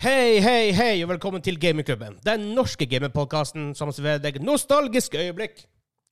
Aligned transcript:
Hei, 0.00 0.38
hei, 0.40 0.70
hei, 0.72 1.02
og 1.04 1.10
velkommen 1.10 1.42
til 1.44 1.58
Gamingklubben. 1.60 2.14
Den 2.24 2.54
norske 2.56 2.86
gamingpodkasten 2.88 3.74
som 3.76 3.90
serverer 3.92 4.22
deg 4.24 4.38
nostalgiske 4.40 5.20
øyeblikk 5.20 5.60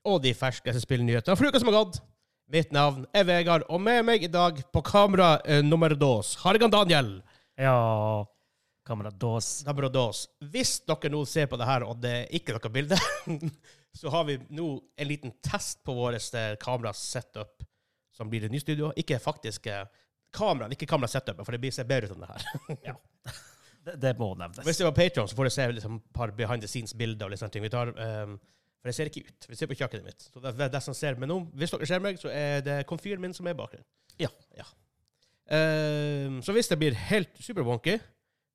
og 0.04 0.18
de 0.26 0.34
ferskeste 0.36 0.82
spillnyhetene 0.82 1.32
for 1.40 1.48
uka 1.48 1.62
som 1.62 1.70
har 1.70 1.78
gått. 1.78 1.96
Mitt 2.52 2.76
navn 2.76 3.06
er 3.16 3.24
Vegard, 3.24 3.64
og 3.72 3.80
med 3.80 4.04
meg 4.04 4.28
i 4.28 4.28
dag 4.28 4.60
på 4.76 4.84
kamera 4.84 5.30
eh, 5.40 5.64
nummer 5.64 5.96
dos 5.96 6.34
har 6.42 6.60
jeg 6.60 6.68
Daniel. 6.76 7.10
Ja 7.56 7.78
Kamera 8.84 9.08
Dås. 9.08 9.64
Nummer 9.64 9.88
dos. 9.88 10.26
Hvis 10.52 10.82
dere 10.84 11.14
nå 11.16 11.24
ser 11.24 11.48
på 11.48 11.56
det 11.56 11.72
her, 11.72 11.88
og 11.88 11.96
det 12.04 12.14
er 12.18 12.30
ikke 12.36 12.60
noe 12.60 12.76
bilde, 12.76 13.02
så 14.02 14.12
har 14.12 14.28
vi 14.28 14.36
nå 14.52 14.70
en 15.00 15.14
liten 15.16 15.38
test 15.40 15.80
på 15.80 15.96
vårt 15.96 16.36
kamera-setup 16.60 17.64
som 18.12 18.28
blir 18.28 18.44
det 18.44 18.52
nye 18.52 18.68
studio. 18.68 18.92
Ikke 19.00 19.16
faktisk 19.16 19.72
eh, 19.72 19.86
kameraet, 20.28 20.76
ikke 20.76 20.92
kamera-setupet, 20.92 21.40
for 21.40 21.56
det 21.56 21.64
blir 21.64 21.72
ser 21.72 21.88
bedre 21.88 22.12
ut 22.12 22.18
enn 22.18 22.28
det 22.28 22.34
her. 22.36 22.98
Det, 23.88 23.96
det 24.04 24.14
må 24.20 24.30
nevnes. 24.36 24.62
Hvis 24.66 24.80
det 24.80 24.86
var 24.86 24.94
Patreon, 24.96 25.28
så 25.30 25.38
får 25.38 25.48
du 25.48 25.54
se 25.56 25.68
liksom, 25.72 25.98
et 26.00 26.16
par 26.16 26.32
behind 26.36 26.64
the 26.64 26.70
scenes-bilder. 26.70 27.26
og 27.26 27.32
litt 27.32 27.42
sånne 27.42 27.56
ting. 27.56 27.64
Vi 27.64 27.72
tar, 27.72 27.92
um, 27.94 28.34
for 28.78 28.90
det 28.90 28.96
ser 28.96 29.10
ikke 29.10 29.24
ut. 29.26 29.48
Vi 29.48 29.58
ser 29.58 29.70
på 29.70 29.78
kjøkkenet 29.78 30.06
mitt. 30.06 30.28
Så 30.28 30.42
det, 30.44 30.54
det 30.58 30.68
det 30.74 30.82
som 30.84 30.96
ser. 30.96 31.16
Men 31.20 31.32
nå, 31.32 31.40
hvis 31.58 31.72
dere 31.74 31.88
ser 31.88 32.04
meg, 32.04 32.20
så 32.20 32.32
er 32.32 32.60
det 32.66 32.82
komfyren 32.90 33.22
min 33.24 33.36
som 33.36 33.48
er 33.48 33.56
bakgrunnen. 33.58 33.86
Ja. 34.18 34.30
Ehm, 35.54 36.42
så 36.44 36.52
hvis 36.52 36.68
det 36.68 36.78
blir 36.78 36.96
helt 37.08 37.30
superwonky, 37.40 37.96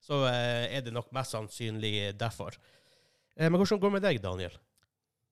så 0.04 0.20
uh, 0.28 0.30
er 0.68 0.84
det 0.86 0.94
nok 0.94 1.10
mest 1.16 1.34
sannsynlig 1.34 2.14
derfor. 2.20 2.54
Uh, 3.40 3.48
men 3.48 3.58
hvordan 3.58 3.80
går 3.80 3.90
det 3.90 3.94
med 3.94 4.06
deg, 4.06 4.22
Daniel? 4.24 4.58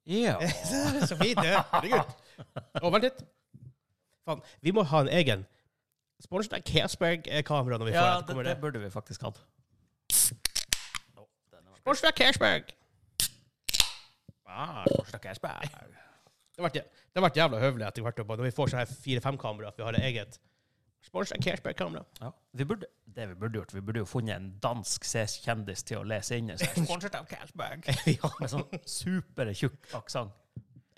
Ja. 0.10 0.40
så 1.10 1.18
fint, 1.20 1.38
det. 1.38 1.58
Herregud. 1.74 2.14
Å, 2.82 2.90
vent 2.90 3.06
litt. 3.06 3.26
Faen, 4.26 4.42
vi 4.62 4.74
må 4.74 4.86
ha 4.88 5.04
en 5.04 5.12
egen 5.12 5.46
sponset 6.22 6.56
av 6.58 6.66
Casberg-kamera 6.66 7.78
når 7.82 7.90
vi 7.90 7.94
får 7.96 8.02
ja 8.06 8.18
et. 8.20 8.28
det, 8.28 8.36
Ja, 8.36 8.44
det 8.44 8.50
det? 8.50 8.62
burde 8.62 8.82
vi 8.82 8.90
faktisk 8.94 9.26
hatt. 9.26 9.42
Å, 11.82 11.96
fra 11.98 12.12
Kersberg. 12.14 12.76
Ah, 14.52 14.84
Korstak 14.86 15.26
Ersberg. 15.26 15.70
Det 16.52 16.62
ble, 16.66 16.82
det 17.16 17.30
jævla 17.40 17.60
høvelig 17.62 17.88
etter 17.88 18.04
hvert 18.06 18.20
når 18.28 18.44
vi 18.46 18.54
får 18.56 18.72
sånn 18.74 18.82
her 18.84 18.90
fire-fem 18.92 19.38
kamera, 19.40 19.72
at 19.72 19.80
vi 19.80 19.86
har 19.86 19.98
et 19.98 20.08
eget 20.12 20.38
sponset 21.02 21.42
Kersberg-kamera. 21.42 22.04
Ja. 22.20 22.30
Vi 22.60 22.68
burde, 22.68 22.90
det 23.16 23.30
vi 23.32 23.38
burde 23.40 23.62
gjort, 23.62 23.74
vi 23.74 23.82
burde 23.82 24.04
jo 24.04 24.10
funnet 24.10 24.36
en 24.36 24.52
dansk 24.62 25.08
C-kjendis 25.08 25.86
til 25.88 26.02
å 26.02 26.06
lese 26.08 26.38
inn. 26.38 26.52
Sponset 26.60 27.16
av 27.18 27.26
cashback. 27.32 27.88
ja. 28.18 28.32
Med 28.40 28.52
sånn 28.52 28.68
supertjukk 28.86 29.96
aksent. 29.98 30.36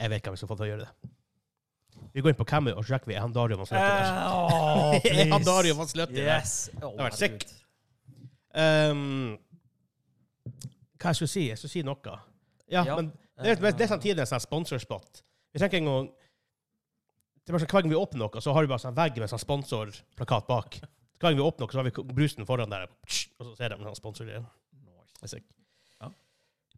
Jeg 0.02 0.12
vet 0.12 0.20
ikke 0.24 0.34
om 0.34 0.36
vi 0.36 0.42
skal 0.42 0.52
få 0.52 0.58
til 0.60 0.68
å 0.68 0.72
gjøre 0.74 0.88
det. 0.88 1.12
Vi 2.14 2.22
går 2.26 2.34
inn 2.34 2.42
på 2.42 2.46
Cammy 2.50 2.74
og 2.74 2.84
sjekker 2.86 3.10
vi 3.10 3.16
er 3.16 3.24
han 3.24 3.34
Dario 3.34 3.56
van 3.62 3.70
Sløtter. 3.70 4.10
Oh, 4.34 4.98
Er 4.98 5.30
han 5.32 5.46
Dario 5.46 5.78
van 5.78 5.88
Sløtter? 5.90 6.18
der? 6.18 6.42
Yes. 6.42 6.58
Oh, 6.82 6.92
har 6.98 7.08
vært 7.08 7.22
sick. 7.22 7.46
Um, 8.54 9.38
hva 11.04 11.12
jeg 11.12 11.20
skulle 11.20 11.34
si? 11.36 11.46
Jeg 11.50 11.60
skulle 11.60 11.74
si 11.76 11.84
noe. 11.84 12.18
Ja, 12.72 12.84
Ja. 12.88 12.96
men 12.96 13.12
det, 13.38 13.58
er- 13.58 13.72
det 13.76 13.82
er 13.86 13.92
samtidig 13.92 14.20
en 14.24 14.30
sånn 14.30 14.40
sponsorspot. 14.48 15.22
Vi 15.54 15.60
tenker 15.62 15.78
en 15.82 15.86
gang 15.92 16.08
det 17.44 17.52
er 17.52 17.58
bare 17.58 17.60
sånn, 17.66 17.72
Hver 17.74 17.82
gang 17.84 17.92
vi 17.92 18.00
åpner 18.00 18.20
noe, 18.24 18.42
så 18.42 18.54
har 18.56 18.64
vi 18.64 18.72
bare 18.72 18.80
sånn 18.80 18.96
vegg 18.96 19.18
med 19.20 19.30
sånn 19.30 19.42
sponsorplakat 19.44 20.48
bak. 20.48 20.78
Hver 21.20 21.28
gang 21.34 21.36
vi 21.36 21.44
åpner 21.44 21.66
noe, 21.68 21.72
så 21.76 21.82
har 21.82 21.90
vi 21.90 22.14
brusen 22.14 22.46
foran 22.48 22.70
der, 22.72 22.88
og 22.88 23.46
så 23.50 23.56
ser 23.58 23.70
de 23.74 23.84
sånn 23.84 23.98
sponsorgreier. 24.00 24.46
Det 25.22 25.34
er. 25.34 25.42
Ja. 26.02 26.10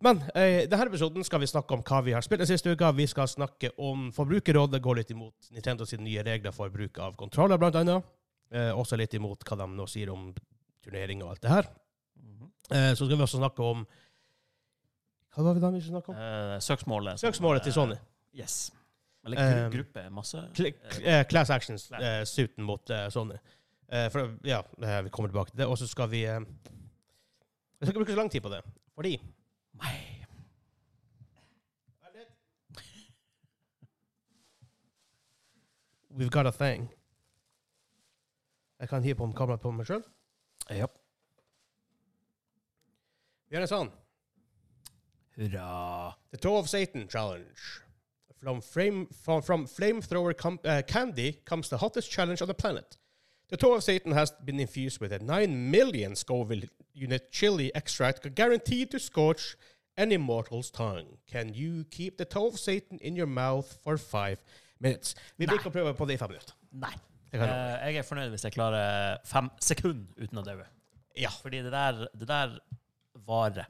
Men 0.02 0.24
eh, 0.36 0.64
i 0.64 0.66
denne 0.68 0.88
episoden 0.90 1.24
skal 1.24 1.40
vi 1.40 1.46
snakke 1.52 1.72
om 1.78 1.84
hva 1.86 2.02
vi 2.04 2.14
har 2.18 2.22
spilt 2.26 2.42
den 2.42 2.50
siste 2.50 2.74
uka. 2.74 2.90
Vi 2.98 3.06
skal 3.08 3.28
snakke 3.30 3.72
om 3.78 4.12
Forbrukerrådet 4.12 4.82
går 4.82 4.96
litt 5.04 5.12
imot 5.14 5.52
Nintendo 5.54 5.86
sine 5.86 6.02
nye 6.04 6.24
regler 6.26 6.52
for 6.52 6.70
bruk 6.74 6.98
av 7.00 7.16
kontroller, 7.16 7.58
blant 7.62 7.76
annet. 7.76 8.04
Eh, 8.52 8.72
også 8.74 8.98
litt 8.98 9.14
imot 9.14 9.46
hva 9.46 9.58
de 9.62 9.68
nå 9.68 9.86
sier 9.90 10.10
om 10.14 10.32
turnering 10.84 11.22
og 11.24 11.30
alt 11.36 11.42
det 11.46 11.52
her. 11.52 11.70
Mhm. 12.22 12.50
Eh, 12.72 12.92
så 12.98 13.06
skal 13.06 13.18
vi 13.18 13.24
også 13.24 13.38
snakke 13.42 13.64
om 13.64 13.86
Hva 15.36 15.44
var 15.44 15.58
det 15.58 15.62
da 15.66 15.70
vi 15.74 15.82
snakka 15.84 16.14
om? 16.14 16.18
Eh, 16.18 16.56
søksmålet. 16.64 17.20
Søksmålet 17.20 17.66
til 17.66 17.74
eh, 17.74 17.76
Sony. 17.76 17.96
Yes. 18.36 18.72
Eller 19.26 19.38
gru 19.42 19.66
Um, 19.66 19.72
gruppe, 19.74 20.10
masse. 20.14 20.38
Eh, 20.60 20.74
eh, 21.02 21.24
class 21.28 21.50
actions-suiten 21.50 22.64
mot 22.64 22.90
eh, 22.90 23.08
Sony. 23.10 23.36
Eh, 23.90 24.10
for, 24.14 24.38
ja, 24.48 24.62
eh, 24.82 25.02
vi 25.04 25.10
kommer 25.10 25.30
tilbake 25.34 25.52
til 25.52 25.58
det. 25.64 25.68
Og 25.68 25.78
så 25.78 25.88
skal 25.88 26.10
vi 26.12 26.24
eh, 26.26 26.40
Vi 26.40 27.86
skal 27.86 27.92
ikke 27.92 28.00
bruke 28.04 28.12
så 28.16 28.22
lang 28.22 28.32
tid 28.32 28.42
på 28.42 28.50
det, 28.54 28.62
fordi 28.96 29.18
Nei. 29.82 29.96
We've 36.16 36.30
got 36.30 36.46
a 36.48 36.52
thing. 36.52 36.88
Jeg 38.80 38.90
kan 38.90 39.04
hive 39.04 39.16
på 39.16 39.28
kameraet 39.36 39.62
på 39.62 39.72
meg 39.76 39.88
sjøl. 39.90 40.04
Ja. 40.72 40.88
Vi 43.50 43.56
gjør 43.58 43.66
en 43.66 43.72
sånn. 43.72 43.92
Hurra. 45.38 46.16
The 46.32 46.38
Toe 46.38 46.58
of 46.58 46.70
Satan 46.70 47.08
challenge. 47.08 47.82
From, 48.42 48.62
frame, 48.62 49.08
from, 49.24 49.42
from 49.42 49.66
flamethrower 49.66 50.38
com, 50.38 50.60
uh, 50.66 50.82
candy 50.88 51.40
comes 51.46 51.70
the 51.70 51.78
hottest 51.78 52.12
challenge 52.12 52.42
on 52.42 52.48
the 52.48 52.54
planet. 52.54 52.98
The 53.50 53.58
Toe 53.58 53.74
of 53.74 53.84
Satan 53.84 54.12
has 54.12 54.32
been 54.32 54.60
infused 54.60 55.00
with 55.00 55.12
a 55.12 55.20
9 55.20 55.72
million 55.72 56.16
Scoville 56.16 56.64
unit 56.94 57.32
chili 57.32 57.72
extract 57.76 58.34
guaranteed 58.36 58.92
to 58.92 59.00
scorch 59.00 59.56
any 59.98 60.18
mortal's 60.18 60.72
tongue. 60.72 61.18
Can 61.28 61.54
you 61.54 61.86
keep 61.92 62.18
the 62.18 62.26
Toe 62.26 62.48
of 62.48 62.60
Satan 62.60 62.98
in 63.00 63.16
your 63.16 63.28
mouth 63.28 63.78
for 63.84 63.98
five 63.98 64.44
minutes? 64.80 65.16
Vi 65.38 65.46
vil 65.46 65.60
å 65.60 65.72
prøve 65.72 65.94
på 65.96 66.08
det 66.08 66.18
i 66.18 66.22
fem 66.22 66.34
minutter. 66.34 66.56
Nei. 66.72 66.94
Jeg, 67.32 67.40
kan 67.42 67.50
Eh, 67.50 67.88
jeg 67.92 68.00
er 68.00 68.08
fornøyd 68.08 68.32
hvis 68.32 68.46
jeg 68.48 68.56
klarer 68.56 69.18
fem 69.28 69.50
sekunder 69.60 70.24
uten 70.24 70.40
å 70.40 70.44
daue. 70.46 70.68
Ja. 71.20 71.32
Fordi 71.42 71.62
det 71.66 71.72
der, 71.72 72.06
det 72.16 72.28
der 72.28 72.58
varer. 73.28 73.68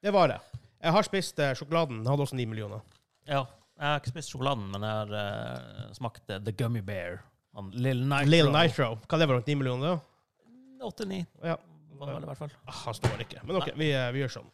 Det 0.00 0.12
var 0.12 0.32
det. 0.32 0.40
Jeg 0.80 0.96
har 0.96 1.04
spist 1.04 1.40
eh, 1.42 1.54
sjokoladen. 1.58 2.00
Den 2.00 2.08
hadde 2.08 2.24
også 2.24 2.36
9 2.38 2.46
millioner. 2.48 2.84
Ja. 3.28 3.44
Jeg 3.80 3.88
har 3.88 4.00
ikke 4.00 4.12
spist 4.12 4.32
sjokoladen, 4.32 4.66
men 4.72 4.84
jeg 4.84 4.92
har 4.92 5.10
uh, 5.16 5.90
smakt 5.96 6.32
eh, 6.32 6.40
The 6.44 6.52
Gummy 6.56 6.82
Bear. 6.84 7.22
Han 7.56 7.70
Lill 7.72 8.02
Nitro. 8.04 8.30
Little 8.30 8.52
Nitro. 8.54 8.88
Hva 9.08 9.20
det 9.20 9.28
var 9.28 9.40
det? 9.40 9.54
9 9.54 9.60
millioner? 9.60 9.98
da? 9.98 10.88
8-9, 10.88 11.24
Ja. 11.44 11.56
var 12.00 12.14
vel 12.14 12.24
i 12.24 12.28
hvert 12.30 12.38
fall. 12.38 12.52
Ah, 12.64 12.78
han 12.86 12.96
står 12.96 13.24
ikke. 13.26 13.42
Men 13.44 13.58
OK, 13.60 13.68
vi, 13.76 13.90
vi 14.14 14.22
gjør 14.22 14.32
sånn. 14.38 14.46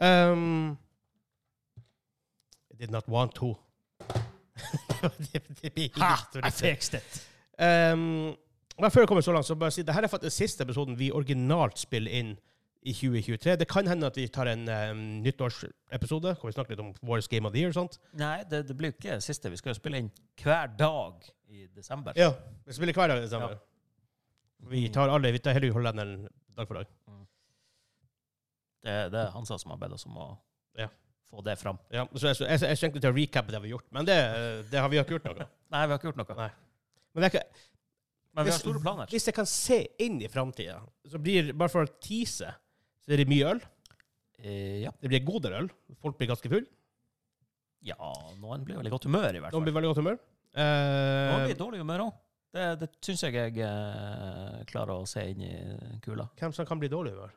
Um, 0.00 0.76
I 2.70 2.78
did 2.78 2.92
not 2.94 3.08
want 3.10 3.34
to. 3.34 3.56
det, 5.32 5.42
det 5.62 5.72
blir 5.74 5.90
Ha! 5.98 6.12
I 6.44 6.52
fixed 6.54 6.94
it! 7.00 7.18
Um, 7.58 8.36
men 8.80 8.92
før 8.92 9.04
jeg 9.04 9.10
kommer 9.10 9.24
så 9.26 9.34
langt, 9.34 9.48
så 9.48 9.58
bare 9.58 9.74
si 9.74 9.82
det 9.84 9.94
her 9.94 10.06
er 10.06 10.12
faktisk 10.12 10.36
siste 10.36 10.64
episoden 10.64 10.96
vi 10.96 11.10
originalt 11.12 11.78
spiller 11.82 12.14
inn 12.20 12.36
i 12.80 12.94
2023. 12.96 13.56
Det 13.60 13.66
kan 13.68 13.86
hende 13.90 14.08
at 14.08 14.16
vi 14.16 14.24
tar 14.32 14.48
en 14.48 14.62
um, 14.68 15.00
nyttårsepisode 15.24 16.32
hvor 16.40 16.48
vi 16.48 16.54
snakker 16.56 16.72
litt 16.74 16.80
om 16.84 16.92
vår 17.04 17.20
Game 17.28 17.48
of 17.48 17.52
the 17.52 17.60
Year 17.60 17.74
og 17.74 17.76
sånt. 17.76 17.98
Nei, 18.16 18.38
det, 18.48 18.62
det 18.70 18.76
blir 18.78 18.94
ikke 18.94 19.18
siste. 19.24 19.50
Vi 19.52 19.58
skal 19.60 19.74
jo 19.74 19.78
spille 19.80 20.00
inn 20.00 20.08
hver 20.40 20.70
dag 20.78 21.26
i 21.52 21.66
desember. 21.76 22.16
Ja, 22.16 22.30
vi 22.64 22.76
spiller 22.78 22.96
hver 22.96 23.12
dag 23.12 23.20
i 23.20 23.26
desember. 23.26 23.58
Vi 24.70 24.86
tar 24.92 25.12
alle, 25.12 25.32
vi 25.32 25.40
tar 25.44 25.56
hele 25.56 25.72
hollenderen 25.76 26.24
dag 26.56 26.68
for 26.68 26.80
dag. 26.80 26.88
Det, 28.80 28.94
det 29.12 29.20
er 29.26 29.32
Hansa 29.34 29.58
som 29.60 29.74
har 29.74 29.80
bedt 29.82 29.96
oss 29.98 30.06
om 30.08 30.16
å 30.16 30.28
Ja. 30.80 30.86
få 31.28 31.42
det 31.44 31.58
fram. 31.60 31.76
Ja, 31.92 32.06
så 32.16 32.30
jeg, 32.30 32.40
jeg, 32.48 32.60
jeg 32.64 32.78
skal 32.80 32.94
til 32.96 33.10
å 33.10 33.16
recappe 33.16 33.52
det 33.52 33.60
vi 33.60 33.68
har 33.68 33.74
gjort, 33.76 33.88
men 33.92 34.06
det, 34.08 34.16
det 34.72 34.80
har 34.80 34.88
vi 34.92 34.98
ikke 35.02 35.18
gjort 35.18 35.28
noe. 35.28 35.46
Nei, 35.74 35.82
vi 35.84 35.92
har 35.92 35.98
ikke 36.00 36.08
gjort 36.12 36.20
noe. 36.22 36.36
Nei. 36.38 36.48
Men 37.12 37.20
det 37.22 37.28
er 37.28 37.34
ikke, 37.34 37.66
Men 38.38 38.46
vi 38.46 38.52
har 38.54 38.60
store 38.62 38.80
planer. 38.84 39.10
Hvis 39.12 39.26
jeg 39.28 39.36
kan 39.36 39.48
se 39.50 39.78
inn 40.00 40.16
i 40.24 40.28
framtida, 40.32 40.78
så 41.12 41.20
blir 41.20 41.52
bare 41.52 41.72
for 41.72 41.84
å 41.84 41.92
tease, 42.00 42.52
så 43.10 43.16
er 43.16 43.22
det 43.24 43.28
mye 43.28 43.48
øl. 43.50 43.60
Eh, 44.38 44.76
ja. 44.86 44.92
Det 45.02 45.10
blir 45.10 45.24
godere 45.26 45.64
øl. 45.64 45.68
Folk 46.00 46.16
blir 46.20 46.30
ganske 46.30 46.48
full. 46.52 46.66
ja, 47.82 47.96
noen 48.38 48.62
blir 48.64 48.76
veldig 48.78 48.90
godt 48.92 49.06
humør, 49.08 49.34
i 49.34 49.40
hvert 49.40 49.50
fall. 49.50 49.58
Noen 49.58 49.66
blir 49.66 49.74
veldig 49.80 49.90
godt 49.90 50.00
humør. 50.04 50.18
Noen 50.54 51.40
Eh, 51.40 51.44
blir 51.46 51.54
i 51.54 51.58
dårlig 51.58 51.80
humør 51.82 52.02
òg. 52.06 52.14
Det, 52.52 52.64
det 52.80 52.88
syns 53.06 53.20
jeg 53.22 53.34
jeg 53.38 53.58
eh, 53.62 54.62
klarer 54.70 54.96
å 55.00 55.06
se 55.06 55.22
inn 55.30 55.40
i 55.46 55.50
kula. 56.02 56.28
hvem 56.38 56.52
som 56.54 56.66
kan 56.66 56.78
bli 56.82 56.88
dårlig 56.90 57.12
humør? 57.14 57.30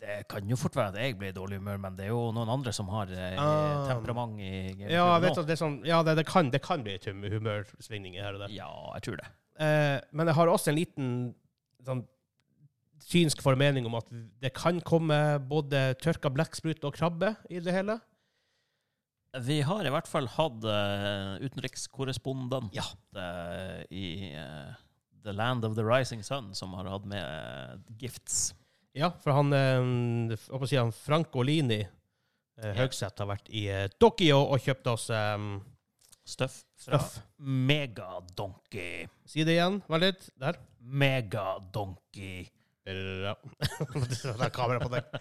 Det 0.00 0.16
kan 0.28 0.44
jo 0.48 0.56
fort 0.60 0.76
være 0.76 0.92
at 0.92 0.98
jeg 1.00 1.16
blir 1.18 1.32
i 1.32 1.34
dårlig 1.36 1.56
humør, 1.58 1.78
men 1.82 1.94
det 1.96 2.04
er 2.06 2.12
jo 2.12 2.28
noen 2.36 2.50
andre 2.52 2.72
som 2.76 2.88
har 2.92 3.10
eh, 3.10 3.36
Ah. 3.40 3.86
temperament 3.88 4.36
i 4.38 4.50
gameklubben 4.76 4.92
Ja, 4.92 5.06
jeg 5.16 5.22
vet 5.24 5.30
også. 5.32 5.40
at 5.40 5.46
det, 5.48 5.54
er 5.56 5.62
sånn, 5.64 5.78
ja 5.88 6.02
det, 6.06 6.16
det, 6.20 6.26
kan, 6.28 6.50
det 6.52 6.60
kan 6.62 6.82
bli 6.84 6.94
et 6.98 7.06
hum- 7.08 7.24
humørsvingninger 7.32 8.22
her 8.22 8.34
og 8.36 8.40
der. 8.44 8.52
Ja, 8.54 8.68
jeg 8.98 9.02
tror 9.08 9.16
det. 9.22 9.28
Eh, 9.58 10.00
men 10.12 10.26
jeg 10.30 10.36
har 10.36 10.52
også 10.52 10.70
en 10.72 10.76
liten 10.78 11.08
sånn 11.86 12.04
synsk 13.06 13.42
formening 13.44 13.86
om 13.86 13.94
at 14.00 14.08
det 14.42 14.50
kan 14.56 14.80
komme 14.82 15.16
både 15.46 15.92
tørka 16.02 16.30
blekksprut 16.34 16.82
og 16.88 16.96
krabbe 16.96 17.34
i 17.54 17.60
det 17.62 17.74
hele. 17.76 18.00
Vi 19.46 19.60
har 19.68 19.84
i 19.86 19.92
hvert 19.92 20.08
fall 20.08 20.26
hatt 20.32 20.64
uh, 20.64 21.36
utenrikskorrespondent 21.44 22.72
Ja. 22.74 22.86
eh, 23.20 23.82
i 23.92 24.04
eh, 24.32 24.70
The 25.26 25.34
Land 25.36 25.66
of 25.68 25.74
the 25.76 25.84
Rising 25.84 26.22
Sun, 26.24 26.54
som 26.56 26.72
har 26.78 26.88
hatt 26.88 27.04
med 27.10 27.20
eh, 27.20 27.76
gifts. 28.00 28.54
Ja, 28.96 29.10
for 29.20 29.36
han, 29.36 29.52
eh, 29.52 30.38
håper 30.48 30.70
si 30.70 30.78
han 30.80 30.94
Franco 30.96 31.44
Lini 31.44 31.82
eh, 31.84 32.72
Høgseth 32.78 33.20
har 33.20 33.28
vært 33.34 33.50
i 33.52 33.66
eh, 33.68 33.90
Tokyo 34.00 34.38
og 34.54 34.62
kjøpt 34.64 34.88
oss 34.94 35.10
um, 35.12 35.58
Stuff 36.26 36.62
fra 36.80 36.96
stuff. 36.98 37.20
Megadonkey. 37.38 39.04
Si 39.28 39.44
det 39.46 39.58
igjen, 39.60 39.82
Vær 39.86 40.00
litt. 40.02 40.24
Der. 40.40 40.56
Megadonkey. 40.80 42.48
Det 42.86 44.46
er 44.46 44.54
kamera 44.54 44.80
på 44.82 44.90
deg. 44.92 45.20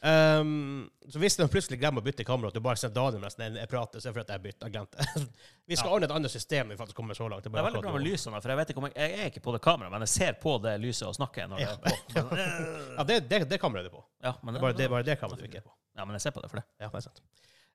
Um, 0.00 0.86
så 1.12 1.20
hvis 1.20 1.34
de 1.36 1.44
plutselig 1.52 1.76
glemmer 1.76 2.00
å 2.00 2.04
bytte 2.06 2.24
kamera, 2.24 2.48
at 2.48 2.54
du 2.56 2.62
bare 2.64 2.78
sender 2.80 2.94
Daniel 2.96 3.20
mens 3.20 3.34
jeg 3.36 3.68
prater, 3.68 4.00
så 4.00 4.08
er 4.08 4.14
det 4.14 4.20
fordi 4.22 4.32
jeg 4.32 4.42
bytter. 4.46 4.70
Jeg 4.70 4.72
glemte. 4.78 5.26
Vi 5.68 5.76
skal 5.76 5.90
Ja. 5.90 5.96
ordne 5.98 6.08
et 6.08 6.14
annet 6.16 6.32
system 6.32 6.70
når 6.70 6.72
vi 6.74 6.78
faktisk 6.80 6.96
kommer 6.96 7.14
så 7.18 7.26
langt. 7.28 7.44
Det 7.44 7.52
er 7.52 7.66
veldig 7.66 7.82
bra 7.84 7.92
med 7.92 8.06
lysene, 8.06 8.40
for 8.40 8.48
jeg 8.54 8.58
vet 8.62 8.72
ikke 8.72 8.80
om 8.80 8.86
jeg, 8.88 8.96
jeg 8.96 9.18
er 9.20 9.28
ikke 9.28 9.42
på 9.44 9.52
det 9.54 9.60
kameraet, 9.66 9.92
men 9.92 10.06
jeg 10.06 10.12
ser 10.14 10.38
på 10.40 10.54
det 10.64 10.72
lyset 10.80 11.04
og 11.10 11.14
snakker 11.18 11.50
når 11.52 11.60
det 11.60 11.68
er 11.68 11.76
på. 11.84 12.24
Ja, 12.96 13.04
det, 13.10 13.18
det, 13.28 13.42
det 13.52 13.60
kameraet 13.62 13.90
er 13.90 13.94
på. 13.98 14.00
Ja, 14.24 14.32
men 14.42 14.56
Det 14.56 14.64
bare 14.64 14.78
det, 14.80 14.88
bare 14.94 15.06
det 15.06 15.18
kameraet 15.20 15.44
du 15.44 15.50
ikke 15.50 15.60
er 15.60 15.66
på. 15.68 15.74
Ja, 16.00 16.06
men 16.08 16.16
jeg 16.16 16.24
ser 16.24 16.34
på 16.38 16.42
det 16.46 16.50
for 16.54 16.62
det. 16.62 16.66
Ja, 16.80 16.88
det 16.88 17.02
er 17.02 17.06
sant. 17.10 17.22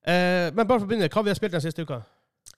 Uh, 0.05 0.49
men 0.57 0.65
bare 0.65 0.79
for 0.81 0.87
å 0.87 0.89
begynne, 0.89 1.11
hva 1.13 1.23
vi 1.27 1.31
har 1.35 1.37
spilt 1.39 1.55
den 1.55 1.63
siste 1.63 1.85
uka? 1.85 2.01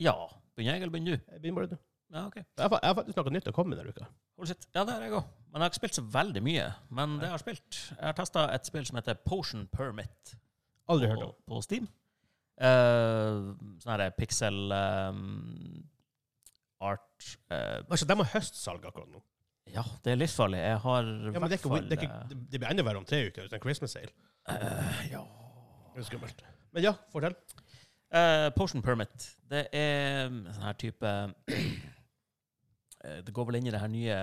Ja. 0.03 0.15
Begynner 0.55 0.77
jeg, 0.79 0.87
eller 0.87 0.95
begynner 0.95 1.19
du? 1.19 1.37
Begynner 1.43 1.59
bare 1.59 1.71
du. 1.75 1.77
Ja, 2.13 2.21
OK. 2.29 2.35
Jeg 2.39 2.45
har, 2.63 2.79
jeg 2.81 2.87
har 2.87 2.95
faktisk 3.01 3.17
noe 3.19 3.33
nytt 3.35 3.47
å 3.51 3.53
komme 3.55 3.73
med 3.73 3.81
denne 3.81 3.91
uka. 3.91 4.05
Hold 4.39 4.47
shit. 4.51 4.67
Ja, 4.75 4.85
det 4.87 4.93
har 4.95 5.01
jeg 5.03 5.11
òg. 5.17 5.25
Men 5.51 5.59
jeg 5.59 5.65
har 5.65 5.71
ikke 5.73 5.79
spilt 5.81 5.97
så 5.97 6.03
veldig 6.13 6.41
mye. 6.45 6.67
Men 6.99 7.17
det 7.19 7.27
jeg 7.27 7.33
har 7.33 7.41
spilt 7.43 7.79
Jeg 7.89 8.05
har 8.05 8.15
testa 8.15 8.45
et 8.55 8.69
spill 8.69 8.85
som 8.87 8.99
heter 8.99 9.17
Potion 9.27 9.65
Permit 9.73 10.35
Aldri 10.87 11.09
hørt 11.11 11.23
om. 11.25 11.33
på 11.51 11.59
Steam. 11.65 11.87
Uh, 12.57 13.51
sånn 13.83 13.91
her 13.99 14.09
pixel 14.17 14.71
um, 14.73 15.83
art 16.81 17.27
uh, 17.51 17.83
Altså, 17.85 18.07
de 18.09 18.15
har 18.17 18.31
høstsalg 18.33 18.87
akkurat 18.87 19.11
nå. 19.11 19.21
Ja, 19.75 19.83
det 20.05 20.13
er 20.13 20.19
livsfarlig. 20.21 20.61
Jeg 20.63 20.79
har 20.85 21.03
Ja, 21.11 21.39
men 21.41 21.49
det, 21.51 21.57
er 21.57 21.59
ikke, 21.59 21.69
fall 21.73 21.89
det, 21.89 21.97
er 21.97 22.05
ikke, 22.07 22.19
det- 22.31 22.39
det 22.53 22.59
blir 22.63 22.69
enda 22.71 22.85
verre 22.87 23.01
om 23.01 23.05
tre 23.09 23.19
uker. 23.27 23.49
Er 23.51 23.59
Christmas 23.65 23.97
sale. 23.97 24.13
Uh, 24.47 25.03
Ja. 25.11 25.25
Det 25.97 26.05
er 26.05 26.07
skummelt. 26.11 26.43
Men 26.71 26.83
ja, 26.85 26.93
fortell. 27.11 27.33
Uh, 28.13 28.47
Potion 28.55 28.81
Permit. 28.85 29.31
Det 29.51 29.65
er 29.75 30.29
sånn 30.29 30.63
her 30.69 30.77
type 30.79 31.11
Det 32.97 33.33
går 33.33 33.45
vel 33.45 33.59
inn 33.59 33.67
i 33.69 33.71
det 33.73 33.79
her 33.79 33.91
nye 33.93 34.15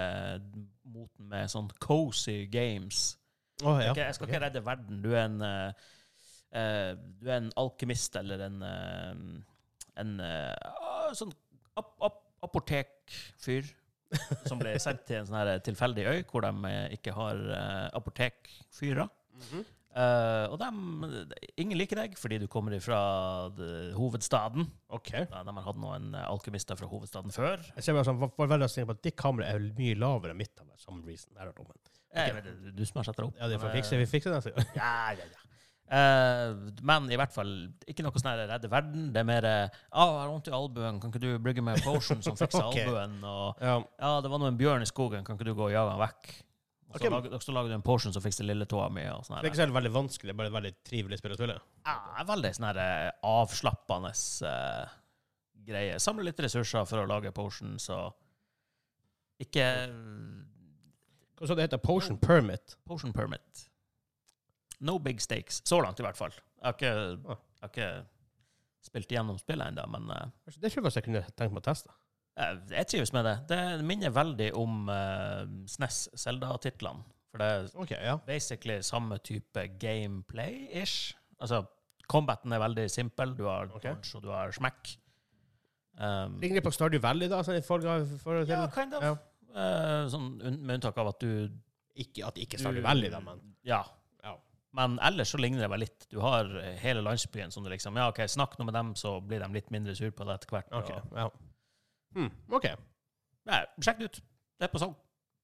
moten 0.90 1.28
med 1.30 1.50
sånn 1.52 1.68
cozy 1.82 2.44
games. 2.50 3.12
Oh, 3.62 3.78
ja. 3.78 3.92
Jeg 3.94 4.16
skal 4.16 4.28
ikke 4.28 4.42
redde 4.42 4.64
verden. 4.66 5.02
Du 5.04 5.12
er 5.14 5.28
en 5.28 5.38
eh, 5.46 5.86
eh, 6.58 6.90
Du 7.20 7.30
er 7.30 7.38
en 7.38 7.52
alkymist 7.60 8.16
eller 8.18 8.42
en 8.48 8.60
uh, 8.66 10.02
En 10.02 10.18
eh, 10.18 10.74
ah, 10.74 11.12
sånn 11.14 11.32
ap 11.78 11.94
ap 12.02 12.20
apotekfyr 12.44 13.70
som 14.44 14.58
blir 14.60 14.76
sendt 14.82 15.06
til 15.08 15.16
en 15.16 15.28
sånn 15.28 15.38
her 15.38 15.62
tilfeldig 15.64 16.02
øy 16.10 16.18
hvor 16.28 16.44
de 16.44 16.50
eh, 16.68 16.96
ikke 16.98 17.14
har 17.16 17.38
uh, 17.48 17.86
apotekfyrer. 17.96 19.08
Mhm. 19.38 19.64
Eh, 19.94 20.44
og 20.50 20.58
dem, 20.58 21.04
ingen 21.60 21.78
liker 21.78 22.00
deg 22.00 22.16
fordi 22.18 22.40
du 22.42 22.48
kommer 22.50 22.74
fra 22.82 22.98
hovedstaden. 23.94 24.66
OK. 24.94 25.12
Ja, 25.14 25.44
de 25.46 25.54
har 25.54 25.66
hatt 25.68 25.78
noen 25.78 26.10
eh, 26.18 26.26
alkymister 26.26 26.78
fra 26.80 26.90
hovedstaden 26.90 27.34
før. 27.34 27.62
Jeg 27.76 27.86
ser 27.86 27.96
bare 27.96 28.08
sånn, 28.10 28.18
var, 28.22 28.34
var 28.40 28.50
veldig 28.56 28.70
sikker 28.72 28.90
på 28.90 28.98
at 28.98 29.04
ditt 29.06 29.18
kamera 29.20 29.52
er 29.54 29.70
mye 29.78 29.94
lavere 29.98 30.34
enn 30.34 30.42
mitt. 30.42 30.54
av 30.58 30.66
some 30.82 31.04
reason. 31.06 31.30
Jeg 31.34 31.44
har 31.44 31.52
hørt 31.52 31.62
om. 31.62 31.70
Eh, 32.14 32.72
du 32.74 32.84
som 32.86 33.00
har 33.00 33.08
satt 33.08 33.18
det 33.18 33.26
opp. 33.28 33.38
Ja, 33.38 33.48
det 33.50 33.62
får 33.62 33.74
fikse, 33.74 33.98
vi 33.98 34.10
fikser 34.10 34.34
det 34.34 34.42
neste. 34.42 34.68
Ja, 34.78 35.14
ja, 35.14 35.30
ja. 35.30 35.40
Uh, 35.84 36.72
men 36.80 37.10
i 37.12 37.16
hvert 37.20 37.34
fall 37.34 37.50
ikke 37.86 38.06
noe 38.06 38.16
sånn 38.16 38.38
redde 38.40 38.70
verden. 38.72 39.10
Det 39.12 39.20
er 39.20 39.26
mer 39.28 39.44
uh, 39.44 39.66
'Jeg 39.68 40.14
har 40.16 40.30
vondt 40.32 40.48
i 40.48 40.54
albuen. 40.56 40.98
Kan 41.00 41.12
ikke 41.12 41.20
du 41.22 41.36
brygge 41.44 41.62
meg 41.62 41.82
potion 41.84 42.22
som 42.24 42.38
fikser 42.40 42.64
okay. 42.70 42.88
albuen?' 42.88 43.20
Og 43.20 43.60
Ja. 43.60 43.76
'Ja, 44.00 44.20
det 44.24 44.32
var 44.32 44.40
nå 44.40 44.48
en 44.48 44.58
bjørn 44.58 44.82
i 44.82 44.88
skogen. 44.88 45.24
Kan 45.24 45.36
ikke 45.36 45.50
du 45.50 45.54
gå 45.54 45.68
og 45.68 45.74
jage 45.76 45.92
han 45.92 46.00
vekk?' 46.00 46.32
Og 46.94 47.00
så, 47.02 47.10
lager, 47.10 47.40
så 47.42 47.52
lager 47.54 47.72
du 47.72 47.74
en 47.74 47.82
portion 47.82 48.14
som 48.14 48.22
fikser 48.22 48.46
lilletåa 48.46 48.86
mi. 48.94 49.02
Og 49.10 49.24
sånn 49.26 49.40
Det 49.40 49.48
er 49.48 49.52
ikke 49.52 49.64
så 49.64 49.74
veldig 49.74 49.94
vanskelig, 49.96 50.30
det 50.30 50.34
er 50.34 50.38
bare 50.38 50.50
et 50.52 50.56
veldig 50.58 50.74
trivelig 50.86 51.18
spill 51.18 51.34
å 51.34 51.38
spille. 51.38 51.56
Ja, 51.88 52.26
veldig 52.28 52.52
sånn 52.54 52.68
her 52.68 52.78
eh, 52.84 53.08
avslappende 53.26 54.12
uh, 54.46 54.92
greie. 55.66 55.98
Samle 56.02 56.28
litt 56.28 56.42
ressurser 56.44 56.86
for 56.86 57.02
å 57.02 57.08
lage 57.10 57.34
portion, 57.34 57.74
så 57.82 57.98
ikke 59.42 59.66
Hva 61.34 61.50
så 61.50 61.56
det 61.58 61.66
heter? 61.66 61.82
Potion 61.82 62.18
Permit. 62.22 62.76
Potion 62.86 63.12
permit. 63.12 63.64
No 64.84 65.00
big 65.02 65.18
stakes. 65.22 65.62
Så 65.66 65.80
langt, 65.82 65.98
i 65.98 66.06
hvert 66.06 66.18
fall. 66.18 66.34
Jeg 66.62 66.64
har 66.68 66.76
ikke, 66.78 66.94
Ah. 67.34 67.40
jeg 67.58 67.62
har 67.64 67.72
ikke 67.72 67.90
spilt 68.84 69.10
gjennom 69.16 69.38
spillet 69.40 69.72
ennå, 69.72 69.86
men 69.90 70.10
uh, 70.10 70.30
Det 70.46 70.70
tror 70.70 70.86
jeg 70.86 71.00
jeg 71.00 71.08
kunne 71.08 71.24
tenkt 71.34 71.56
meg 71.56 71.62
å 71.64 71.66
teste. 71.72 71.90
Jeg, 72.34 72.60
jeg 72.70 72.86
trives 72.90 73.12
med 73.14 73.26
det. 73.28 73.34
Det 73.50 73.60
minner 73.86 74.14
veldig 74.14 74.48
om 74.58 74.88
uh, 74.90 75.44
SNES 75.70 76.08
Zelda-titlene. 76.18 77.04
For 77.34 77.42
det 77.42 77.46
er 77.50 77.70
okay, 77.82 77.98
ja. 78.06 78.18
basically 78.26 78.78
samme 78.86 79.18
type 79.26 79.64
gameplay-ish. 79.82 81.16
Altså, 81.42 81.64
combaten 82.10 82.52
er 82.54 82.62
veldig 82.62 82.84
simpel. 82.90 83.34
Du 83.34 83.48
har 83.48 83.72
okay. 83.74 83.90
dodge, 83.90 84.12
og 84.16 84.22
du 84.22 84.30
har 84.30 84.54
smack. 84.54 84.92
Um, 85.98 86.38
Ligner 86.42 86.58
det 86.58 86.66
på 86.66 86.74
Stardew 86.74 87.02
Valley, 87.02 87.30
da? 87.30 87.40
Sånn, 87.46 87.62
for, 87.62 87.80
til 87.80 88.50
ja, 88.50 88.64
kind 88.74 88.94
of. 88.98 89.04
Ja. 89.04 89.14
Uh, 89.54 90.06
sånn, 90.10 90.30
med 90.42 90.76
unntak 90.80 90.96
av 90.98 91.12
at 91.12 91.20
du 91.22 91.46
Ikke 92.02 92.24
at 92.26 92.38
ikke 92.42 92.58
Stardew 92.58 92.82
Valley, 92.82 93.10
da, 93.12 93.20
men 93.22 93.42
Ja. 93.66 93.84
Ja. 94.24 94.32
Men 94.74 94.96
ellers 95.06 95.30
så 95.30 95.38
ligner 95.38 95.62
det 95.62 95.70
vel 95.70 95.84
litt. 95.84 96.06
Du 96.10 96.18
har 96.22 96.50
eh, 96.58 96.74
hele 96.82 97.04
landsbyen 97.06 97.54
som 97.54 97.62
du 97.62 97.70
liksom 97.70 97.94
Ja, 97.98 98.08
OK, 98.10 98.24
snakk 98.30 98.58
nå 98.58 98.66
med 98.66 98.74
dem, 98.74 98.94
så 98.98 99.20
blir 99.22 99.42
de 99.44 99.50
litt 99.54 99.70
mindre 99.74 99.94
sur 99.94 100.10
på 100.10 100.26
det 100.26 100.40
etter 100.40 100.56
hvert. 100.56 100.72
OK. 100.74 100.90
og- 100.90 101.18
Ja. 101.22 101.28
Hmm, 102.14 102.30
OK. 102.54 102.66
Nei, 103.50 103.60
sjekk 103.84 103.98
det 104.00 104.10
ut. 104.10 104.18
Det 104.58 104.68
er 104.68 104.72
på 104.72 104.80
salg 104.80 104.94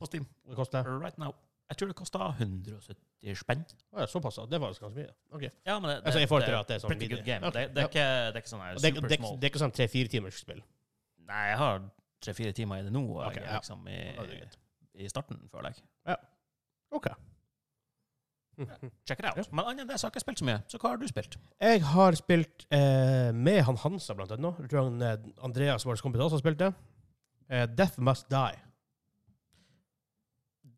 på 0.01 0.07
Steam 0.09 0.25
Det 0.49 0.57
koster 0.57 0.87
right 0.87 1.19
now. 1.21 1.35
Jeg 1.71 1.79
tror 1.79 1.91
det 1.93 1.97
kosta 1.99 2.19
170 2.41 3.37
spenn. 3.39 3.61
Ja, 3.95 4.07
såpass. 4.11 4.39
ja. 4.41 4.47
Det 4.51 4.59
var 4.61 4.73
ganske 4.73 4.89
mye. 4.95 5.11
Ok. 5.31 5.45
Ja, 5.67 5.77
men 5.79 5.91
det, 5.91 5.97
Altså, 6.05 6.19
i 6.21 6.27
forhold 6.27 6.47
til 6.49 6.57
at 6.59 6.69
det 6.69 6.75
er 6.75 6.83
sånn 6.83 6.91
pretty 6.91 7.09
good 7.13 7.23
game. 7.27 7.47
Okay. 7.47 7.69
Det, 7.69 7.75
det, 7.77 7.83
er 7.85 7.91
ikke, 7.93 8.07
det 8.27 8.41
er 8.41 8.43
ikke 8.43 8.53
sånn 8.53 8.65
her 8.65 8.75
Det, 8.75 8.91
super 8.95 9.09
det, 9.13 9.19
small. 9.21 9.37
det 9.37 9.47
er 9.47 9.53
ikke 9.53 9.63
sånn 9.63 9.75
tre-fire 9.77 10.11
timers 10.11 10.41
spill. 10.43 10.63
Nei, 11.31 11.43
jeg 11.53 11.59
har 11.61 11.85
tre-fire 12.27 12.53
timer 12.59 12.81
i 12.83 12.87
det 12.89 12.95
nå, 12.95 13.05
okay, 13.21 13.29
Ok, 13.29 13.37
jeg 13.39 13.47
ja. 13.47 13.61
liksom 13.61 13.87
i, 13.87 13.99
Ja, 14.17 14.27
det 14.33 15.05
i 15.05 15.09
starten, 15.13 15.39
føler 15.53 15.71
jeg. 15.77 16.17
OK. 16.99 17.07
Check 19.09 19.19
it 19.21 19.27
out. 19.27 19.53
Men 19.53 19.65
annet 19.65 19.81
enn 19.85 19.89
det 19.89 19.97
så 20.01 20.07
har 20.07 20.11
jeg 20.11 20.17
ikke 20.19 20.25
spilt 20.27 20.39
så 20.43 20.47
mye. 20.49 20.59
Så 20.69 20.79
hva 20.83 20.91
har 20.93 20.99
du 21.01 21.07
spilt? 21.09 21.37
Jeg 21.61 21.83
har 21.93 22.17
spilt 22.19 22.67
eh, 22.71 23.31
med 23.35 23.63
han 23.67 23.77
Hansa, 23.83 24.15
blant 24.19 24.33
annet. 24.37 24.59
Jeg 24.65 24.71
tror 24.73 24.89
han, 24.91 25.03
eh, 25.03 25.45
Andreas, 25.47 25.87
vår 25.89 26.01
kompis, 26.05 26.21
også 26.27 26.39
har 26.39 26.45
spilt 26.45 26.59
det. 26.65 26.73
Eh, 27.51 27.67
Death 27.67 27.99
Must 28.01 28.29
Die. 28.31 28.59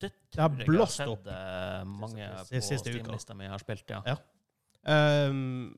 Det 0.02 0.10
har 0.40 0.48
tror 0.48 0.58
jeg 0.62 0.66
blåst 0.66 0.98
jeg 0.98 1.06
har 1.06 1.12
opp 1.12 1.26
sett 1.26 1.34
eh, 1.36 1.84
mange 1.86 2.28
siste- 2.28 2.56
på 2.56 2.62
siste 2.66 2.90
uka. 2.90 3.02
Steam-lista 3.02 3.34
mi 3.38 3.46
har 3.50 3.62
spilt, 3.62 3.90
ja. 3.92 4.00
Ja. 4.06 4.16
Um, 5.28 5.76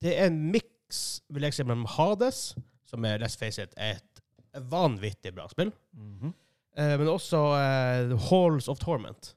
det 0.00 0.12
er 0.20 0.28
en 0.30 0.36
miks, 0.52 1.00
vil 1.30 1.42
jeg 1.48 1.54
si, 1.56 1.64
mellom 1.66 1.86
Hades, 1.96 2.54
som 2.86 3.04
er, 3.04 3.18
let's 3.18 3.36
face 3.38 3.58
it, 3.62 3.74
et 3.76 4.22
vanvittig 4.70 5.32
bra 5.34 5.48
spill, 5.50 5.72
Mhm. 5.94 6.34
eh, 6.76 6.96
men 6.98 7.08
også 7.08 7.40
eh, 7.58 8.14
Halls 8.30 8.68
of 8.68 8.78
Torment. 8.78 9.34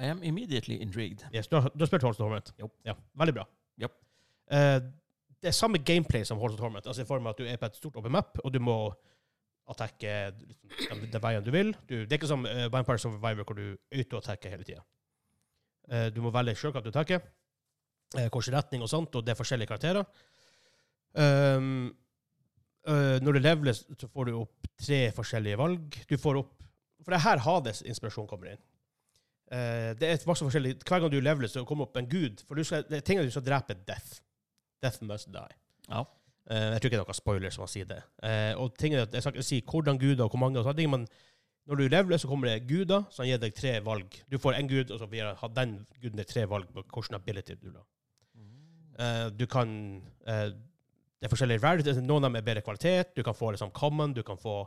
I 0.00 0.08
am 0.08 0.22
immediately 0.22 0.80
intrigued. 0.80 1.26
Yes, 1.34 1.46
du, 1.46 1.56
har, 1.56 1.68
du 1.74 1.82
har 1.82 1.86
spilt 1.86 2.02
Horse 2.02 2.22
of 2.22 2.24
Torment? 2.24 2.54
Yep. 2.58 2.72
Ja, 2.88 2.94
veldig 3.20 3.34
bra. 3.36 3.44
Yep. 3.82 3.96
Eh, 4.56 4.78
det 5.40 5.50
er 5.50 5.56
samme 5.56 5.78
gameplay 5.78 6.24
som 6.24 6.38
Horse 6.40 6.56
of 6.56 6.60
Torment, 6.60 6.86
altså 6.86 7.04
i 7.04 7.08
form 7.08 7.26
av 7.26 7.34
at 7.34 7.42
du 7.42 7.48
er 7.48 7.60
på 7.60 7.68
et 7.68 7.76
stort 7.76 7.98
open 8.00 8.12
map, 8.12 8.38
og 8.44 8.54
du 8.54 8.58
må 8.64 8.76
attacke 9.70 10.14
den, 10.38 11.04
den 11.12 11.22
veien 11.22 11.44
du 11.44 11.52
vil. 11.54 11.74
Du, 11.88 11.94
det 12.00 12.14
er 12.14 12.18
ikke 12.18 12.30
som 12.30 12.48
uh, 12.48 12.66
Vampire 12.72 12.98
Survivor, 12.98 13.44
hvor 13.44 13.58
du 13.58 13.76
auto-attacker 13.92 14.56
hele 14.56 14.66
tida. 14.66 14.82
du 16.14 16.20
må 16.22 16.30
velge 16.30 16.54
sjøl 16.58 16.72
hva 16.74 16.82
du 16.82 16.90
attacker, 16.90 17.22
uh, 18.16 18.26
hvilken 18.26 18.56
retning 18.56 18.82
og 18.82 18.90
sånt, 18.90 19.14
og 19.14 19.26
det 19.26 19.34
er 19.34 19.38
forskjellige 19.38 19.70
karakterer. 19.70 20.04
Um, 21.12 21.90
uh, 22.88 23.18
når 23.20 23.36
du 23.36 23.40
leveler, 23.42 23.76
så 23.76 24.08
får 24.08 24.30
du 24.30 24.40
opp 24.40 24.72
tre 24.80 25.00
forskjellige 25.14 25.60
valg. 25.60 26.02
Du 26.08 26.16
får 26.18 26.40
opp 26.44 26.56
For 27.00 27.14
det 27.14 27.16
er 27.16 27.28
her 27.28 27.40
Hades-inspirasjon 27.46 28.28
kommer 28.28 28.52
inn. 28.52 28.60
Eh, 29.50 29.90
det 29.98 30.06
er 30.06 30.28
masse 30.30 30.46
forskjellig 30.46 30.76
Hver 30.86 31.02
gang 31.02 31.10
du 31.10 31.18
leveler, 31.18 31.50
så 31.50 31.64
kommer 31.66 31.88
opp 31.88 31.98
en 31.98 32.08
gud. 32.08 32.42
For 32.46 32.54
du 32.54 32.66
skal, 32.66 32.84
det 32.86 33.00
er 33.00 33.06
tingene 33.06 33.26
du 33.26 33.34
skal 33.34 33.46
drepe 33.46 33.74
death. 33.88 34.20
Death 34.82 35.02
must 35.02 35.30
die. 35.34 35.56
Ja. 35.88 36.04
Uh, 36.50 36.72
jeg 36.74 36.80
tror 36.80 36.88
ikke 36.88 36.96
det 36.96 37.02
er 37.02 37.08
noen 37.10 37.18
spoilers 37.18 37.56
som 37.58 37.68
sier 37.70 37.86
det. 37.86 37.98
Uh, 38.24 38.62
og 38.62 38.72
tingene, 38.78 39.04
jeg 39.06 39.22
skal 39.22 39.34
ikke 39.36 39.46
si 39.46 39.60
hvordan 39.60 39.98
guder 40.00 40.24
og 40.24 40.32
hvor 40.32 40.40
mange, 40.42 40.58
og 40.58 40.64
sånne 40.66 40.80
ting, 40.80 40.90
men 40.90 41.04
når 41.68 41.78
du 41.78 41.84
leveler, 41.92 42.18
så 42.18 42.30
kommer 42.30 42.48
det 42.48 42.64
guder 42.66 43.04
som 43.14 43.26
gir 43.28 43.38
deg 43.38 43.54
tre 43.54 43.76
valg. 43.86 44.16
Du 44.30 44.38
får 44.40 44.56
en 44.58 44.70
gud, 44.70 44.90
og 44.90 44.98
så 45.02 45.06
vil 45.10 45.28
ha 45.42 45.50
den 45.58 45.76
guden 46.00 46.24
tre 46.26 46.46
valg 46.50 46.70
på 46.74 46.82
hvilken 46.82 47.18
ability 47.18 47.58
du 47.60 47.68
vil 47.68 47.78
ha. 47.78 47.86
Du 49.30 49.46
kan 49.46 49.68
Det 50.24 51.28
er 51.28 51.30
forskjellige 51.32 51.62
rarities. 51.62 52.00
Noen 52.02 52.24
av 52.24 52.30
dem 52.30 52.40
er 52.40 52.44
bedre 52.44 52.64
kvalitet. 52.64 53.14
Du 53.16 53.22
kan 53.22 53.36
få 53.36 53.52
liksom 53.52 53.70
common, 53.70 54.12
du 54.16 54.22
kan 54.22 54.40
få 54.40 54.64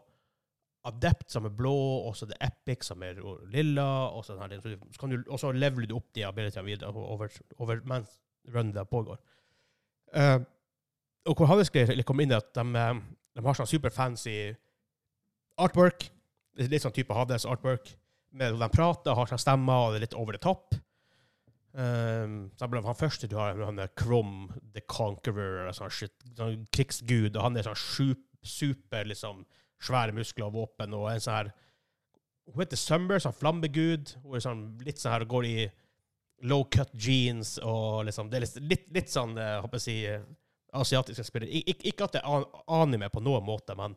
adept, 0.90 1.30
som 1.32 1.46
er 1.48 1.54
blå, 1.56 1.74
og 2.08 2.16
så 2.18 2.28
er 2.28 2.50
epic, 2.50 2.84
som 2.88 3.04
er 3.06 3.20
lilla, 3.54 3.88
og 4.12 4.25
så, 4.28 4.36
så 4.36 5.52
leveler 5.56 5.88
du 5.88 5.96
opp 5.96 6.10
de 6.16 6.25
abilityene 6.28 6.68
videre 6.68 6.92
over, 6.92 7.32
over 7.58 7.80
mens 7.88 8.18
runnet 8.52 8.90
pågår. 8.90 9.22
Uh, 10.13 10.44
og 11.25 11.40
hvor 11.40 11.48
Hades-greier 11.48 12.04
kommer 12.04 12.25
inn 12.25 12.34
i 12.34 12.38
at 12.38 12.50
de, 12.56 12.63
eh, 12.75 12.98
de 13.38 13.44
har 13.46 13.56
sånn 13.56 13.70
superfancy 13.70 14.38
artwork. 15.63 16.10
Litt 16.60 16.84
sånn 16.84 16.96
type 16.96 17.16
Hades-artwork. 17.16 17.94
Med 18.36 18.58
De 18.60 18.70
prater, 18.74 19.16
har 19.16 19.30
sånn 19.30 19.40
stemmer, 19.40 19.86
og 19.86 19.94
det 19.94 20.02
er 20.02 20.06
litt 20.08 20.18
over 20.20 20.36
the 20.36 20.42
top. 20.44 20.75
Um, 21.74 22.52
så 22.54 22.68
han 22.68 22.98
første 22.98 23.25
du 23.30 23.38
har, 23.40 23.58
han 23.58 23.80
er 23.82 23.94
Krom 23.98 24.52
the 24.75 24.82
Conqueror, 24.82 25.63
eller 25.63 25.74
sånn 25.74 25.90
shit, 25.90 26.13
sånn 26.38 26.68
krigsgud, 26.75 27.32
og 27.34 27.42
han 27.48 27.58
er 27.58 27.66
sånn 27.66 27.80
super 28.44 29.08
liksom, 29.10 29.42
svære 29.84 30.16
muskler 30.16 30.48
og 30.48 30.58
våpen, 30.58 30.96
og 30.98 31.10
en 31.12 31.24
sånn 31.24 31.40
her 31.42 31.54
Hun 32.44 32.60
heter 32.60 32.75
Summer, 32.80 33.22
sånn 33.24 33.36
flammegud. 33.38 34.18
Hun 34.20 34.36
er 34.36 34.42
sånn, 34.44 34.63
litt 34.84 35.00
sånn 35.00 35.13
her, 35.13 35.24
går 35.32 35.46
i 35.48 35.58
low 36.44 36.66
cut 36.68 36.92
jeans 36.92 37.56
og 37.63 38.04
liksom 38.10 38.28
Det 38.30 38.36
er 38.36 38.44
litt, 38.44 38.58
litt, 38.72 38.90
litt 38.98 39.13
sånn, 39.13 39.38
jeg 39.40 39.62
håper 39.63 39.80
jeg 39.80 39.84
å 39.84 39.86
si, 39.86 39.96
eh, 40.12 40.25
asiatiske 40.74 41.24
spillere. 41.24 41.52
Ik 41.52 41.70
ik 41.70 41.86
ikke 41.94 42.10
at 42.10 42.18
det 42.18 42.22
er 42.24 42.36
an 42.36 42.46
anime 42.68 43.10
på 43.13 43.24
noen 43.24 43.46
måte, 43.46 43.75
men 43.80 43.96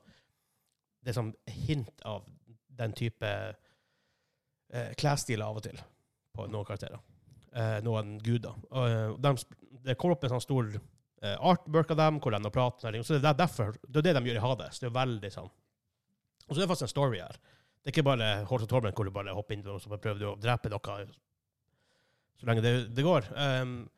det 1.03 1.11
er 1.11 1.19
sånn 1.19 1.35
hint 1.67 2.03
av 2.05 2.23
den 2.77 2.93
type 2.93 3.27
eh, 3.27 4.91
klesstil 5.01 5.43
av 5.43 5.59
og 5.59 5.67
til 5.67 5.81
på 6.37 6.47
noen 6.51 6.67
karakterer. 6.69 7.01
Eh, 7.57 7.79
noen 7.87 8.19
guder. 8.21 8.57
Og, 8.71 8.89
eh, 8.91 9.15
de, 9.25 9.35
det 9.87 9.97
kommer 9.97 10.17
opp 10.17 10.27
en 10.27 10.35
sånn 10.35 10.45
stor 10.45 10.67
eh, 10.77 11.37
artwork 11.41 11.95
av 11.95 12.03
dem, 12.03 12.19
hvor 12.21 12.35
de 12.37 12.51
prater. 12.53 12.99
og. 12.99 13.07
Så 13.07 13.17
det 13.17 13.31
er 13.31 13.39
derfor, 13.39 13.73
det 13.89 14.03
er 14.03 14.11
det 14.11 14.17
de 14.19 14.29
gjør 14.29 14.41
i 14.43 14.45
Hades. 14.45 14.83
Det 14.83 14.91
er 14.91 14.99
veldig 14.99 15.31
sånn. 15.33 15.49
Og 16.47 16.55
så 16.55 16.61
er 16.61 16.65
det 16.65 16.71
faktisk 16.73 16.89
en 16.89 16.95
story 16.95 17.21
her. 17.21 17.39
Det 17.83 17.91
er 17.91 17.95
ikke 17.95 18.07
bare 18.07 18.33
Horse 18.49 18.67
og 18.67 18.71
Torment 18.71 18.97
hvor 18.99 19.07
du 19.07 19.15
bare 19.15 19.35
hopper 19.35 19.55
inn 19.55 19.67
og 19.71 19.81
så 19.83 19.91
prøver 19.95 20.19
du 20.19 20.29
å 20.33 20.37
drepe 20.41 20.71
noe 20.73 21.07
så 22.37 22.47
lenge 22.49 22.63
det, 22.65 22.73
det 22.97 23.05
går. 23.05 23.29
Um, 23.33 23.89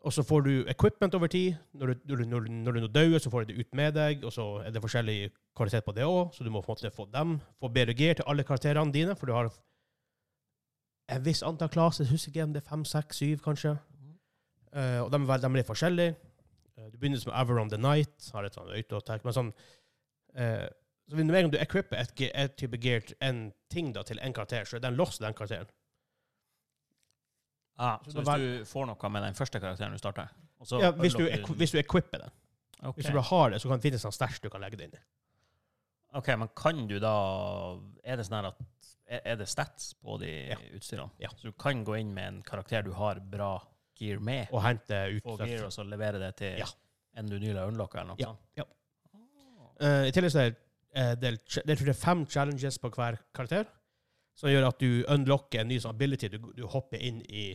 og 0.00 0.12
så 0.12 0.22
får 0.24 0.40
du 0.46 0.52
equipment 0.68 1.14
over 1.14 1.26
tid. 1.26 1.54
Når 1.72 1.86
du, 1.86 2.24
når, 2.24 2.48
når, 2.48 2.72
du- 2.72 2.86
dør, 2.88 3.18
så 3.18 3.30
får 3.30 3.44
du 3.44 3.52
det 3.52 3.60
ut 3.60 3.74
med 3.74 3.92
deg, 3.94 4.24
og 4.24 4.32
så 4.32 4.46
er 4.64 4.70
det 4.70 4.82
forskjellig 4.82 5.30
kvalitet 5.56 5.84
på 5.84 5.92
det 5.92 6.04
òg, 6.08 6.32
så 6.34 6.44
du 6.44 6.50
må 6.50 6.62
på 6.64 6.72
en 6.72 6.78
måte 6.78 6.90
få 6.90 7.06
dem. 7.12 7.38
Få 7.60 7.70
gear 7.74 8.14
til 8.14 8.24
alle 8.26 8.42
karakterene 8.44 8.92
dine, 8.92 9.14
for 9.16 9.26
du 9.26 9.32
har 9.32 9.50
en 11.08 11.24
viss 11.24 11.42
antall 11.42 11.68
klasser. 11.68 12.08
Husker 12.10 12.30
ikke 12.30 12.42
om 12.42 12.52
det 12.52 12.62
er 12.64 12.70
fem, 12.70 12.84
seks, 12.84 13.16
syv, 13.16 13.38
kanskje. 13.44 13.76
Uh, 14.74 15.04
og 15.04 15.12
de, 15.12 15.18
de 15.18 15.46
er 15.46 15.56
litt 15.58 15.66
forskjellige. 15.66 16.16
Uh, 16.78 16.88
du 16.90 16.98
begynner 16.98 17.20
som 17.20 17.32
Averon 17.34 17.70
the 17.70 17.78
Night, 17.78 18.30
har 18.32 18.44
et 18.44 18.54
sånt 18.54 18.72
autoattack, 18.72 19.24
men 19.24 19.36
sånn 19.36 19.52
eh, 20.34 20.66
så 21.10 21.16
Med 21.16 21.26
en 21.30 21.34
gang 21.42 21.50
du 21.52 21.58
equipper 21.58 21.96
et, 21.98 22.20
et 22.34 22.56
type 22.56 22.78
gear 22.80 23.02
en 23.20 23.52
ting 23.70 23.92
da, 23.94 24.02
til 24.06 24.18
en 24.22 24.32
karakter, 24.32 24.64
så 24.64 24.76
er 24.76 24.80
den 24.84 24.94
lost, 24.96 25.20
den 25.20 25.34
karakteren. 25.34 25.66
Ah, 27.78 27.98
Så 28.04 28.12
så 28.12 28.18
hvis 28.20 28.26
var- 28.26 28.38
du 28.38 28.64
får 28.64 28.86
noe 28.86 29.08
med 29.10 29.22
den 29.24 29.34
første 29.34 29.60
karakteren 29.60 29.92
du 29.92 29.98
starter 29.98 30.28
og 30.60 30.80
Ja, 30.82 30.90
hvis 30.92 31.14
du, 31.14 31.24
du, 31.24 31.54
hvis 31.54 31.70
du 31.72 31.78
equipper 31.78 32.18
den. 32.18 32.30
Okay. 32.82 32.92
Hvis 33.02 33.06
du 33.06 33.12
bare 33.12 33.22
har 33.22 33.50
det, 33.50 33.60
så 33.60 33.68
kan 33.68 33.78
det 33.78 33.82
finnes 33.82 34.04
en 34.04 34.12
stæsj 34.12 34.40
du 34.42 34.48
kan 34.50 34.60
legge 34.60 34.76
det 34.76 34.84
inn 34.88 34.94
i. 34.94 35.00
OK, 36.18 36.28
men 36.38 36.48
kan 36.56 36.86
du 36.88 36.98
da 36.98 37.78
Er 38.04 38.16
det 38.16 38.26
sånn 38.26 38.44
at 38.46 38.56
Er 39.06 39.36
det 39.36 39.48
stats 39.48 39.94
på 39.94 40.18
de 40.20 40.48
Ja. 40.48 40.56
utstyrene? 40.76 41.10
Ja. 41.18 41.28
Så 41.36 41.42
du 41.42 41.52
kan 41.52 41.84
gå 41.84 41.98
inn 41.98 42.12
med 42.14 42.28
en 42.28 42.42
karakter 42.42 42.82
du 42.82 42.92
har 42.92 43.20
bra 43.20 43.66
gear 43.98 44.18
med, 44.20 44.48
Og 44.52 44.62
hente 44.62 45.16
ut 45.16 45.22
få 45.22 45.36
gear, 45.38 45.64
og 45.64 45.72
så 45.72 45.82
levere 45.84 46.18
det 46.18 46.36
til 46.36 46.58
Ja. 46.58 46.66
en 47.16 47.26
du 47.26 47.38
nylig 47.38 47.56
har 47.58 47.66
unlocka, 47.68 47.98
eller 48.00 48.08
noe 48.14 48.16
Ja, 48.18 48.26
sånt? 48.26 48.38
ja. 48.56 48.64
Eh, 49.80 50.08
I 50.08 50.10
tillegg 50.12 50.30
så 50.32 50.38
er 50.46 50.50
det, 50.50 50.56
eh, 50.96 51.14
tror 51.18 51.92
jeg 51.92 51.96
fem 51.96 52.26
challenges 52.26 52.78
på 52.78 52.90
hver 52.94 53.20
karakter, 53.34 53.68
som 54.34 54.50
gjør 54.50 54.68
at 54.70 54.80
du 54.80 55.04
unlocker 55.12 55.62
en 55.62 55.70
ny 55.70 55.78
sånn 55.82 55.94
ability 55.94 56.30
du, 56.32 56.38
du 56.56 56.64
hopper 56.70 57.02
inn 57.02 57.20
i, 57.28 57.50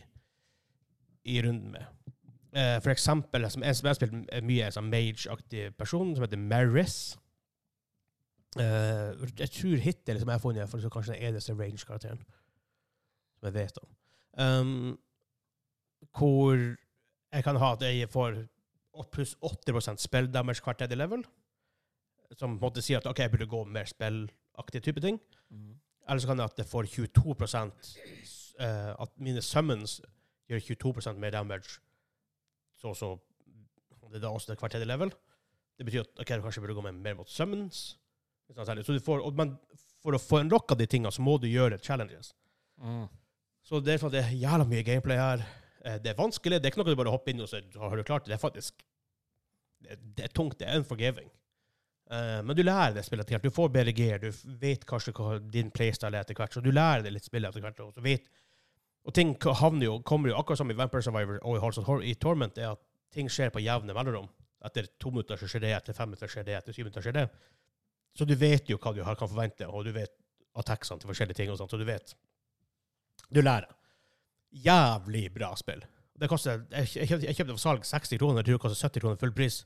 i 1.26 1.40
runden 1.44 1.74
med. 1.74 2.12
Eh, 2.56 2.78
for 2.80 2.92
eksempel, 2.94 3.50
som 3.50 3.62
en 3.62 3.74
som 3.76 3.86
jeg 3.86 3.94
har 3.94 3.98
spilt 3.98 4.16
mye, 4.16 4.62
er 4.62 4.70
en 4.70 4.76
sånn 4.78 4.90
mage-aktig 4.92 5.70
person, 5.76 6.14
som 6.16 6.24
heter 6.24 6.40
Maris. 6.40 6.98
Eh, 8.56 9.26
jeg 9.42 9.52
tror 9.58 9.82
hittil 9.84 10.20
som 10.20 10.30
jeg 10.30 10.38
har 10.38 10.44
funnet, 10.44 10.70
for 10.70 10.92
kanskje 10.92 11.16
den 11.16 11.28
eneste 11.28 11.56
range-karakteren 11.56 12.22
som 13.36 13.50
jeg 13.50 13.56
vet 13.58 13.80
om. 13.82 13.90
Um, 14.36 14.98
hvor 16.16 16.56
jeg 16.56 17.44
kan 17.44 17.56
ha 17.60 17.72
at 17.72 17.82
jeg 17.84 18.08
får 18.12 18.44
pluss 19.12 19.34
80 19.44 20.00
spell 20.00 20.28
damage 20.32 20.64
hvert 20.64 20.78
tredje 20.80 20.96
level. 20.96 21.24
Som 22.34 22.56
på 22.58 22.66
en 22.66 22.68
måte 22.68 22.82
sier 22.82 22.98
at 22.98 23.06
ok, 23.06 23.18
jeg 23.24 23.32
burde 23.32 23.48
gå 23.50 23.62
mer 23.64 23.88
spillaktig 23.90 24.82
type 24.82 25.02
ting. 25.04 25.20
Mm. 25.50 25.76
Eller 26.08 26.22
så 26.22 26.30
kan 26.30 26.38
det 26.38 26.46
at 26.50 26.58
det 26.58 26.66
får 26.66 26.88
22 26.90 27.34
uh, 27.34 28.92
At 29.02 29.12
mine 29.18 29.42
summons 29.42 30.00
gjør 30.50 30.62
22% 30.92 31.18
mer 31.22 31.34
damage. 31.34 31.80
Så 32.76 32.94
så 32.94 33.16
Det 34.06 34.20
er 34.20 34.22
da 34.22 34.30
også 34.30 34.52
det 34.52 34.60
hvert 34.60 34.70
tredje 34.70 34.86
level. 34.86 35.10
Det 35.78 35.84
betyr 35.84 36.04
at 36.04 36.20
ok, 36.20 36.28
du 36.28 36.42
kanskje 36.42 36.60
burde 36.62 36.74
gå 36.74 36.82
med 36.86 36.92
mer 36.92 37.14
mot 37.14 37.28
summons. 37.28 37.98
Så 38.46 38.92
du 38.92 39.00
får, 39.02 39.24
men 39.34 39.56
for 40.02 40.14
å 40.14 40.20
få 40.22 40.38
en 40.38 40.50
rock 40.50 40.70
av 40.72 40.78
de 40.78 40.86
tingene, 40.86 41.10
så 41.10 41.22
må 41.22 41.34
du 41.42 41.48
gjøre 41.50 41.80
challenges. 41.82 42.30
Mm. 42.78 43.08
Så 43.66 43.80
det 43.82 43.96
er 43.96 43.98
for 43.98 44.12
at 44.12 44.14
det 44.14 44.22
er 44.22 44.36
jævla 44.38 44.66
mye 44.70 44.84
gameplay 44.86 45.18
her. 45.18 45.42
Eh, 45.84 45.98
Det 45.98 46.12
er 46.12 46.18
vanskelig. 46.18 46.60
Det 46.60 46.68
er 46.68 46.72
ikke 46.72 46.84
noe 46.84 46.94
du 46.94 47.00
bare 47.00 47.10
hopper 47.14 47.32
inn 47.32 47.42
og 47.42 47.48
så 47.50 47.58
har 47.58 47.96
du 47.96 48.04
klart 48.06 48.24
det. 48.24 48.30
Det 48.30 48.38
er 48.38 48.42
faktisk 48.44 48.84
det, 49.82 49.98
det 50.16 50.24
er 50.28 50.32
tungt. 50.34 50.58
Det 50.60 50.68
er 50.68 50.78
unforgiving. 50.78 51.28
Eh, 52.10 52.40
men 52.46 52.54
du 52.56 52.62
lærer 52.62 52.94
det 52.94 53.04
spillet 53.06 53.26
etter 53.26 53.36
hvert. 53.36 53.46
Du 53.48 53.54
får 53.54 53.72
bedre 53.74 53.94
gear. 53.96 54.22
Du 54.22 54.30
vet 54.60 54.84
kanskje 54.86 55.14
hva 55.16 55.38
din 55.40 55.72
playstyle 55.74 56.14
er 56.14 56.26
etter 56.26 56.38
hvert. 56.38 56.54
Så 56.54 56.62
du 56.62 56.70
lærer 56.70 57.02
det 57.06 57.12
litt 57.14 57.26
spillet 57.26 57.50
etter 57.50 57.64
hvert. 57.64 57.80
Og, 57.82 57.98
vet, 58.04 58.28
og 59.06 59.14
ting 59.16 59.34
havner 59.62 59.88
jo, 59.88 59.98
kommer 60.06 60.30
jo 60.30 60.38
akkurat 60.38 60.62
som 60.62 60.70
i 60.70 60.78
Vampire 60.78 61.02
Survivor 61.02 61.40
og 61.42 61.56
i 61.58 61.82
of 61.82 62.02
i 62.02 62.14
Torment, 62.14 62.58
er 62.58 62.74
at 62.76 62.82
ting 63.12 63.30
skjer 63.30 63.50
på 63.54 63.62
jevne 63.64 63.94
mellomrom. 63.94 64.28
Etter 64.66 64.88
to 64.98 65.10
minutter 65.10 65.38
så 65.38 65.48
skjer 65.50 65.62
det, 65.66 65.74
etter 65.76 65.94
fem 65.94 66.08
minutter 66.10 66.30
skjer 66.30 66.46
det, 66.46 66.56
etter 66.58 66.74
syv 66.74 66.86
minutter 66.86 67.04
skjer 67.04 67.18
det. 67.18 67.26
Så 68.16 68.24
du 68.26 68.34
vet 68.38 68.70
jo 68.70 68.78
hva 68.78 68.94
du 68.94 69.02
har- 69.04 69.16
kan 69.16 69.28
forvente, 69.28 69.66
og 69.68 69.84
du 69.84 69.92
vet 69.92 70.12
attacksene 70.56 71.00
til 71.00 71.08
forskjellige 71.10 71.36
ting 71.36 71.50
og 71.50 71.58
sånt, 71.58 71.70
så 71.70 71.78
du 71.78 71.84
vet. 71.84 72.14
Du 73.32 73.42
lærer. 73.42 73.68
Jævlig 74.52 75.34
bra 75.34 75.54
spill. 75.56 75.82
Det 76.18 76.28
koster, 76.28 76.64
jeg 76.70 76.86
kjøpte 77.36 77.52
for 77.52 77.60
salg 77.60 77.84
60 77.84 78.18
kroner, 78.18 78.38
jeg 78.40 78.44
tror 78.46 78.56
det 78.56 78.60
koster 78.60 78.88
70 78.88 79.00
kroner 79.00 79.16
full 79.20 79.32
pris. 79.32 79.64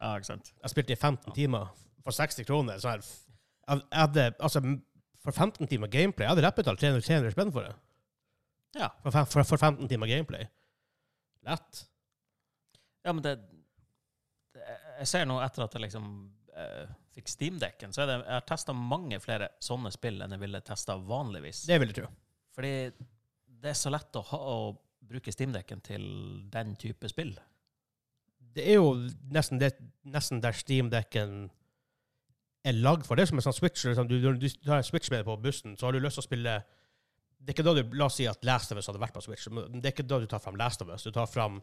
Ja, 0.00 0.14
ikke 0.18 0.30
sant? 0.32 0.52
Jeg 0.62 0.72
spilte 0.72 0.94
i 0.94 0.98
15 0.98 1.34
timer 1.36 1.70
for 2.04 2.16
60 2.16 2.46
kroner. 2.48 2.80
Så 2.82 2.92
jeg, 2.92 3.06
jeg 3.68 3.82
hadde, 3.92 4.26
altså, 4.38 4.62
for 5.24 5.32
15 5.32 5.70
timer 5.70 5.90
gameplay, 5.92 6.26
jeg 6.26 6.34
hadde 6.34 6.46
rett 6.46 6.58
betalt 6.58 6.82
300, 6.82 7.06
300 7.06 7.34
spenn 7.34 7.52
for 7.54 7.68
det. 7.68 7.74
Ja. 8.78 8.90
For, 9.02 9.24
for, 9.30 9.46
for 9.54 9.56
15 9.56 9.88
timer 9.88 10.10
gameplay. 10.10 10.46
Lett. 11.46 11.84
Ja, 13.04 13.12
men 13.12 13.22
det, 13.24 13.36
det 14.54 14.64
Jeg 14.98 15.08
ser 15.10 15.26
nå 15.28 15.38
etter 15.44 15.66
at 15.66 15.74
jeg 15.76 15.84
liksom 15.86 16.06
uh, 16.56 16.92
fikk 17.14 17.30
Steam-dekken, 17.30 17.92
så 17.94 18.04
er 18.04 18.10
det, 18.10 18.18
jeg 18.22 18.36
har 18.38 18.46
testa 18.48 18.74
mange 18.76 19.18
flere 19.22 19.50
sånne 19.62 19.92
spill 19.94 20.22
enn 20.24 20.34
jeg 20.34 20.42
ville 20.42 20.60
testa 20.66 20.96
vanligvis. 20.98 21.64
Det 21.68 21.78
vil 21.80 21.92
jeg 21.92 21.98
tro. 22.00 22.08
Fordi 22.54 22.74
det 23.64 23.72
er 23.72 23.78
så 23.78 23.92
lett 23.92 24.18
å, 24.18 24.22
ha, 24.30 24.38
å 24.38 24.58
bruke 25.04 25.32
Steam-dekken 25.34 25.82
til 25.84 26.06
den 26.52 26.74
type 26.80 27.10
spill. 27.12 27.34
Det 28.54 28.64
er 28.70 28.78
jo 28.78 28.94
nesten, 29.34 29.60
det, 29.60 29.74
nesten 30.06 30.42
der 30.44 30.56
Steam-dekken 30.56 31.34
er 32.64 32.78
lagd 32.78 33.06
for. 33.06 33.18
Det 33.18 33.26
er 33.26 33.32
som 33.32 33.40
en 33.40 33.46
sånn 33.48 33.56
Switch. 33.56 33.84
Liksom. 33.88 34.08
Du, 34.08 34.16
du, 34.22 34.30
du 34.38 34.48
tar 34.64 34.78
en 34.78 34.86
Switch 34.86 35.10
med 35.12 35.26
på 35.26 35.36
bussen, 35.42 35.76
så 35.76 35.88
har 35.88 35.96
du 35.96 36.02
lyst 36.02 36.20
til 36.20 36.24
å 36.24 36.28
spille 36.28 36.58
Det 37.44 37.52
er 37.52 37.56
ikke 37.56 37.66
da 37.66 37.74
du 37.76 37.96
La 37.98 38.06
oss 38.08 38.18
si 38.20 38.28
at 38.30 38.46
Last 38.46 38.72
of 38.72 38.80
Us 38.80 38.88
hadde 38.88 39.02
vært 39.02 39.16
på 39.16 39.24
Switch. 39.26 39.48
Men 39.52 39.80
det 39.80 39.90
er 39.90 39.96
ikke 39.96 40.06
da 40.08 40.20
du 40.22 40.28
tar 40.30 40.42
fram 40.42 40.56
Last 40.60 40.84
of 40.84 40.92
Us. 40.94 41.04
Du 41.04 41.12
tar 41.12 41.28
fram 41.30 41.60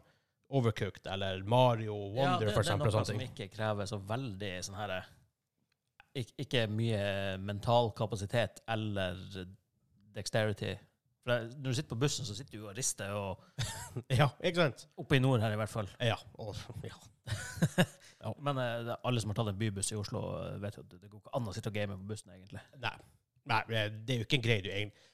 Overcooked 0.52 1.08
eller 1.08 1.42
Mario 1.48 1.94
Wonder, 2.12 2.44
det, 2.44 2.52
for 2.52 2.66
det 2.66 2.74
er 2.74 2.80
noe 2.82 3.04
som 3.08 3.20
ikke 3.24 3.48
krever 3.54 3.88
så 3.88 3.96
veldig 4.04 4.50
sånn 4.66 4.76
her 4.76 4.98
ikke, 6.12 6.34
ikke 6.44 6.64
mye 6.68 7.04
mental 7.40 7.88
kapasitet 7.96 8.60
eller 8.68 9.16
dexterity. 10.12 10.74
For 11.22 11.30
når 11.54 11.68
du 11.70 11.76
sitter 11.78 11.92
på 11.94 12.00
bussen, 12.02 12.26
så 12.26 12.34
sitter 12.34 12.58
du 12.58 12.66
og 12.66 12.76
rister, 12.76 13.12
og 13.14 13.42
Ja, 14.20 14.26
ikke 14.42 14.64
sant? 14.64 14.86
oppe 14.98 15.16
i 15.18 15.22
nord 15.22 15.42
her 15.44 15.54
i 15.54 15.58
hvert 15.60 15.70
fall. 15.70 15.90
Ja. 16.02 16.18
Og, 16.42 16.56
ja. 16.86 16.98
Men 18.46 18.58
eh, 18.58 18.92
alle 19.02 19.22
som 19.22 19.30
har 19.30 19.38
tatt 19.38 19.52
en 19.52 19.58
bybuss 19.58 19.92
i 19.94 19.98
Oslo, 19.98 20.24
eh, 20.40 20.58
vet 20.62 20.78
jo 20.78 20.84
at 20.84 20.94
det 20.96 21.10
går 21.10 21.22
ikke 21.22 21.34
an 21.38 21.46
å 21.50 21.54
sitte 21.54 21.70
og 21.70 21.78
game 21.78 21.98
på 21.98 22.10
bussen, 22.10 22.34
egentlig. 22.34 22.62
Nei. 22.82 22.94
Nei, 23.50 23.62
det 23.68 24.14
er 24.14 24.20
jo 24.20 24.26
ikke 24.26 24.38
en 24.38 24.44
greie 24.44 24.62
du 24.62 24.68
egentlig 24.70 25.08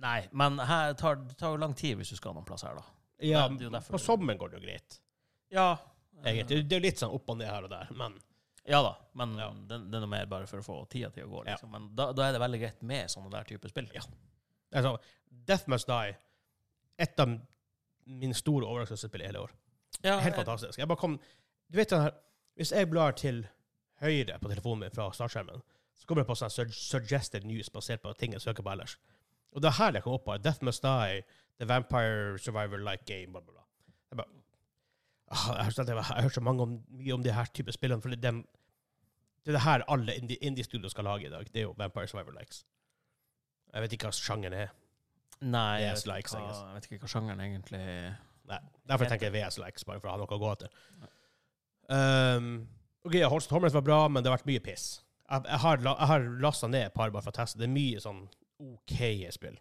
Nei, 0.00 0.20
men 0.38 0.54
her 0.62 0.92
tar, 0.94 1.16
det 1.26 1.34
tar 1.36 1.50
jo 1.50 1.58
lang 1.60 1.72
tid 1.74 1.96
hvis 1.98 2.12
du 2.14 2.16
skal 2.16 2.36
noen 2.36 2.46
plass 2.46 2.62
her, 2.64 2.78
da. 2.78 2.84
Ja, 3.26 3.42
det 3.50 3.66
er 3.66 3.72
derfor 3.74 3.98
på 3.98 4.00
sommeren 4.00 4.38
går 4.40 4.52
det 4.52 4.60
jo 4.60 4.64
greit. 4.64 4.98
Ja. 5.52 5.74
Egentlig. 6.22 6.62
Det 6.68 6.76
er 6.76 6.80
jo 6.80 6.84
litt 6.86 7.00
sånn 7.02 7.12
opp 7.16 7.32
og 7.32 7.40
ned 7.40 7.50
her 7.50 7.66
og 7.66 7.72
der, 7.72 7.90
men 7.96 8.14
Ja 8.68 8.82
da, 8.84 8.94
men 9.18 9.34
Ja. 9.40 9.50
Det, 9.50 9.78
det 9.90 9.98
er 9.98 10.04
noe 10.04 10.12
mer 10.12 10.26
bare 10.30 10.46
for 10.48 10.62
å 10.62 10.64
få 10.64 10.76
tida 10.92 11.10
til 11.12 11.26
å 11.26 11.30
gå. 11.32 11.42
Ja. 11.44 11.56
Liksom. 11.56 11.72
Men 11.74 11.90
da, 11.96 12.10
da 12.16 12.28
er 12.28 12.36
det 12.36 12.42
veldig 12.42 12.60
greit 12.62 12.82
med 12.86 13.10
sånne 13.12 13.32
der 13.34 13.48
type 13.48 13.68
spill. 13.72 13.90
Ja. 13.96 14.04
altså, 14.78 14.94
Death 15.30 15.68
Must 15.68 15.86
Die 15.88 16.16
Et 16.98 17.20
av 17.20 17.28
mine 18.06 18.34
store 18.34 18.66
overraskelsesspill 18.66 19.22
i 19.22 19.26
hele 19.30 19.40
år. 19.46 19.52
Ja, 20.04 20.18
Helt 20.20 20.36
fantastisk. 20.36 20.78
Jeg 20.78 20.88
bare 20.88 20.98
kom 21.00 21.18
Du 21.70 21.76
vet 21.78 21.90
den 21.90 22.00
her 22.02 22.14
Hvis 22.56 22.72
jeg 22.72 22.90
blar 22.90 23.12
til 23.12 23.46
høyre 24.00 24.38
på 24.40 24.48
telefonen 24.48 24.80
min 24.80 24.90
fra 24.94 25.10
startskjermen, 25.12 25.60
så 25.96 26.06
kommer 26.06 26.22
det 26.22 26.26
på 26.30 26.34
sånn 26.40 26.50
sug- 26.50 26.72
suggested 26.74 27.44
news 27.44 27.68
basert 27.70 28.00
på 28.02 28.12
ting 28.16 28.32
jeg 28.32 28.40
søker 28.40 28.62
på 28.64 28.72
ellers. 28.72 28.94
Og 29.52 29.60
det 29.62 29.68
er 29.68 29.76
her 29.78 29.90
det 29.92 30.02
kom 30.02 30.14
opp 30.16 30.24
på. 30.24 30.36
Death 30.42 30.62
Must 30.64 30.82
Die, 30.82 31.20
The 31.60 31.66
Vampire 31.68 32.38
Survivor-like 32.38 33.04
game, 33.04 33.32
bla, 33.32 33.40
bla, 33.40 33.52
bla. 33.52 33.62
Jeg 34.10 34.16
bare 34.16 34.28
ah, 35.28 35.46
jeg, 35.56 35.64
har, 35.76 35.84
jeg 35.84 36.04
har 36.04 36.22
hørt 36.22 36.34
så 36.34 36.40
mange 36.40 36.62
om, 36.62 36.78
mye 36.88 37.12
om 37.14 37.22
de 37.22 37.32
her 37.36 37.44
type 37.54 37.72
spillene, 37.76 38.00
for 38.02 38.08
det, 38.08 38.20
det 38.22 38.32
er 39.46 39.52
det 39.58 39.60
her 39.66 39.84
alle 39.88 40.14
indie- 40.16 40.40
indie-studio 40.40 40.88
skal 40.88 41.04
lage 41.04 41.26
i 41.26 41.30
dag. 41.30 41.44
Det 41.52 41.60
er 41.60 41.68
jo 41.68 41.74
Vampire 41.78 42.06
Survivor-likes. 42.08 42.64
Jeg 43.74 43.82
vet 43.82 43.92
ikke 43.92 44.08
hva 44.08 44.16
sjangeren 44.16 44.56
er. 44.64 44.72
Nei, 45.40 45.80
jeg 45.80 45.94
VS 45.94 46.02
vet, 46.06 46.10
likes, 46.14 46.34
hva, 46.36 46.40
jeg 46.52 46.74
vet 46.76 46.86
ikke 46.90 46.98
hva 47.06 47.08
sjangeren 47.14 47.40
egentlig 47.40 47.80
Nei, 48.50 48.58
Derfor 48.90 49.08
tenker 49.08 49.28
jeg 49.30 49.34
VS-likes, 49.38 49.84
bare 49.88 50.00
for 50.02 50.10
å 50.10 50.12
ha 50.12 50.18
noe 50.20 50.34
å 50.36 50.38
gå 50.42 50.48
etter. 50.52 50.72
Um, 51.90 52.48
ok, 53.06 53.14
Holst 53.30 53.50
Tormlet 53.50 53.74
var 53.76 53.84
bra, 53.86 53.98
men 54.10 54.22
det 54.24 54.30
har 54.30 54.36
vært 54.40 54.48
mye 54.50 54.62
piss. 54.64 54.86
Jeg, 55.30 55.44
jeg 55.46 55.60
har, 55.62 55.82
jeg 55.86 56.08
har 56.10 56.26
lasta 56.42 56.68
ned 56.70 56.88
et 56.88 56.94
par 56.96 57.12
bare 57.14 57.22
for 57.22 57.30
å 57.32 57.38
teste. 57.40 57.60
Det 57.60 57.68
er 57.68 57.72
mye 57.74 58.02
sånn 58.02 58.24
OK 58.60 58.96
spill. 59.34 59.56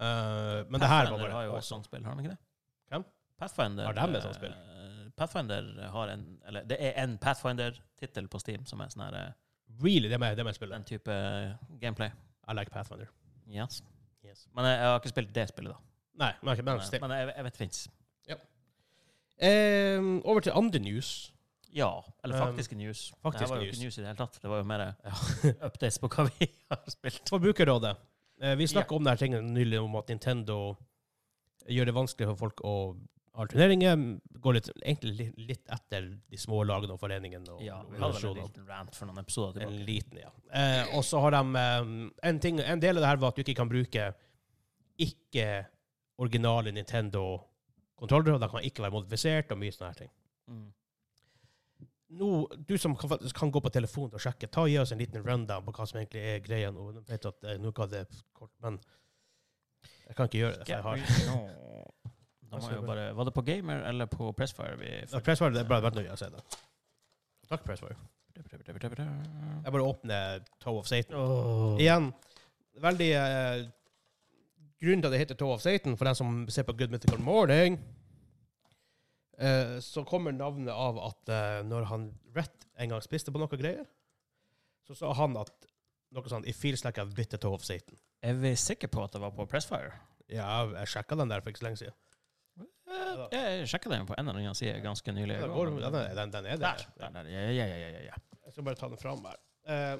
Uh, 0.00 0.62
men 0.70 0.80
det 0.82 0.88
her 0.90 1.10
var 1.10 1.14
Pathfinder 1.14 1.24
bare 1.26 1.34
har 1.36 1.44
jo 1.48 1.50
et 1.52 1.56
awesome. 1.58 1.68
sånt 1.70 1.88
spill, 1.90 2.04
har 2.06 2.14
de 2.18 2.24
ikke 2.24 2.32
det? 2.34 2.40
Hvem? 2.90 3.04
Pathfinder 3.38 3.86
Har 3.90 3.98
de 3.98 4.18
et 4.18 4.24
sånt 4.26 4.38
spill? 4.38 4.54
eh, 4.54 5.02
Pathfinder 5.18 5.68
har 5.94 6.10
en 6.14 6.24
Eller 6.46 6.64
det 6.70 6.78
er 6.82 6.96
en 7.02 7.14
Pathfinder-tittel 7.22 8.26
på 8.30 8.40
Steam 8.42 8.64
som 8.66 8.82
er 8.82 8.90
sånn 8.94 9.04
her 9.06 9.18
eh, 9.20 9.32
Really, 9.82 10.08
det 10.10 10.18
med, 10.22 10.36
det 10.38 10.44
med 10.46 10.54
spillet. 10.54 10.74
den 10.76 10.86
type 10.86 11.14
gameplay. 11.82 12.10
I 12.46 12.54
like 12.54 12.70
Pathfinder. 12.74 13.08
Yes. 13.50 13.82
Yes. 14.34 14.48
Men 14.54 14.66
jeg, 14.68 14.80
jeg 14.80 14.90
har 14.90 14.98
ikke 15.02 15.12
spilt 15.14 15.34
det 15.36 15.44
spillet, 15.52 15.76
da. 15.76 15.78
Nei, 16.24 16.32
men, 16.42 16.54
ikke, 16.54 16.66
Men, 16.66 16.82
men 17.04 17.14
jeg, 17.14 17.30
jeg 17.34 17.46
vet 17.46 17.60
det 17.62 17.68
Ja. 18.30 18.36
Eh, 19.48 20.10
over 20.24 20.44
til 20.44 20.54
andre 20.54 20.82
news. 20.82 21.12
Ja. 21.74 21.90
Eller 22.22 22.38
Um, 22.38 22.48
faktiske 22.48 22.76
news. 22.78 23.12
faktiske 23.22 23.44
det 23.44 23.50
var 23.50 23.56
jo 23.56 23.64
news. 23.66 23.76
ikke 23.76 23.84
news 23.84 23.98
i 23.98 24.00
det 24.02 24.06
hele 24.12 24.18
tatt. 24.20 24.38
Det 24.42 24.50
var 24.50 24.60
jo 24.62 24.66
mer 24.70 24.84
updates 25.68 25.98
på 25.98 26.10
hva 26.10 26.28
vi 26.30 26.46
har 26.70 26.84
spilt. 26.92 27.22
Forbrukerrådet. 27.30 27.96
Eh, 28.42 28.54
vi 28.58 28.66
snakka 28.70 28.94
om 28.94 29.02
denne 29.06 29.18
tingen 29.18 29.50
nylig 29.54 29.80
om 29.82 29.96
at 29.98 30.08
Nintendo 30.12 30.76
gjør 31.66 31.90
det 31.90 31.96
vanskelig 31.96 32.30
for 32.30 32.40
folk 32.44 32.62
å 32.66 32.74
ha 33.34 33.46
turneringer. 33.50 33.98
Går 34.44 34.58
litt, 34.58 34.70
egentlig 34.84 35.28
litt, 35.48 35.64
etter 35.72 36.06
de 36.30 36.38
små 36.38 36.62
lagene 36.68 36.94
og 36.94 37.00
foreningene. 37.02 37.56
Og 37.56 37.62
Ja, 37.64 37.80
vi 37.90 37.98
hadde 37.98 38.22
en 38.28 38.38
liten 38.38 38.68
rant 38.68 38.94
for 38.94 39.10
noen 39.10 39.22
episoder 39.24 39.58
tilbake. 39.58 39.74
En 39.74 39.86
liten, 39.88 40.20
ja. 40.22 40.30
Eh, 40.54 40.94
og 40.94 41.02
så 41.06 41.22
har 41.24 41.34
de 41.34 41.42
um, 41.42 42.12
en, 42.22 42.38
ting, 42.42 42.60
en 42.62 42.82
del 42.82 43.00
av 43.00 43.02
det 43.02 43.10
her 43.10 43.22
var 43.24 43.34
at 43.34 43.40
du 43.40 43.42
ikke 43.42 43.58
kan 43.62 43.70
bruke 43.70 44.12
ikke 45.02 45.48
originale 46.22 46.72
Nintendo-kontrollere, 46.74 48.36
og 48.36 48.42
de 48.42 48.48
kan 48.52 48.66
ikke 48.66 48.84
være 48.84 48.94
modifisert 48.94 49.52
og 49.52 49.60
mye 49.60 49.74
sånne 49.74 49.90
her 49.90 50.00
ting. 50.04 50.12
Mm. 50.50 50.66
Nå, 52.14 52.28
du 52.68 52.76
som 52.78 52.94
kan, 52.98 53.16
kan 53.34 53.50
gå 53.50 53.62
på 53.64 53.72
telefonen 53.74 54.14
og 54.14 54.22
sjekke, 54.22 54.46
ta 54.52 54.66
og 54.66 54.70
gi 54.70 54.76
oss 54.78 54.92
en 54.94 55.00
liten 55.00 55.24
rundown 55.24 55.64
på 55.66 55.74
hva 55.74 55.86
som 55.88 55.98
egentlig 55.98 56.22
er 56.22 56.42
greia 56.44 56.70
nå. 56.70 56.90
Jeg 57.00 57.06
vet 57.08 57.30
at 57.30 57.48
jeg, 57.48 57.62
nå 57.62 57.72
ga 57.74 57.88
det 57.90 58.04
kort, 58.36 58.52
men 58.62 58.78
jeg 60.04 60.16
kan 60.16 60.28
ikke 60.28 60.42
gjøre 60.42 60.58
det. 60.60 60.66
For 60.84 61.00
jeg 61.00 61.30
har 61.32 62.68
jeg 62.68 62.76
jo 62.76 62.84
bare, 62.86 63.08
var 63.16 63.26
det 63.26 63.34
på 63.34 63.42
Gamer 63.42 63.82
eller 63.88 64.06
på 64.06 64.30
Pressfire 64.36 64.76
vi 64.78 64.92
Ja, 64.92 65.18
Pressfire, 65.18 65.50
det 65.56 65.64
er 65.64 65.70
bare 65.70 65.88
vært 65.88 65.98
nøye 65.98 66.12
å 66.12 66.18
se 66.20 66.28
det. 66.30 66.44
Takk, 67.50 67.64
Pressfire. 67.64 67.96
Jeg 68.34 69.72
bare 69.72 69.82
åpner 69.82 70.44
Toe 70.62 70.78
of 70.78 70.86
Satan. 70.90 71.16
oh. 71.18 71.80
Igjen, 71.80 72.12
veldig 72.82 73.10
eh, 73.18 73.64
Grunnen 74.82 75.02
til 75.04 75.08
at 75.08 75.14
det 75.14 75.20
heter 75.22 75.38
Toe 75.38 75.54
of 75.54 75.62
Satan, 75.62 75.96
for 75.96 76.04
den 76.08 76.16
som 76.18 76.32
ser 76.52 76.66
på 76.68 76.74
Good 76.76 76.90
Mythical 76.92 77.20
Morning, 77.24 77.78
eh, 79.38 79.78
så 79.80 80.04
kommer 80.08 80.32
navnet 80.34 80.72
av 80.74 80.98
at 81.10 81.30
eh, 81.32 81.60
når 81.68 81.86
han 81.92 82.10
Rett 82.34 82.64
en 82.82 82.90
gang 82.90 83.02
spiste 83.04 83.30
på 83.30 83.38
noe 83.38 83.54
greier, 83.60 83.84
så 84.82 84.96
sa 84.98 85.12
han 85.14 85.36
at 85.38 85.52
noe 86.14 86.26
sånn 86.30 86.42
It 86.50 86.56
feels 86.58 86.82
like 86.84 86.98
a 87.00 87.06
toe 87.38 87.54
of 87.54 87.62
Satan. 87.62 87.94
Er 88.24 88.34
vi 88.40 88.50
sikre 88.58 88.88
på 88.90 89.04
at 89.04 89.14
det 89.14 89.20
var 89.22 89.30
på 89.36 89.46
Pressfire? 89.50 89.92
Ja, 90.32 90.64
jeg 90.80 90.90
sjekka 90.90 91.14
den 91.20 91.30
der 91.30 91.44
for 91.44 91.52
ikke 91.52 91.62
så 91.62 91.68
lenge 91.68 91.78
siden. 91.84 91.94
Eh, 92.90 93.22
Jeg 93.32 93.68
sjekka 93.70 93.90
den 93.92 94.06
på 94.08 94.16
en 94.18 94.26
eller 94.28 94.40
annen 94.42 94.58
side 94.58 94.80
ganske 94.82 95.12
nylig. 95.14 95.38
Den, 95.44 95.52
går, 95.54 95.70
den, 95.78 95.94
er- 96.00 96.14
den, 96.18 96.32
den 96.34 96.46
er 96.50 96.58
Der. 96.58 96.82
der. 96.82 96.90
der, 96.98 97.14
der. 97.20 97.30
Ja, 97.30 97.44
ja, 97.54 97.66
ja, 97.70 97.88
ja, 97.94 98.02
ja. 98.10 98.18
Jeg 98.44 98.52
skal 98.56 98.66
bare 98.66 98.78
ta 98.82 98.88
den 98.90 98.98
fram 99.00 99.22
her. 99.24 99.38
Eh, 99.70 99.96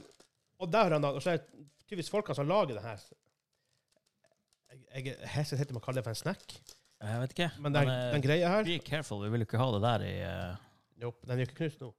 og 0.59 0.71
der 0.75 0.89
har 0.89 0.97
han 0.99 1.03
da, 1.07 1.15
og 1.15 1.23
så 1.23 1.31
er 1.37 1.39
det 1.39 1.65
tydeligvis 1.87 2.11
folkene 2.13 2.35
som 2.39 2.49
lager 2.51 2.75
den 2.79 2.85
her 2.85 2.99
Jeg, 4.95 5.15
jeg 5.15 5.31
helt 5.35 5.69
til 5.71 5.79
å 5.79 5.83
kalle 5.83 6.01
det 6.01 6.07
for 6.07 6.15
en 6.15 6.21
snack, 6.23 6.57
Jeg 7.05 7.21
vet 7.21 7.35
ikke. 7.35 7.51
men 7.61 7.75
den, 7.75 7.91
Men, 7.91 8.13
den 8.15 8.25
greia 8.25 8.53
her 8.53 8.65
Be 8.69 8.79
careful, 8.85 9.25
vi 9.25 9.33
vil 9.35 9.45
jo 9.45 9.49
ikke 9.49 9.61
ha 9.61 9.67
det 9.75 9.83
der 9.85 10.07
i 10.07 10.15
uh... 10.25 10.63
Nope, 11.03 11.27
den 11.27 11.35
er 11.35 11.43
jo 11.43 11.49
ikke 11.49 11.59
knust 11.65 11.83
nå. 11.83 11.91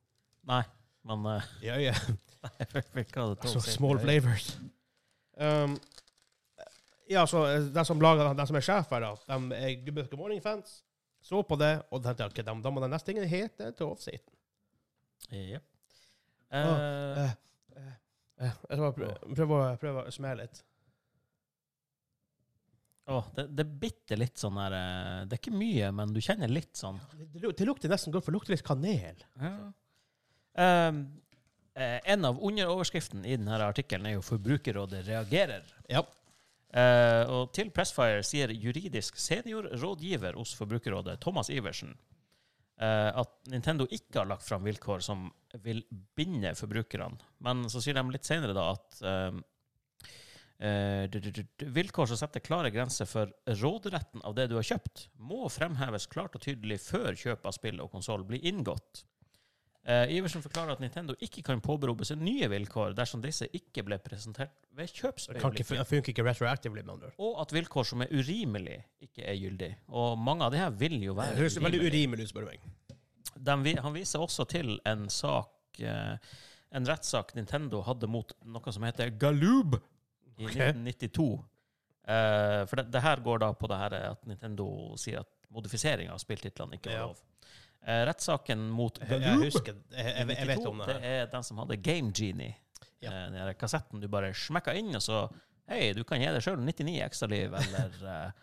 Nei, 0.49 0.63
men 1.09 1.27
uh, 1.27 1.51
Ja, 1.67 1.77
ja. 1.81 1.95
Altså, 2.45 3.59
small 3.59 3.99
flavors. 3.99 4.51
Um, 5.35 5.75
ja, 7.09 7.25
så 7.25 7.43
de 7.73 7.85
som 7.85 8.01
lager 8.01 8.33
de 8.37 8.45
som 8.47 8.57
er 8.57 8.65
sjef 8.65 8.91
her, 8.93 9.03
da, 9.03 9.37
de 9.37 9.57
er 9.57 9.79
Good 9.85 10.13
Morning 10.17 10.41
Fans. 10.43 10.83
så 11.25 11.41
på 11.41 11.57
det, 11.57 11.81
og 11.89 12.03
tenkte 12.03 12.27
ok, 12.29 12.41
da, 12.45 12.53
må 12.53 12.81
den 12.83 12.93
neste 12.93 13.09
tingen 13.09 13.25
hete 13.29 13.71
of 13.85 14.01
Satan. 14.01 14.33
Ja. 15.33 15.59
Uh, 16.53 16.59
uh, 16.59 17.17
uh, 17.17 17.23
eh, 17.75 17.91
eh, 18.45 18.51
jeg 18.69 18.77
skal 18.77 18.93
prøve, 18.93 19.35
prøve, 19.35 19.59
prøve 19.81 20.05
å 20.05 20.13
smelle 20.13 20.45
litt. 20.45 20.61
Åh, 23.07 23.25
det, 23.35 23.47
det 23.55 23.65
er 23.65 23.73
bitte 23.85 24.17
litt 24.17 24.37
sånn 24.41 24.57
her 24.57 24.73
eh, 24.73 25.25
Det 25.29 25.37
er 25.37 25.41
ikke 25.43 25.57
mye, 25.59 25.91
men 25.93 26.13
du 26.15 26.21
kjenner 26.21 26.49
litt 26.51 26.75
sånn 26.79 26.97
Det, 27.13 27.27
det, 27.35 27.51
det 27.59 27.67
lukter 27.69 27.89
nesten 27.91 28.13
godt, 28.15 28.25
for 28.25 28.31
det 28.33 28.39
lukter 28.39 28.55
litt 28.55 28.65
kanel. 28.65 29.23
Um, 30.55 30.99
eh, 31.75 31.99
en 32.13 32.25
av 32.25 32.39
underoverskriften 32.39 33.25
i 33.27 33.35
denne 33.35 33.57
artikkelen 33.65 34.05
er 34.07 34.13
jo 34.17 34.21
'Forbrukerrådet 34.23 35.03
reagerer'. 35.09 35.73
Ja. 35.91 36.01
Uh, 36.75 37.23
og 37.31 37.53
til 37.55 37.69
Pressfire 37.71 38.23
sier 38.23 38.51
juridisk 38.51 39.15
seniorrådgiver 39.21 40.35
hos 40.35 40.53
Forbrukerrådet, 40.59 41.19
Thomas 41.23 41.47
Iversen, 41.49 41.93
uh, 42.81 43.11
at 43.21 43.31
Nintendo 43.47 43.85
ikke 43.87 44.19
har 44.19 44.25
lagt 44.27 44.43
fram 44.43 44.63
vilkår 44.67 44.99
som 45.03 45.29
vil 45.63 45.83
binde 46.17 46.51
forbrukerne. 46.55 47.15
Men 47.39 47.63
så 47.71 47.79
sier 47.83 47.95
de 47.95 48.03
litt 48.11 48.27
senere 48.27 48.51
da 48.57 48.71
at 48.73 48.97
eh, 49.01 49.31
eh, 49.31 49.31
du- 49.31 49.31
du- 49.31 50.09
du- 50.09 50.09
du- 50.09 50.44
vilkår 50.59 52.07
som 52.07 52.17
setter 52.17 52.39
klare 52.39 52.71
grenser 52.71 53.05
for 53.09 53.31
råderetten 53.59 54.23
av 54.23 54.35
det 54.37 54.47
du 54.47 54.55
har 54.55 54.63
kjøpt, 54.63 55.09
må 55.19 55.49
fremheves 55.51 56.07
klart 56.07 56.37
og 56.37 56.45
tydelig 56.45 56.79
før 56.85 57.11
kjøp 57.19 57.45
av 57.45 57.57
spill 57.57 57.81
og 57.83 57.91
konsoll 57.91 58.23
blir 58.27 58.43
inngått. 58.45 59.03
Eh, 59.85 60.15
Iversen 60.17 60.41
forklarer 60.41 60.73
at 60.73 60.79
Nintendo 60.81 61.13
ikke 61.21 61.43
kan 61.45 61.59
påberope 61.61 62.07
seg 62.09 62.17
nye 62.17 62.47
vilkår 62.49 62.95
dersom 62.97 63.21
disse 63.21 63.45
ikke 63.53 63.83
ble 63.85 63.99
presentert 64.01 64.55
ved 64.73 64.87
Det 64.87 64.95
kjøpsøyeblikket 64.97 65.75
det 65.75 65.85
funker 65.91 66.13
ikke 66.13 66.25
retroactively, 66.25 66.81
med 66.81 66.95
andre 66.95 67.11
og 67.21 67.37
at 67.43 67.53
vilkår 67.53 67.85
som 67.91 68.01
er 68.01 68.09
urimelig, 68.09 68.79
ikke 69.05 69.27
er 69.29 69.37
gyldig. 69.37 69.69
Og 69.93 70.17
mange 70.17 70.47
av 70.47 70.55
de 70.55 70.63
her 70.63 70.73
vil 70.73 70.97
jo 71.03 71.13
Det 71.13 71.19
være 71.21 71.37
høres 71.37 71.59
veldig 71.61 71.83
urimelig. 71.83 71.93
urimelig 71.93 72.25
ut, 72.25 72.31
spør 72.33 72.47
du 72.47 72.49
meg. 72.49 73.83
Han 73.85 73.93
viser 73.93 74.25
også 74.25 74.47
til 74.49 74.79
en 74.89 75.05
sak, 75.09 75.53
eh, 75.77 76.17
en 76.71 76.89
rettssak 76.89 77.35
Nintendo 77.35 77.83
hadde 77.85 78.09
mot 78.09 78.33
noe 78.41 78.73
som 78.73 78.83
heter 78.83 79.13
Galoob 79.13 79.77
i 80.37 80.45
Ok. 80.45 80.55
1992. 80.55 81.27
Eh, 82.07 82.65
for 82.69 82.75
det, 82.81 82.89
det 82.93 83.01
her 83.01 83.21
går 83.25 83.39
da 83.41 83.53
på 83.57 83.67
det 83.71 83.77
her 83.81 83.95
at 84.11 84.25
Nintendo 84.29 84.67
sier 85.01 85.19
at 85.23 85.31
modifisering 85.55 86.09
av 86.13 86.19
spilltitlene 86.21 86.77
ikke 86.77 86.91
var 86.91 86.99
Ja. 86.99 87.05
lov. 87.07 87.21
Eh, 87.85 88.01
rettssaken 88.09 88.63
mot 88.73 88.97
Jeg, 88.99 89.21
jeg 89.21 89.37
husker 89.43 89.73
jeg, 89.93 90.05
jeg, 90.05 90.27
jeg 90.37 90.47
vet 90.47 90.65
om 90.65 90.79
det 90.81 90.87
det 90.87 91.03
er 91.05 91.25
den 91.29 91.43
som 91.45 91.57
hadde 91.61 91.77
Game 91.77 92.11
Genie. 92.11 92.55
Ja. 93.01 93.11
Eh, 93.11 93.29
Den 93.31 93.53
kassetten 93.61 94.01
du 94.01 94.07
bare 94.07 94.33
smekka 94.33 94.73
inn, 94.77 94.93
og 94.95 95.01
så 95.01 95.27
Hei, 95.67 95.93
du 95.97 96.03
kan 96.05 96.19
gi 96.21 96.27
deg 96.29 96.43
sjøl 96.45 96.59
99 96.61 96.99
ekstra 97.01 97.27
liv, 97.29 97.53
eller 97.53 98.33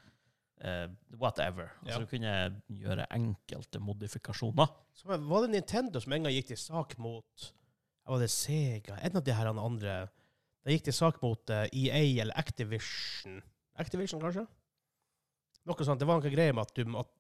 Uh, 0.62 0.87
whatever. 1.18 1.72
Ja. 1.83 1.96
Altså, 1.96 2.00
du 2.00 2.07
kunne 2.07 2.33
gjøre 2.70 3.07
enkelte 3.11 3.81
modifikasjoner. 3.83 4.68
Så 4.94 5.09
var 5.18 5.42
det 5.42 5.50
Nintendo 5.57 5.98
som 6.00 6.12
en 6.14 6.22
gang 6.22 6.33
gikk 6.37 6.52
til 6.52 6.57
sak 6.61 6.94
mot 7.02 7.48
Var 8.07 8.20
det 8.22 8.28
Sega? 8.31 8.94
En 9.02 9.16
av 9.18 9.24
de 9.26 9.35
her 9.35 9.50
andre 9.50 9.96
De 10.62 10.77
gikk 10.77 10.87
til 10.87 10.94
sak 10.94 11.18
mot 11.22 11.51
eh, 11.51 11.66
EA 11.75 12.03
eller 12.22 12.38
Activision. 12.38 13.40
Activision, 13.83 14.22
kanskje? 14.22 14.44
Noe 15.66 15.87
sånt. 15.87 16.01
Det 16.03 16.09
var 16.09 16.20
noe 16.20 16.33
greier 16.33 16.55
med 16.55 16.66
at, 16.66 16.77
du, 16.77 16.98
at 16.98 17.11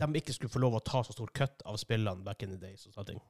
de 0.00 0.20
ikke 0.20 0.34
skulle 0.36 0.52
få 0.52 0.62
lov 0.62 0.78
å 0.78 0.84
ta 0.84 1.02
så 1.04 1.14
stor 1.16 1.32
cut 1.36 1.64
av 1.68 1.78
spillene 1.80 2.24
back 2.24 2.44
in 2.44 2.54
the 2.54 2.60
days. 2.60 2.86
og 2.88 2.96
sånne 2.96 3.12
ting. 3.12 3.20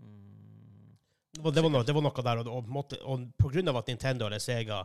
Mm. 0.00 0.92
Det 1.34 1.62
var, 1.64 1.70
noe, 1.72 1.84
det 1.86 1.94
var 1.96 2.04
noe 2.04 2.26
der, 2.28 2.42
og, 2.44 2.50
og, 2.52 2.68
på 2.68 3.00
og 3.10 3.24
på 3.40 3.54
grunn 3.56 3.72
av 3.72 3.80
at 3.80 3.88
Nintendo 3.90 4.28
eller 4.28 4.42
Sega 4.42 4.84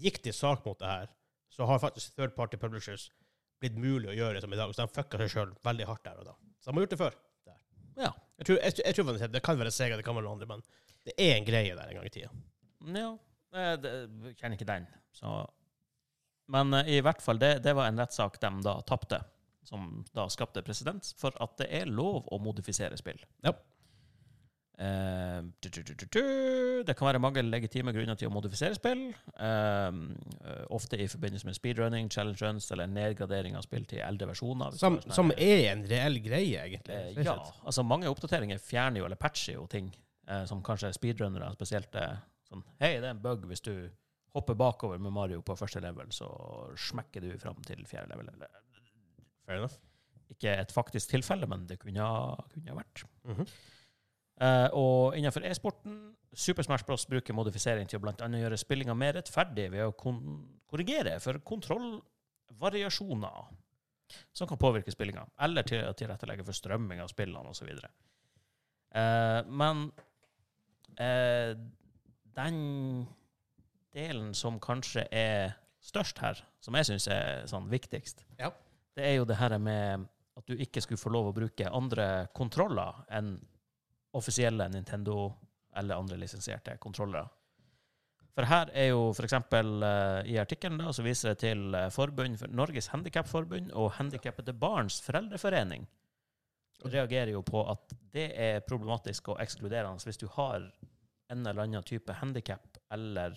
gikk 0.00 0.22
til 0.24 0.34
sak 0.34 0.64
mot 0.66 0.78
det 0.80 0.90
her, 0.90 1.12
så 1.54 1.68
har 1.70 1.82
faktisk 1.82 2.16
third 2.16 2.34
party 2.34 2.58
publishers 2.58 3.10
blitt 3.62 3.76
mulig 3.78 4.10
å 4.10 4.16
gjøre 4.16 4.40
som 4.42 4.52
i 4.52 4.58
dag. 4.58 4.72
Så 4.74 4.82
de 4.82 4.96
fucka 4.96 5.20
seg 5.22 5.30
sjøl 5.30 5.54
veldig 5.64 5.86
hardt 5.92 6.08
der 6.08 6.24
og 6.24 6.32
da. 6.32 6.34
Så 6.58 6.70
de 6.70 6.76
har 6.76 6.86
gjort 6.86 6.96
det 6.96 7.02
før. 7.04 7.20
Ja. 7.94 8.10
Jeg 8.40 8.48
tror, 8.48 8.58
jeg, 8.58 8.74
jeg 8.80 8.96
tror 8.96 9.12
det, 9.12 9.30
det 9.30 9.44
kan 9.46 9.60
være 9.60 9.70
Sega, 9.70 10.00
det 10.00 10.06
kan 10.06 10.16
være 10.16 10.26
noen 10.26 10.40
andre, 10.40 10.56
men 10.56 10.64
det 11.06 11.14
er 11.20 11.36
en 11.36 11.46
greie 11.46 11.76
der 11.76 11.92
en 11.92 12.00
gang 12.00 12.08
i 12.08 12.12
tida. 12.16 12.32
Ja, 12.92 13.10
eh, 13.54 13.74
det, 13.80 13.92
jeg 14.28 14.38
kjenner 14.40 14.58
ikke 14.58 14.68
den. 14.68 14.88
Så. 15.14 15.34
Men 16.52 16.74
eh, 16.74 16.96
i 16.98 17.04
hvert 17.04 17.22
fall, 17.24 17.40
det, 17.40 17.58
det 17.64 17.76
var 17.76 17.88
en 17.88 18.00
rettssak 18.00 18.40
de 18.42 18.50
da 18.64 18.78
tapte, 18.88 19.22
som 19.64 20.02
da 20.16 20.26
skapte 20.32 20.64
presedens 20.64 21.14
for 21.20 21.36
at 21.40 21.56
det 21.62 21.70
er 21.72 21.88
lov 21.88 22.28
å 22.28 22.40
modifisere 22.42 22.98
spill. 23.00 23.22
Ja. 23.46 23.54
Uh, 24.74 25.46
du, 25.62 25.68
du, 25.70 25.94
du. 25.94 26.22
Det 26.82 26.96
kan 26.98 27.06
være 27.06 27.20
mange 27.22 27.44
legitime 27.46 27.92
grunner 27.94 28.18
til 28.18 28.26
å 28.26 28.32
modifisere 28.34 28.74
spill. 28.74 29.04
Eh, 29.38 29.98
ofte 30.74 30.98
i 30.98 31.06
forbindelse 31.08 31.46
med 31.46 31.54
speedrunning, 31.54 32.10
challenge 32.10 32.42
runs 32.42 32.66
eller 32.74 32.90
nedgradering 32.90 33.54
av 33.54 33.62
spill 33.68 33.86
til 33.86 34.02
eldre 34.02 34.32
versjoner. 34.32 34.74
Som, 34.76 34.98
som 35.14 35.30
er 35.38 35.68
en 35.70 35.86
reell 35.86 36.18
greie, 36.24 36.66
egentlig. 36.66 36.98
Uh, 37.14 37.22
ja, 37.22 37.38
altså 37.62 37.86
mange 37.86 38.10
oppdateringer 38.10 38.58
fjerner 38.58 39.00
jo 39.00 39.06
eller 39.06 39.20
patcher 39.20 39.60
jo 39.60 39.68
ting 39.70 39.94
som 40.48 40.62
kanskje 40.64 40.88
speedrunnere 40.96 41.50
spesielt 41.52 41.92
sånn 42.54 42.64
Hei, 42.80 42.96
det 42.96 43.08
er 43.08 43.14
en 43.14 43.22
bug 43.22 43.46
hvis 43.50 43.64
du 43.66 43.74
hopper 44.34 44.54
bakover 44.58 44.98
med 44.98 45.14
Mario 45.14 45.42
på 45.46 45.54
første 45.58 45.80
level, 45.82 46.08
så 46.14 46.26
smekker 46.88 47.20
du 47.22 47.30
fram 47.38 47.58
til 47.66 47.80
fjerde 47.86 48.10
level. 48.10 48.26
Fair 49.46 49.56
enough. 49.60 49.76
ikke 50.32 50.50
et 50.58 50.72
faktisk 50.74 51.12
tilfelle, 51.12 51.46
men 51.46 51.66
det 51.68 51.78
kunne 51.78 52.02
ha, 52.02 52.34
kunne 52.50 52.74
vært. 52.74 53.04
vært. 53.24 53.36
-hmm. 53.36 53.48
Uh, 54.34 54.66
og 54.74 55.14
innenfor 55.16 55.44
e-sporten 55.46 56.16
Super 56.34 56.66
Smash 56.66 56.82
Bros. 56.84 57.06
bruker 57.06 57.34
modifisering 57.34 57.88
til 57.88 58.02
å 58.02 58.14
annet 58.24 58.40
gjøre 58.40 58.56
spillinga 58.58 58.94
mer 58.94 59.12
rettferdig 59.14 59.70
ved 59.70 59.84
å 59.86 59.92
korrigere 60.66 61.20
for 61.22 61.38
kontrollvariasjoner 61.38 63.44
som 64.32 64.48
kan 64.48 64.58
påvirke 64.58 64.90
spillinga, 64.90 65.26
eller 65.46 65.62
til 65.62 65.84
å 65.86 65.92
tilrettelegge 65.92 66.44
for 66.44 66.52
strømming 66.52 67.00
av 67.00 67.08
spillene 67.12 67.48
osv. 67.50 67.68
Uh, 68.94 69.42
men 69.46 69.92
eh, 70.98 71.56
den 72.36 73.06
delen 73.94 74.32
som 74.34 74.58
kanskje 74.62 75.06
er 75.14 75.54
størst 75.84 76.18
her, 76.24 76.40
som 76.64 76.74
jeg 76.78 76.88
syns 76.88 77.06
er 77.12 77.46
sånn 77.50 77.68
viktigst, 77.70 78.24
Ja. 78.40 78.50
det 78.96 79.04
er 79.04 79.16
jo 79.18 79.24
det 79.28 79.36
her 79.36 79.58
med 79.58 80.08
at 80.36 80.46
du 80.46 80.56
ikke 80.56 80.82
skulle 80.82 80.98
få 80.98 81.12
lov 81.14 81.28
å 81.30 81.36
bruke 81.36 81.70
andre 81.70 82.28
kontroller 82.34 83.04
enn 83.10 83.36
offisielle 84.14 84.66
Nintendo 84.68 85.32
eller 85.76 85.98
andre 85.98 86.16
lisensierte 86.18 86.76
kontrollere. 86.78 87.28
For 88.34 88.46
her 88.50 88.70
er 88.74 88.88
jo 88.88 89.12
for 89.14 89.26
eksempel 89.28 89.82
eh, 89.86 90.32
i 90.34 90.38
artikkelen 90.42 90.80
da, 90.80 90.90
så 90.92 91.04
viser 91.06 91.30
det 91.32 91.38
til 91.44 91.74
eh, 91.74 91.90
forbund 91.94 92.40
Norges 92.50 92.88
Handikapforbund 92.90 93.70
og 93.78 93.92
Handikappede 94.00 94.54
barns 94.58 94.98
foreldreforening. 95.06 95.86
Reagerer 96.84 97.30
jo 97.30 97.44
på 97.46 97.62
at 97.70 97.94
det 98.14 98.32
er 98.34 98.64
problematisk 98.66 99.30
og 99.30 99.38
ekskluderende 99.42 100.02
hvis 100.02 100.18
du 100.18 100.26
har 100.34 100.66
en 101.34 101.44
eller 101.46 101.66
annen 101.66 101.84
type 101.86 102.14
handikap 102.20 102.78
eller 102.94 103.36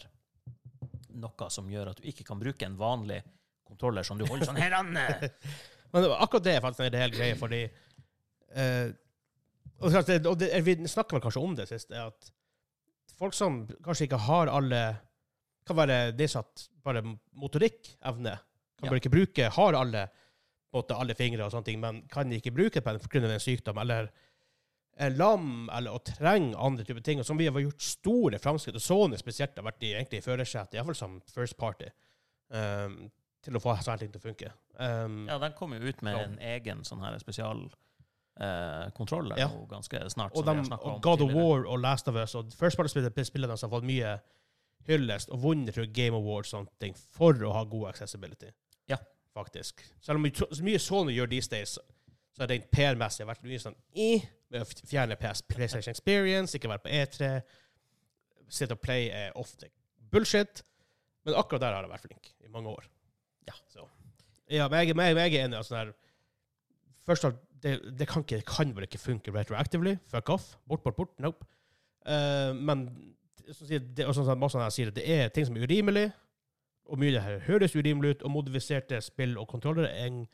noe 1.17 1.49
som 1.53 1.67
gjør 1.71 1.91
at 1.91 1.99
du 2.01 2.07
ikke 2.11 2.25
kan 2.27 2.39
bruke 2.41 2.65
en 2.67 2.77
vanlig 2.79 3.19
kontroller 3.67 4.05
som 4.07 4.19
du 4.19 4.25
holder 4.29 4.47
sånn 4.47 4.59
her, 4.61 4.75
an. 4.77 4.93
Men 5.91 6.03
det 6.03 6.09
var 6.11 6.21
akkurat 6.23 6.45
det 6.45 6.53
er 6.57 6.63
faktisk 6.63 6.83
hele 6.87 7.15
greia, 7.15 7.35
fordi 7.39 7.61
eh, 7.65 8.89
Og, 9.77 9.93
det, 10.07 10.17
og 10.25 10.37
det, 10.41 10.49
vi 10.65 10.75
snakka 10.89 11.17
vel 11.17 11.23
kanskje 11.25 11.43
om 11.43 11.55
det 11.57 11.67
sist, 11.69 11.91
at 11.93 12.29
folk 13.17 13.35
som 13.37 13.63
kanskje 13.85 14.07
ikke 14.07 14.21
har 14.27 14.49
alle 14.53 14.81
Kan 15.67 15.75
være 15.81 16.13
nedsatt 16.15 16.69
bare 16.85 17.01
motorikkevne. 17.35 18.37
Kan 18.77 18.85
Ja. 18.85 18.89
bare 18.91 19.01
ikke 19.01 19.11
bruke 19.11 19.49
Har 19.51 19.75
alle 19.75 20.05
måte, 20.73 20.95
alle 20.95 21.15
fingre 21.15 21.43
og 21.43 21.51
sånne 21.51 21.65
ting, 21.67 21.79
men 21.81 22.01
kan 22.11 22.31
ikke 22.31 22.53
bruke 22.55 22.79
det 22.79 22.87
av 22.87 23.31
en 23.33 23.39
sykdom, 23.43 23.77
eller 23.81 24.07
er 24.07 24.11
lam, 25.17 25.69
eller 25.69 25.91
å 25.93 25.99
trenger 26.03 26.57
andre 26.57 26.83
typer 26.87 27.03
ting. 27.05 27.19
Og 27.19 27.25
som 27.25 27.37
vi 27.37 27.45
har 27.47 27.59
gjort 27.61 27.81
store 27.81 28.39
framskritt, 28.39 28.75
og 28.75 28.81
Sony 28.81 29.17
spesielt 29.17 29.55
har 29.55 29.63
vært 29.67 29.83
i, 29.83 29.93
egentlig 29.93 30.21
i 30.23 30.25
førersetet, 30.25 30.73
iallfall 30.79 30.95
som 30.97 31.19
first 31.33 31.57
party, 31.57 31.89
um, 32.49 33.11
til 33.43 33.53
å 33.55 33.61
få 33.61 33.75
sånne 33.83 33.99
ting 34.01 34.11
til 34.11 34.19
å 34.21 34.25
funke. 34.25 34.51
Um, 34.79 35.27
Ja, 35.29 35.37
den 35.39 35.53
kom 35.53 35.73
jo 35.73 35.79
ut 35.79 36.01
med 36.01 36.15
Ja. 36.17 36.23
en 36.23 36.37
egen 36.39 36.81
sånn 36.83 37.01
her 37.05 37.17
spesial 37.19 37.69
eh, 38.39 38.89
kontroller 38.93 39.37
Ja. 39.39 39.47
ganske 39.69 39.97
snart. 40.13 40.31
og, 40.35 40.45
de, 40.45 40.75
og 40.75 41.01
God 41.01 41.21
of. 41.21 41.31
War 41.33 41.65
og 41.65 41.79
Last 41.79 42.07
of 42.07 42.15
Us 42.15 42.35
og 42.35 42.51
First 42.53 42.77
Party-spillerne 42.77 43.57
har 43.59 43.69
fått 43.69 43.83
mye 43.83 44.19
hyllest 44.87 45.29
og 45.29 45.41
vunnet 45.41 45.93
Game 45.93 46.15
Awards 46.15 46.51
sånne 46.53 46.67
ting 46.79 46.93
for 46.93 47.33
å 47.33 47.51
ha 47.53 47.63
god 47.63 47.89
accessibility. 47.89 48.51
Ja. 48.87 48.97
Faktisk. 49.35 49.81
Selv 50.01 50.17
om 50.17 50.23
mye- 50.23 50.79
Sony 50.79 51.13
gjør 51.15 51.29
these 51.29 51.47
days, 51.47 51.79
så 52.35 52.43
er 52.43 52.47
det 52.47 52.59
rent 52.61 52.71
PR-messig 52.71 53.25
vært 53.25 53.41
mye 53.43 53.59
sånn 53.59 53.75
i 53.95 54.21
med 54.53 54.63
å 54.63 54.87
fjerne 54.87 55.17
PS, 55.19 55.43
PlayStation 55.49 55.91
Experience, 55.91 56.55
ikke 56.55 56.71
være 56.71 56.83
på 56.85 56.93
E3. 56.93 57.31
Sit 58.49 58.71
og 58.71 58.79
play 58.79 59.09
er 59.11 59.35
ofte 59.39 59.69
bullshit. 60.11 60.63
Men 61.27 61.35
akkurat 61.39 61.65
der 61.65 61.75
har 61.75 61.83
jeg 61.83 61.91
vært 61.91 62.07
flink 62.07 62.31
i 62.45 62.51
mange 62.51 62.71
år. 62.71 62.87
Ja. 63.47 63.55
Så. 63.67 63.87
Ja, 64.51 64.69
men 64.71 64.79
jeg, 64.79 64.95
men 64.95 65.11
jeg, 65.11 65.33
er 65.33 65.45
enig. 65.45 65.57
Altså, 65.59 65.75
der, 65.75 65.91
først 67.07 67.27
og 67.27 67.41
det, 67.63 67.79
det 67.99 68.07
kan, 68.07 68.23
ikke, 68.23 68.41
kan 68.47 68.71
vel 68.75 68.87
ikke 68.87 69.01
funke 69.01 69.33
retroactively. 69.35 69.97
Fuck 70.07 70.29
off. 70.29 70.55
Bort, 70.67 70.83
bort, 70.83 70.95
bort. 70.95 71.19
Nope. 71.19 71.45
Uh, 72.07 72.53
men 72.55 72.87
det, 73.47 74.05
sånn 74.05 74.27
som 74.27 74.39
Massan 74.39 74.63
her 74.63 74.71
sier, 74.71 74.91
det 74.95 75.03
er 75.03 75.31
ting 75.33 75.47
som 75.47 75.57
er 75.57 75.67
urimelig, 75.67 76.07
og 76.87 76.99
mye 76.99 77.11
av 77.11 77.17
det 77.17 77.23
her 77.25 77.45
høres 77.49 77.75
urimelig 77.75 78.15
ut, 78.15 78.25
og 78.27 78.31
modifiserte 78.31 78.99
spill 79.03 79.35
og 79.39 79.47
kontrollere 79.51 79.91
er 79.91 80.07
en- 80.07 80.27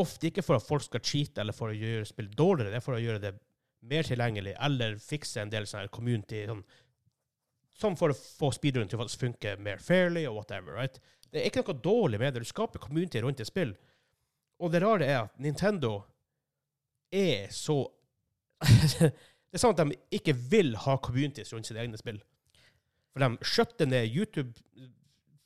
ofte 0.00 0.30
ikke 0.30 0.44
for 0.44 0.58
at 0.58 0.66
folk 0.66 0.84
skal 0.84 1.04
cheate 1.04 1.42
eller 1.42 1.56
for 1.56 1.72
å 1.72 1.76
gjøre 1.76 2.08
spill 2.08 2.28
dårligere, 2.32 2.72
det 2.72 2.80
er 2.80 2.84
for 2.84 2.96
å 2.96 3.02
gjøre 3.02 3.22
det 3.22 3.32
mer 3.86 4.06
tilgjengelig, 4.06 4.54
eller 4.66 4.96
fikse 5.02 5.42
en 5.42 5.52
del 5.52 5.68
sånne 5.68 5.92
community, 5.94 6.42
sånn, 6.48 6.62
sånn 7.76 7.98
for 7.98 8.12
å 8.12 8.16
få 8.16 8.50
speedrun 8.54 8.90
til 8.90 9.02
å 9.02 9.06
funke 9.08 9.54
mer 9.62 9.82
fairly, 9.82 10.24
og 10.26 10.40
whatever, 10.40 10.74
right? 10.78 10.98
Det 11.30 11.42
er 11.42 11.50
ikke 11.50 11.64
noe 11.66 11.82
dårlig 11.84 12.20
med 12.22 12.34
det. 12.34 12.42
Du 12.42 12.48
skaper 12.48 12.82
community 12.82 13.20
rundt 13.22 13.42
et 13.42 13.48
spill. 13.48 13.74
Og 14.62 14.72
det 14.72 14.80
rare 14.82 15.06
er 15.06 15.18
at 15.24 15.40
Nintendo 15.42 15.98
er 17.12 17.50
så 17.52 17.82
Det 19.46 19.60
er 19.60 19.62
sånn 19.62 19.74
at 19.76 19.82
de 19.82 20.16
ikke 20.16 20.34
vil 20.50 20.74
ha 20.82 20.96
communities 21.00 21.52
rundt 21.54 21.68
sine 21.68 21.80
egne 21.80 21.98
spill. 22.00 22.18
For 23.14 23.22
de 23.22 23.46
skjøtter 23.46 23.88
ned 23.88 24.10
YouTube 24.10 24.52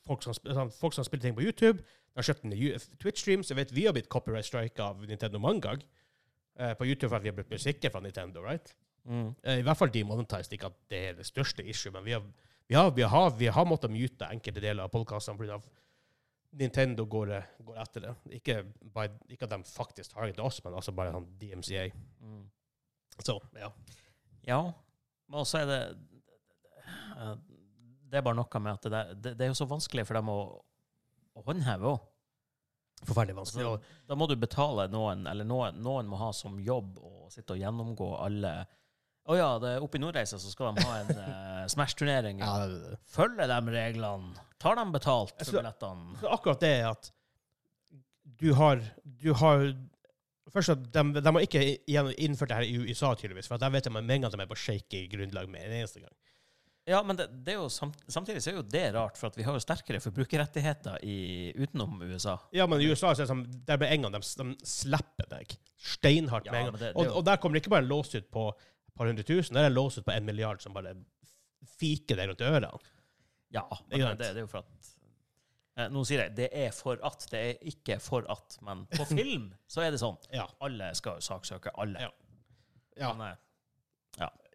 folk 0.06 0.24
som, 0.24 0.34
sånn, 0.34 0.72
folk 0.74 0.96
som 0.96 1.06
spiller 1.06 1.28
ting 1.28 1.36
på 1.36 1.44
YouTube. 1.44 1.84
De 2.10 2.18
har 2.18 2.26
kjøpt 2.26 2.44
en 2.44 2.54
Twitch-stream, 3.00 3.42
Jeg 3.48 3.56
vet 3.56 3.72
vi 3.74 3.86
har 3.86 3.94
blitt 3.94 4.08
copyright 4.10 4.44
strike 4.48 4.82
av 4.82 5.02
Nintendo 5.06 5.38
mange 5.38 5.60
ganger. 5.62 5.82
eh, 6.60 6.74
på 6.74 6.84
YouTube 6.84 7.08
for 7.08 7.16
at 7.16 7.22
vi 7.22 7.28
har 7.30 7.36
blitt 7.36 7.50
musikker 7.50 7.90
fra 7.90 8.00
Nintendo, 8.04 8.42
right? 8.42 8.74
Mm. 9.08 9.34
Eh, 9.42 9.58
I 9.60 9.62
hvert 9.62 9.78
fall 9.78 9.88
demonetized. 9.94 10.52
Ikke 10.52 10.66
at 10.66 10.76
det 10.90 10.98
er 11.08 11.14
det 11.14 11.26
største 11.26 11.64
issue, 11.64 11.92
men 11.92 12.04
vi 12.04 12.12
har, 12.12 12.22
vi 12.68 12.74
har, 12.76 12.90
vi 12.90 13.02
har, 13.02 13.30
vi 13.38 13.46
har 13.46 13.64
måttet 13.64 13.90
mute 13.94 14.26
enkelte 14.28 14.60
deler 14.60 14.84
av 14.84 14.90
podkastene 14.92 15.38
pga. 15.38 15.60
Nintendo 16.60 17.06
går, 17.06 17.30
eh, 17.32 17.46
går 17.64 17.78
etter 17.80 18.00
det. 18.08 18.14
Ikke, 18.40 18.58
by, 18.82 19.06
ikke 19.30 19.46
at 19.46 19.54
de 19.54 19.62
faktisk 19.70 20.12
targeter 20.12 20.42
oss, 20.44 20.58
men 20.64 20.74
altså 20.74 20.92
bare 20.92 21.12
sånn 21.14 21.28
DMCA. 21.38 21.86
Mm. 22.20 22.42
Så, 23.24 23.38
ja. 23.56 23.70
Ja, 24.48 24.60
men 25.28 25.40
også 25.44 25.60
er 25.60 25.66
det 25.68 25.80
eh, 27.16 27.34
Det 28.10 28.18
er 28.18 28.24
bare 28.26 28.34
noe 28.38 28.60
med 28.64 28.72
at 28.72 28.88
det, 28.90 29.02
det, 29.22 29.32
det 29.38 29.44
er 29.46 29.52
jo 29.52 29.58
så 29.60 29.66
vanskelig 29.70 30.06
for 30.08 30.18
dem 30.18 30.28
å, 30.32 30.38
å 31.40 31.46
håndheve 31.48 31.94
òg. 31.94 32.00
Forferdelig 33.08 33.38
vanskelig. 33.38 33.64
Så, 33.64 34.02
da 34.10 34.16
må 34.18 34.28
du 34.28 34.36
betale 34.36 34.84
noen, 34.92 35.24
eller 35.30 35.46
noen, 35.48 35.78
noen 35.80 36.08
må 36.10 36.18
ha 36.20 36.30
som 36.36 36.58
jobb 36.60 36.98
å 37.00 37.30
sitte 37.32 37.56
og 37.56 37.62
gjennomgå 37.62 38.10
alle 38.20 38.52
Å 39.30 39.36
ja, 39.36 39.48
det 39.62 39.70
er 39.76 39.84
oppe 39.84 39.96
i 39.98 40.02
Nordreisa 40.02 40.40
så 40.40 40.50
skal 40.50 40.74
de 40.74 40.84
ha 40.84 40.98
en 40.98 41.10
uh, 41.16 41.68
Smash-turnering. 41.72 42.40
Ja, 42.42 42.66
det, 42.66 42.80
det. 42.82 42.98
Følger 43.08 43.48
de 43.48 43.74
reglene? 43.76 44.44
Tar 44.60 44.76
de 44.76 44.84
betalt 44.92 45.36
for 45.38 45.60
billettene? 45.60 46.18
Så 46.20 46.32
akkurat 46.34 46.64
det 46.64 46.72
er 46.80 46.88
at 46.90 47.10
du 48.40 48.52
har, 48.56 48.82
du 49.04 49.32
har 49.36 49.70
Først 50.50 50.72
at 50.72 50.86
de, 50.90 51.20
de 51.22 51.30
har 51.30 51.44
ikke 51.44 51.60
innført 52.18 52.50
det 52.50 52.56
her 52.58 52.66
i 52.66 52.78
USA, 52.82 53.12
tydeligvis. 53.14 53.46
For 53.46 53.60
der 53.60 53.70
vet 53.70 53.86
de 53.86 53.92
med 53.94 54.08
en 54.10 54.24
gang 54.24 54.32
de 54.32 54.40
er 54.42 54.48
på 54.50 54.58
shaky 54.58 55.04
grunnlag 55.12 55.46
med 55.46 55.62
en 55.62 55.76
eneste 55.78 56.02
gang. 56.02 56.10
Ja, 56.90 57.00
men 57.06 57.16
det, 57.18 57.26
det 57.46 57.54
jo 57.54 57.68
samt, 57.70 58.00
samtidig 58.10 58.40
så 58.42 58.50
er 58.50 58.56
jo 58.58 58.64
det 58.66 58.82
rart, 58.96 59.18
for 59.20 59.30
vi 59.36 59.44
har 59.46 59.54
jo 59.54 59.62
sterkere 59.62 60.00
forbrukerrettigheter 60.02 60.98
i, 61.06 61.16
utenom 61.62 62.00
USA. 62.02 62.34
Ja, 62.56 62.66
men 62.66 62.82
i 62.82 62.88
USA 62.90 63.12
så 63.14 63.20
er 63.22 63.28
det 63.28 63.30
sånn, 63.30 63.44
der 63.68 63.78
med 63.78 63.92
en 63.94 64.06
gang 64.08 64.16
de, 64.16 64.20
de 64.42 64.66
slipper 64.66 65.28
deg 65.30 65.54
steinhardt 65.78 66.48
Ja, 66.50 66.52
med 66.56 66.60
en 66.64 66.70
gang. 66.72 66.80
det- 66.80 66.92
det 66.96 66.96
og, 67.04 67.16
og 67.20 67.24
der 67.28 67.38
kommer 67.38 67.54
det 67.58 67.62
ikke 67.64 67.74
bare 67.76 67.84
en 67.86 67.92
låsut 67.92 68.26
på 68.34 68.48
et 68.56 68.94
par 68.98 69.06
hundre 69.12 69.22
tusen, 69.28 69.54
der 69.54 69.68
er 69.68 69.70
en 69.70 69.76
låsut 69.78 70.04
på 70.08 70.12
en 70.16 70.26
milliard 70.26 70.60
som 70.64 70.74
bare 70.76 70.96
fiker 71.78 72.18
deg 72.18 72.28
rundt 72.32 72.42
ørene. 72.44 72.72
Ja, 73.54 73.64
men 73.88 73.98
det, 73.98 74.08
det, 74.18 74.32
det 74.34 74.42
er 74.42 74.44
jo 74.44 74.50
for 74.50 74.62
at 74.62 74.90
eh, 75.80 75.88
Nå 75.90 76.02
sier 76.06 76.20
jeg 76.26 76.34
det 76.38 76.48
er 76.54 76.70
for 76.76 77.00
at, 77.06 77.24
det 77.32 77.40
er 77.48 77.64
ikke 77.72 77.96
for 78.02 78.26
at, 78.30 78.58
men 78.66 78.84
på 78.92 79.06
film 79.18 79.48
så 79.70 79.82
er 79.86 79.94
det 79.94 80.02
sånn. 80.02 80.18
Ja. 80.34 80.44
Alle 80.62 80.90
skal 80.98 81.18
jo 81.18 81.24
saksøke 81.30 81.72
alle. 81.82 82.02
Ja. 82.08 82.10
ja. 83.00 83.12
Men, 83.14 83.32
eh, 83.32 83.46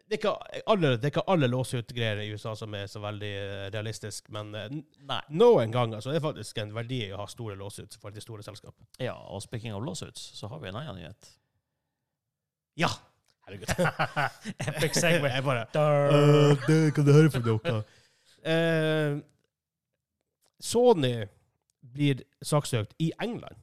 Det, 0.05 0.13
er 0.13 0.19
ikke 0.19 0.61
alle, 0.69 0.91
det 0.97 1.07
er 1.07 1.13
ikke 1.13 1.25
alle 1.33 1.47
låsut-greier 1.49 2.19
i 2.21 2.27
USA 2.35 2.53
som 2.57 2.73
er 2.77 2.85
så 2.91 3.01
veldig 3.01 3.31
eh, 3.39 3.63
realistisk, 3.73 4.29
men 4.33 4.53
eh, 4.53 4.75
nei. 5.09 5.17
noen 5.33 5.73
ganger 5.73 6.03
så 6.03 6.11
er 6.11 6.19
det 6.19 6.25
faktisk 6.25 6.61
en 6.61 6.75
verdi 6.75 7.01
å 7.09 7.23
ha 7.23 7.25
store 7.31 7.57
låsut 7.57 7.97
for 8.01 8.13
de 8.13 8.21
store 8.21 8.45
selskap. 8.45 8.77
Ja, 9.01 9.15
og 9.15 9.41
speaking 9.41 9.73
of 9.73 9.81
lawsuits, 9.85 10.27
så 10.37 10.51
har 10.51 10.61
vi 10.61 10.69
en 10.69 10.77
annen 10.77 11.01
nyhet. 11.01 11.31
Ja! 12.77 12.91
Herregud. 13.45 13.67
Epic 14.67 14.97
segway. 14.97 15.29
Jeg 15.29 15.43
bare. 15.43 15.65
Øh, 15.75 16.67
det 16.67 16.93
kan 16.95 17.05
du 17.05 17.11
høre 17.13 17.31
fra 17.31 17.41
dere. 17.45 17.81
Uh, 18.45 19.21
Sony 20.59 21.25
blir 21.93 22.21
saksøkt 22.41 22.93
i 22.99 23.11
England. 23.21 23.57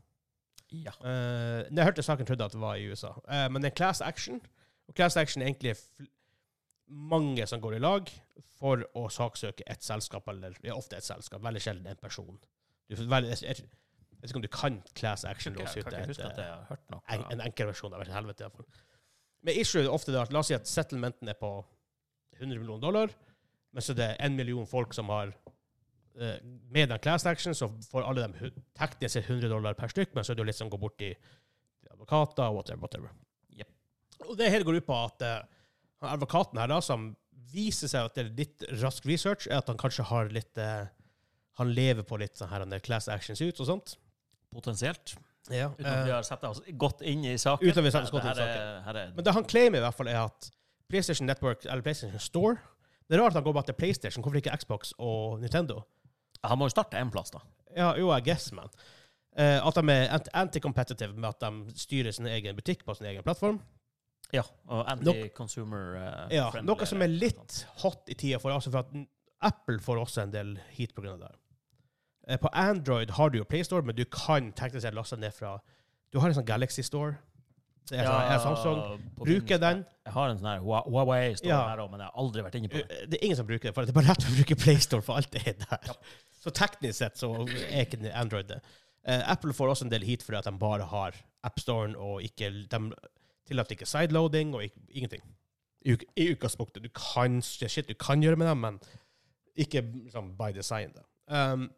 Ja. 0.72 0.90
Uh, 1.00 1.70
når 1.70 1.76
jeg 1.76 1.85
hørte 1.85 2.02
saken, 2.02 2.26
trodde 2.26 2.42
jeg 2.42 2.46
at 2.46 2.52
det 2.52 2.61
var 2.61 2.74
i 2.74 2.90
USA. 2.90 3.07
Uh, 3.07 3.52
men 3.52 3.62
det 3.62 3.70
er 3.70 3.76
class 3.76 4.00
action. 4.00 4.40
Og 4.88 4.94
class 4.94 5.16
action 5.16 5.42
er 5.42 5.46
egentlig 5.46 5.76
mange 6.92 7.46
som 7.48 7.61
går 7.62 7.78
i 7.78 7.83
lag 7.83 8.11
for 8.59 8.85
å 8.98 9.09
saksøke 9.11 9.64
et 9.70 9.85
selskap, 9.85 10.28
eller 10.31 10.57
ja, 10.62 10.76
ofte 10.76 10.98
et 10.98 11.07
selskap, 11.07 11.42
veldig 11.44 11.62
sjelden 11.62 11.88
en 11.90 12.00
person. 12.00 12.38
Du, 12.88 12.96
veldig, 12.96 13.35
jeg, 13.42 13.64
vet 14.20 14.31
ikke 14.31 14.40
om 14.40 14.44
du 14.44 14.52
kan 14.52 14.78
class 14.98 15.24
action 15.28 15.57
Det 15.57 15.66
et, 15.66 16.40
har 16.46 16.66
hørt 16.68 16.85
noe. 16.92 17.02
en, 17.11 17.24
en 17.35 17.44
enkel 17.46 17.70
versjon 17.72 17.94
av 17.94 18.05
det, 18.05 18.14
helvete 18.14 18.44
i 18.44 18.48
hvert 18.48 18.61
fall. 18.61 18.83
Men 19.42 19.59
issue 19.59 19.83
er 19.83 19.90
ofte 19.90 20.14
det 20.14 20.20
at, 20.20 20.35
la 20.35 20.42
oss 20.42 20.52
si 20.52 20.57
at 20.57 20.68
settlementen 20.70 21.31
er 21.33 21.38
på 21.38 21.50
100 22.38 22.59
millioner 22.59 22.83
dollar, 22.83 23.14
men 23.72 23.85
så 23.85 23.96
det 23.96 24.12
er 24.12 24.20
en 24.22 24.37
million 24.37 24.68
folk 24.68 24.94
som 24.94 25.11
har 25.11 25.33
eh, 25.33 26.38
med 26.70 26.92
den 26.92 27.02
class 27.02 27.26
action, 27.26 27.57
så 27.57 27.70
får 27.90 28.07
alle 28.07 28.26
dem 28.28 28.37
teknisk 28.78 29.16
sett 29.16 29.31
100 29.31 29.50
dollar 29.50 29.74
per 29.78 29.90
stykk, 29.90 30.14
men 30.14 30.26
så 30.26 30.33
er 30.33 30.38
det 30.38 30.44
jo 30.44 30.50
litt 30.50 30.61
som 30.61 30.70
går 30.70 30.83
bort 30.83 31.02
i 31.02 31.11
advokater 31.90 32.44
og 32.46 32.61
whatever. 32.61 32.85
whatever. 32.85 33.11
Yep. 33.59 33.74
Og 34.28 34.38
det 34.38 34.52
hele 34.52 34.68
går 34.68 34.78
ut 34.83 34.87
på 34.87 34.98
at 34.98 35.26
eh, 35.26 35.62
advokaten 36.02 36.60
her, 36.60 36.70
da, 36.70 36.80
som 36.84 37.12
viser 37.52 37.90
seg 37.90 38.08
at 38.08 38.16
det 38.16 38.24
er 38.24 38.32
litt 38.38 38.64
rask 38.80 39.06
research, 39.08 39.48
er 39.50 39.60
at 39.60 39.68
han 39.70 39.80
kanskje 39.80 40.06
har 40.08 40.30
litt 40.32 40.58
eh, 40.60 40.88
Han 41.60 41.72
lever 41.76 42.06
på 42.08 42.16
litt 42.16 42.38
sånn 42.38 42.48
her 42.48 42.62
han 42.64 42.72
er 42.72 42.80
class 42.80 43.10
actions 43.12 43.42
ut 43.42 43.58
og 43.60 43.68
sånt. 43.68 43.96
Potensielt. 44.52 45.14
Ja, 45.50 45.68
Uten 45.74 45.86
at 45.88 46.06
vi 46.06 46.10
eh, 46.10 46.16
har 46.16 46.24
sett 46.24 46.44
oss 46.48 46.62
godt 46.80 47.02
inn 47.04 47.26
i 47.28 47.34
saken. 47.40 47.66
Uten 47.66 47.82
at 47.82 47.84
vi 47.84 47.90
har 47.90 47.96
satt 47.98 48.08
oss 48.08 48.14
godt 48.14 48.24
inn 48.24 48.32
i 48.32 48.40
saken. 48.40 49.16
men 49.16 49.26
det 49.26 49.34
han 49.36 49.48
claimer, 49.48 49.82
i 49.82 49.84
hvert 49.84 49.98
fall, 49.98 50.08
er 50.08 50.22
at 50.22 50.48
PlayStation 50.88 51.28
Network, 51.28 51.66
eller 51.66 51.84
PlayStation 51.84 52.20
Store 52.20 52.56
Det 53.08 53.16
er 53.16 53.22
rart 53.22 53.34
at 53.34 53.40
han 53.40 53.44
går 53.44 53.56
bare 53.58 53.68
til 53.68 53.76
PlayStation. 53.76 54.24
Hvorfor 54.24 54.40
ikke 54.40 54.56
Xbox 54.62 54.94
og 54.98 55.40
Nintendo? 55.42 55.82
han 56.42 56.58
må 56.58 56.66
jo 56.66 56.74
starte 56.74 56.98
en 56.98 57.10
plass, 57.12 57.30
da. 57.30 57.42
Ja, 57.76 57.92
jo, 57.98 58.10
I 58.10 58.22
guess, 58.24 58.50
man. 58.56 58.72
Eh, 59.38 59.58
at 59.62 59.78
de 59.78 59.94
er 59.94 60.16
anti-competitive 60.36 61.14
med 61.14 61.28
at 61.30 61.44
de 61.44 61.76
styrer 61.78 62.12
sin 62.12 62.26
egen 62.28 62.58
butikk 62.58 62.84
på 62.84 62.96
sin 62.98 63.06
egen 63.08 63.24
plattform. 63.24 63.60
Ja, 64.32 64.42
og 64.72 64.86
anti-consumer 64.88 65.96
uh, 65.96 66.32
Ja, 66.32 66.46
friendly, 66.50 66.66
Noe 66.70 66.86
som 66.88 67.02
er 67.04 67.08
litt 67.12 67.66
hot 67.82 68.08
i 68.08 68.14
tida, 68.16 68.38
for, 68.40 68.54
altså 68.54 68.70
for 68.72 68.80
at 68.86 68.94
Apple 69.44 69.78
får 69.82 69.98
også 70.04 70.22
en 70.22 70.32
del 70.32 70.54
heat 70.76 70.94
pga. 70.96 71.16
det. 71.20 71.32
Eh, 72.28 72.38
På 72.40 72.48
Android 72.54 73.10
har 73.18 73.30
du 73.30 73.38
jo 73.38 73.44
PlayStore, 73.44 73.82
men 73.84 73.96
du 73.98 74.04
kan 74.06 74.52
teknisk 74.56 74.86
sett 74.86 74.94
laste 74.96 75.18
ned 75.18 75.34
fra 75.34 75.56
Du 76.12 76.18
har 76.20 76.28
en 76.28 76.34
sånn 76.36 76.46
Galaxy 76.48 76.82
Store. 76.86 77.16
Det 77.90 77.98
er, 77.98 78.04
ja, 78.06 78.34
er 78.36 78.38
Samsung. 78.38 79.00
Bruker 79.18 79.58
den. 79.58 79.80
Jeg 80.06 80.12
har 80.14 80.28
en 80.30 80.38
sånn 80.38 80.48
her 80.52 80.60
Huawei 80.62 81.32
Store 81.34 81.50
Ja. 81.50 81.62
her 81.72 81.80
òg, 81.82 81.90
men 81.90 82.00
jeg 82.00 82.08
har 82.12 82.20
aldri 82.22 82.42
vært 82.46 82.54
inne 82.60 82.68
på 82.70 82.78
det. 82.78 82.84
Eh, 83.00 83.06
Det 83.10 83.18
er 83.18 83.24
ingen 83.26 83.36
som 83.40 83.46
bruker 83.48 83.68
det, 83.68 83.74
for 83.74 83.82
det 83.84 83.90
er 83.90 83.98
bare 84.00 84.12
rett 84.12 84.26
å 84.28 84.34
bruke 84.36 84.56
PlayStore, 84.64 85.02
for 85.02 85.16
alt 85.18 85.30
det 85.34 85.42
er 85.48 85.56
der. 85.64 85.96
Så 86.44 86.50
teknisk 86.54 86.94
sett 86.98 87.16
så 87.18 87.32
er 87.48 87.84
ikke 87.84 88.12
Android 88.14 88.46
det. 88.48 88.60
Apple 89.04 89.52
får 89.52 89.72
også 89.74 89.82
en 89.88 89.90
del 89.90 90.04
heat 90.06 90.22
fordi 90.22 90.38
at 90.38 90.44
de 90.46 90.52
bare 90.62 90.84
har 90.86 91.16
AppStoren, 91.44 91.96
og 91.98 92.22
ikke, 92.22 92.52
de 92.70 92.80
tillater 93.48 93.76
ikke 93.76 93.88
sideloading 93.88 94.55
og 94.57 94.64
ikke, 94.66 94.83
ingenting. 94.88 95.22
I, 95.83 95.96
I 96.16 96.28
utgangspunktet. 96.35 96.85
Du 96.85 96.90
kan, 96.94 97.40
shit 97.42 97.88
du 97.88 97.94
kan 97.98 98.22
gjøre 98.22 98.38
med 98.38 98.50
dem, 98.50 98.62
men 98.62 98.81
ikke 99.59 99.83
liksom, 99.83 100.35
by 100.38 100.52
design. 100.55 100.94
Da. 100.94 101.07
Um, 101.52 101.68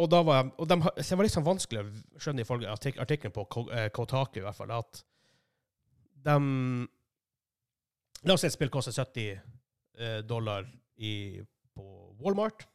og 0.00 0.08
da 0.10 0.22
var, 0.24 0.48
og 0.56 0.68
de, 0.68 0.78
det 0.96 1.18
var 1.18 1.28
sånn 1.28 1.44
vanskelig 1.44 1.82
å 1.82 2.22
skjønne 2.22 2.44
ifølge 2.46 2.70
artik 2.72 2.98
artikkelen 3.02 3.34
på 3.34 3.44
eh, 3.68 3.90
Kotaku, 3.92 4.40
i 4.40 4.44
hvert 4.46 4.56
fall, 4.56 4.72
at 4.72 5.02
de 6.24 6.36
La 8.22 8.36
oss 8.36 8.44
si 8.44 8.46
et 8.46 8.54
spill 8.54 8.70
koster 8.70 8.94
70 8.94 9.32
eh, 9.98 10.18
dollar 10.22 10.68
i, 11.02 11.42
på 11.74 11.84
Walmart. 12.22 12.68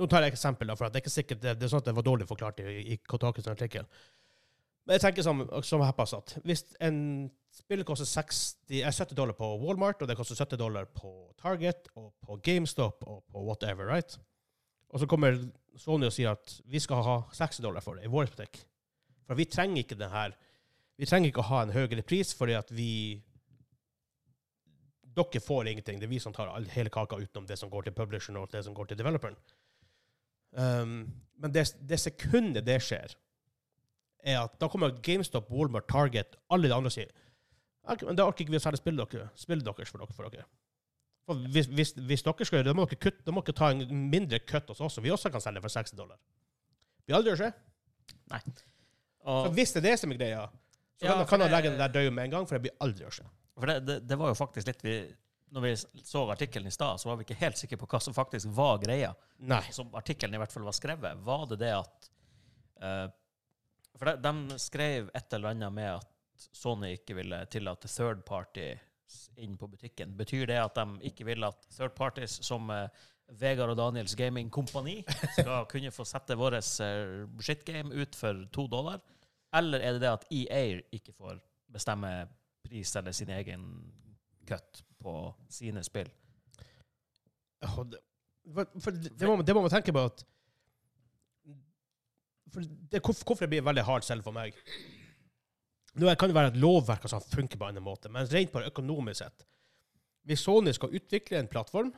Nå 0.00 0.06
tar 0.08 0.24
jeg 0.24 0.32
et 0.32 0.38
eksempel, 0.38 0.70
da, 0.70 0.76
for 0.78 0.88
det 0.88 0.96
er 0.96 1.04
ikke 1.04 1.12
sikkert 1.12 1.42
det, 1.42 1.52
det 1.60 1.66
er 1.66 1.72
sånn 1.74 1.82
at 1.82 1.90
det 1.90 1.94
var 1.98 2.06
dårlig 2.06 2.28
forklart 2.30 2.62
i, 2.64 2.78
i 2.94 2.96
Kotakus 3.04 3.50
artikkel. 3.52 3.84
Men 4.86 4.96
jeg 4.96 5.04
tenker 5.04 5.26
som, 5.26 5.44
som 5.66 5.84
Heppas 5.84 6.16
at 6.16 6.34
hvis 6.46 6.64
en 6.82 6.98
spiller 7.54 7.86
koster 7.86 8.08
60, 8.08 8.40
eh, 8.80 8.90
70 8.90 9.14
dollar 9.18 9.36
på 9.38 9.46
Walmart, 9.62 10.02
og 10.02 10.08
det 10.08 10.16
koster 10.18 10.38
70 10.38 10.58
dollar 10.58 10.88
på 10.94 11.12
Target 11.40 11.90
og 11.94 12.12
på 12.22 12.38
GameStop 12.44 13.04
og 13.06 13.24
på 13.30 13.44
whatever, 13.46 13.90
right? 13.90 14.18
Og 14.90 15.00
så 15.00 15.06
kommer 15.06 15.38
Sony 15.78 16.08
og 16.08 16.14
sier 16.14 16.34
at 16.34 16.56
vi 16.66 16.80
skal 16.82 17.04
ha 17.06 17.16
60 17.36 17.62
dollar 17.62 17.84
for 17.84 17.98
det 17.98 18.08
i 18.08 18.12
vår 18.12 18.32
butikk. 18.32 18.62
For 19.26 19.38
vi 19.38 19.46
trenger 19.46 19.84
ikke 19.84 19.98
det 19.98 20.10
her. 20.10 20.34
Vi 20.98 21.06
trenger 21.06 21.30
ikke 21.30 21.44
å 21.44 21.50
ha 21.52 21.62
en 21.64 21.74
høyere 21.74 22.02
pris 22.06 22.32
fordi 22.36 22.56
at 22.58 22.72
vi 22.74 22.92
Dere 25.10 25.40
får 25.42 25.66
ingenting. 25.66 25.98
Det 25.98 26.06
er 26.06 26.12
vi 26.12 26.20
som 26.22 26.32
tar 26.32 26.52
hele 26.70 26.90
kaka 26.92 27.16
utenom 27.18 27.46
det 27.48 27.56
som 27.58 27.68
går 27.70 27.88
til 27.88 27.94
publisheren 27.96 28.38
og 28.38 28.50
det 28.52 28.62
som 28.64 28.74
går 28.74 28.92
til 28.92 28.98
developeren. 29.00 29.34
Um, 30.54 31.10
men 31.34 31.52
det, 31.52 31.64
det 31.82 31.98
sekundet 31.98 32.64
det 32.66 32.78
skjer, 32.86 33.16
er 34.24 34.42
at 34.42 34.56
da 34.60 34.68
kommer 34.68 34.94
GameStop, 35.04 35.50
Walmart, 35.50 35.88
Target, 35.88 36.36
alle 36.50 36.68
de 36.68 36.76
andre 36.76 36.92
og 36.92 36.96
sier 36.96 37.10
men 38.06 38.18
da 38.18 38.26
orker 38.28 38.44
ikke 38.44 38.54
vi 38.54 38.60
å 38.60 38.62
selge 38.62 38.80
spillet 38.80 39.14
dere, 39.14 39.28
spillet 39.38 39.66
deres 39.66 39.90
for 39.90 40.02
dere. 40.02 40.16
For 40.16 40.30
dere. 40.30 40.46
For 41.26 41.46
hvis, 41.54 41.68
hvis, 41.70 41.92
hvis 41.96 42.24
dere 42.26 42.46
skal 42.46 42.60
gjøre 42.60 42.68
det, 42.68 42.74
da 42.74 42.78
må 42.78 42.86
dere, 42.86 43.00
kutte, 43.02 43.24
da 43.26 43.34
må 43.34 43.42
dere 43.46 43.58
ta 43.58 43.70
en 43.74 44.02
mindre 44.12 44.40
kutt 44.46 44.70
hos 44.72 44.82
oss, 44.84 44.98
så 44.98 45.04
vi 45.04 45.12
også 45.14 45.32
kan 45.32 45.42
selge 45.42 45.62
for 45.64 45.72
60 45.72 45.98
dollar. 45.98 46.20
Vil 47.08 47.18
aldri 47.18 47.36
skje. 47.40 47.50
Nei. 48.30 48.40
Og, 49.24 49.48
Så 49.48 49.54
hvis 49.56 49.74
det 49.74 49.82
er 49.82 49.88
det 49.88 49.96
som 50.02 50.12
er 50.14 50.20
greia, 50.20 50.44
så 51.00 51.08
Ja, 51.08 51.16
kan, 51.24 51.40
man 51.40 51.52
legge 51.52 51.72
den 51.72 51.80
der 51.80 51.92
død 51.92 52.10
med 52.12 52.28
en 52.28 52.36
gang, 52.36 52.46
for 52.48 52.56
det 52.58 52.68
blir 52.68 52.76
aldri 52.84 53.10
skje. 53.10 53.26
for 53.56 53.72
det, 53.72 53.80
det, 53.88 53.98
det 54.08 54.18
var 54.20 54.30
jo 54.30 54.38
faktisk 54.38 54.68
litt 54.68 54.84
vi 54.84 55.00
Når 55.50 55.64
vi 55.64 55.70
så 56.06 56.20
artikkelen 56.30 56.68
i 56.68 56.70
stad, 56.70 57.00
så 57.00 57.08
var 57.08 57.16
vi 57.18 57.24
ikke 57.26 57.40
helt 57.40 57.58
sikre 57.58 57.76
på 57.80 57.88
hva 57.90 57.98
som 58.00 58.14
faktisk 58.14 58.52
var 58.54 58.78
greia. 58.78 59.08
Nei. 59.38 59.64
Som 59.74 59.88
artikkelen 59.98 60.36
i 60.36 60.38
hvert 60.38 60.52
fall 60.52 60.62
var 60.62 60.76
skrevet. 60.76 61.24
Var 61.26 61.46
det 61.50 61.58
det 61.64 61.72
at 61.74 62.10
eh, 62.86 63.06
For 64.00 64.08
de, 64.08 64.16
de 64.24 64.58
skrev 64.58 65.10
et 65.12 65.34
eller 65.36 65.52
annet 65.52 65.72
med 65.76 65.90
at 65.98 66.46
Sony 66.56 66.94
ikke 66.96 67.18
ville 67.18 67.42
tillate 67.52 67.88
third 67.92 68.22
parties 68.24 69.26
inn 69.36 69.58
på 69.60 69.68
butikken. 69.68 70.14
Betyr 70.16 70.46
det 70.48 70.56
at 70.56 70.78
de 70.78 71.10
ikke 71.10 71.26
vil 71.28 71.44
at 71.44 71.66
third 71.76 71.92
parties 71.98 72.38
som 72.46 72.72
uh, 72.72 72.86
Vegard 73.36 73.74
og 73.74 73.76
Daniels 73.76 74.16
Gaming 74.16 74.48
Kompani 74.50 75.02
skal 75.36 75.66
kunne 75.72 75.92
få 75.92 76.06
sette 76.08 76.38
vår 76.38 76.56
uh, 76.56 77.28
shitgame 77.44 77.92
ut 77.92 78.16
for 78.16 78.46
to 78.56 78.64
dollar? 78.72 79.02
Eller 79.52 79.84
er 79.84 79.98
det 79.98 80.04
det 80.06 80.14
at 80.14 80.26
EA 80.32 80.80
ikke 80.96 81.12
får 81.12 81.36
bestemme 81.70 82.10
pris 82.64 82.96
eller 82.96 83.12
sin 83.12 83.30
egen 83.36 83.68
cut 84.48 84.80
på 85.02 85.14
sine 85.52 85.84
spill? 85.84 86.08
Det, 87.60 88.00
for, 88.54 88.64
for 88.80 88.96
det, 88.96 89.28
må, 89.28 89.42
det 89.44 89.54
må 89.54 89.66
man 89.66 89.72
tenke 89.76 89.92
på 89.92 90.08
at 90.08 90.24
for 92.54 92.64
det, 92.64 93.00
hvorfor, 93.00 93.44
det 93.44 93.52
blir 93.54 93.66
veldig 93.66 93.86
hardt 93.86 94.06
selv 94.08 94.26
for 94.26 94.36
meg 94.36 94.56
Nå 95.98 96.12
kan 96.14 96.30
det 96.30 96.36
være 96.36 96.52
at 96.52 96.60
lovverket 96.60 97.10
sånn 97.10 97.24
funker 97.32 97.58
på 97.58 97.66
en 97.66 97.74
annen 97.74 97.84
måte, 97.86 98.10
men 98.12 98.28
rent 98.30 98.52
bare 98.54 98.70
økonomisk 98.70 99.24
sett 99.24 99.46
Hvis 100.28 100.44
Sony 100.46 100.74
skal 100.76 100.94
utvikle 100.94 101.40
en 101.40 101.50
plattform, 101.50 101.90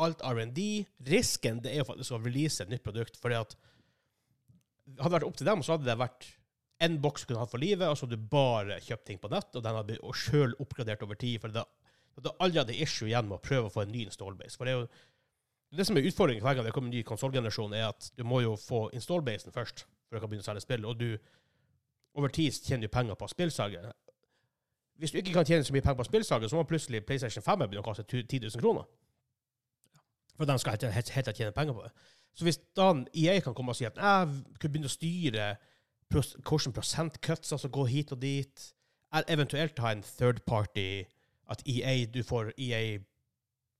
alt 0.00 0.24
R&D 0.26 0.66
Risken 1.08 1.62
det 1.64 1.74
er 1.74 1.82
jo 1.82 1.88
faktisk 1.88 2.16
å 2.16 2.20
release 2.20 2.62
et 2.62 2.72
nytt 2.72 2.84
produkt. 2.84 3.16
fordi 3.20 3.40
at 3.40 3.56
Hadde 4.90 5.06
det 5.06 5.16
vært 5.20 5.28
opp 5.28 5.36
til 5.38 5.46
dem, 5.46 5.60
så 5.62 5.76
hadde 5.76 5.86
det 5.86 6.00
vært 6.00 6.30
en 6.82 6.96
boks 7.04 7.22
du 7.22 7.28
kunne 7.28 7.42
hatt 7.44 7.52
for 7.52 7.62
livet, 7.62 7.84
og 7.86 7.94
så 7.94 8.06
hadde 8.06 8.16
du 8.16 8.30
bare 8.32 8.80
kjøpt 8.82 9.04
ting 9.06 9.20
på 9.22 9.28
nett, 9.30 9.52
og 9.54 9.62
den 9.62 9.76
hadde 9.76 9.92
blitt 9.92 10.16
sjøl 10.18 10.56
oppgradert 10.64 11.04
over 11.04 11.18
tid. 11.20 11.36
for 11.42 11.52
det 11.54 11.62
at 12.20 12.26
du 12.26 12.30
aldri 12.42 12.60
hadde 12.60 12.76
issue 12.76 13.08
igjen 13.08 13.28
med 13.28 13.38
å 13.38 13.44
prøve 13.44 13.68
å 13.68 13.72
få 13.72 13.84
en 13.84 13.92
ny 13.94 14.04
installbase. 14.06 14.58
For 14.58 14.68
det 14.68 14.74
er 14.74 14.80
jo 14.80 14.88
det 15.76 15.86
som 15.86 15.96
er 15.96 16.06
utfordringen 16.06 16.42
hver 16.42 16.54
gang 16.54 16.66
det 16.66 16.72
kommer 16.74 16.90
en 16.90 16.96
ny 16.96 17.02
konsollgenerasjon, 17.06 17.74
er 17.78 17.88
at 17.92 18.10
du 18.18 18.24
må 18.26 18.40
jo 18.42 18.56
få 18.58 18.88
installbasen 18.96 19.52
først 19.54 19.84
før 20.08 20.18
du 20.18 20.20
kan 20.20 20.30
begynne 20.32 20.42
å 20.42 20.48
selge 20.48 20.64
spill. 20.64 20.86
Og 20.88 20.98
du 20.98 21.10
over 22.18 22.32
tid 22.34 22.50
tjener 22.52 22.88
du 22.88 22.92
penger 22.92 23.14
på 23.14 23.28
spillsalget. 23.30 23.92
Hvis 24.98 25.14
du 25.14 25.20
ikke 25.20 25.32
kan 25.32 25.46
tjene 25.46 25.64
så 25.64 25.72
mye 25.72 25.84
penger 25.84 26.00
på 26.00 26.08
spillsalget, 26.08 26.50
så 26.50 26.58
må 26.58 26.64
plutselig 26.68 27.04
PlayStation 27.06 27.44
5 27.44 27.62
begynne 27.62 27.84
å 27.84 27.86
kaste 27.86 28.04
10 28.04 28.42
000 28.48 28.60
kroner. 28.60 28.88
For 30.36 30.48
de 30.48 30.56
skal 30.58 30.90
helt, 30.90 31.12
helt 31.14 31.30
tjene 31.36 31.54
penger 31.54 31.76
på 31.76 31.86
det. 31.86 31.92
Så 32.34 32.46
hvis 32.46 32.58
da 32.76 32.90
EA 33.14 33.38
kan 33.44 33.54
komme 33.54 33.72
og 33.74 33.78
si 33.78 33.86
at 33.86 33.98
jeg 33.98 34.28
kunne 34.58 34.72
begynne 34.72 34.90
å 34.90 34.92
styre 34.92 35.46
pros- 36.10 36.36
hvordan 36.42 36.74
prosentcuts, 36.74 37.52
altså 37.52 37.70
gå 37.72 37.86
hit 37.90 38.12
og 38.12 38.20
dit, 38.22 38.66
eventuelt 39.28 39.78
ha 39.78 39.94
en 39.94 40.02
third 40.06 40.42
party 40.46 41.04
at 41.50 41.62
EA, 41.66 42.04
du 42.06 42.22
får 42.22 42.52
EA 42.58 43.00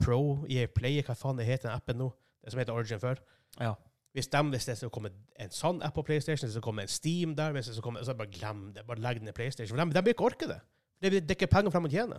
Pro, 0.01 0.21
EA 0.49 0.67
Play, 0.73 1.03
hva 1.07 1.15
faen 1.19 1.39
det 1.41 1.47
heter 1.49 1.69
den 1.69 1.77
appen 1.77 1.99
nå? 2.01 2.11
Det 2.41 2.53
som 2.55 2.61
heter 2.63 2.73
Origin 2.77 3.01
før. 3.03 3.21
Ja. 3.61 3.75
Hvis, 4.17 4.27
de, 4.33 4.41
hvis 4.51 4.65
det 4.67 4.75
skal 4.81 4.91
komme 4.91 5.11
en 5.39 5.53
sånn 5.55 5.83
app 5.87 5.95
på 5.95 6.03
PlayStation, 6.09 6.47
hvis 6.49 6.55
det 6.55 6.57
skal 6.59 6.67
komme 6.67 6.83
en 6.87 6.91
Steam 6.91 7.35
der, 7.39 7.53
hvis 7.55 7.69
det 7.71 7.77
skal 7.77 7.85
komme, 7.87 8.03
så 8.07 8.15
bare 8.19 8.33
glem 8.33 8.71
det. 8.75 8.83
Bare 8.89 9.03
legg 9.05 9.21
ned 9.23 9.37
PlayStation. 9.37 9.77
For 9.77 9.85
de, 9.85 9.95
de 9.95 10.03
vil 10.09 10.17
ikke 10.17 10.27
orke 10.33 10.49
det. 10.51 10.57
Det, 11.01 11.13
det 11.21 11.21
er 11.35 11.37
ikke 11.39 11.51
penger 11.53 11.73
frem 11.75 11.87
å 11.87 11.93
tjene. 11.93 12.19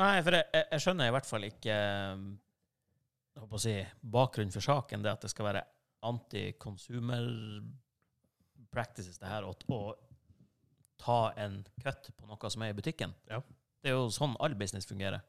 Nei, 0.00 0.14
for 0.26 0.34
jeg, 0.34 0.48
jeg- 0.56 0.66
jeg 0.72 0.82
skjønner 0.82 1.06
i 1.08 1.14
hvert 1.14 1.28
fall 1.28 1.44
ikke 1.46 1.76
um, 2.16 2.24
jeg 3.34 3.44
håper 3.44 3.60
å 3.60 3.62
si, 3.62 3.76
bakgrunnen 4.16 4.52
for 4.56 4.64
saken. 4.66 5.04
Det 5.04 5.12
at 5.12 5.22
det 5.26 5.30
skal 5.32 5.46
være 5.52 5.62
anti-consumer 6.04 7.28
practices, 8.74 9.18
det 9.22 9.30
her, 9.30 9.46
å, 9.46 9.54
ta 11.04 11.32
en 11.42 11.60
cut 11.82 12.10
på 12.16 12.26
noe 12.30 12.50
som 12.50 12.62
er 12.64 12.72
i 12.72 12.76
butikken. 12.78 13.12
Ja. 13.30 13.38
Det 13.84 13.90
er 13.90 13.96
jo 13.98 14.06
sånn 14.14 14.34
all 14.42 14.54
business 14.58 14.86
fungerer. 14.88 15.20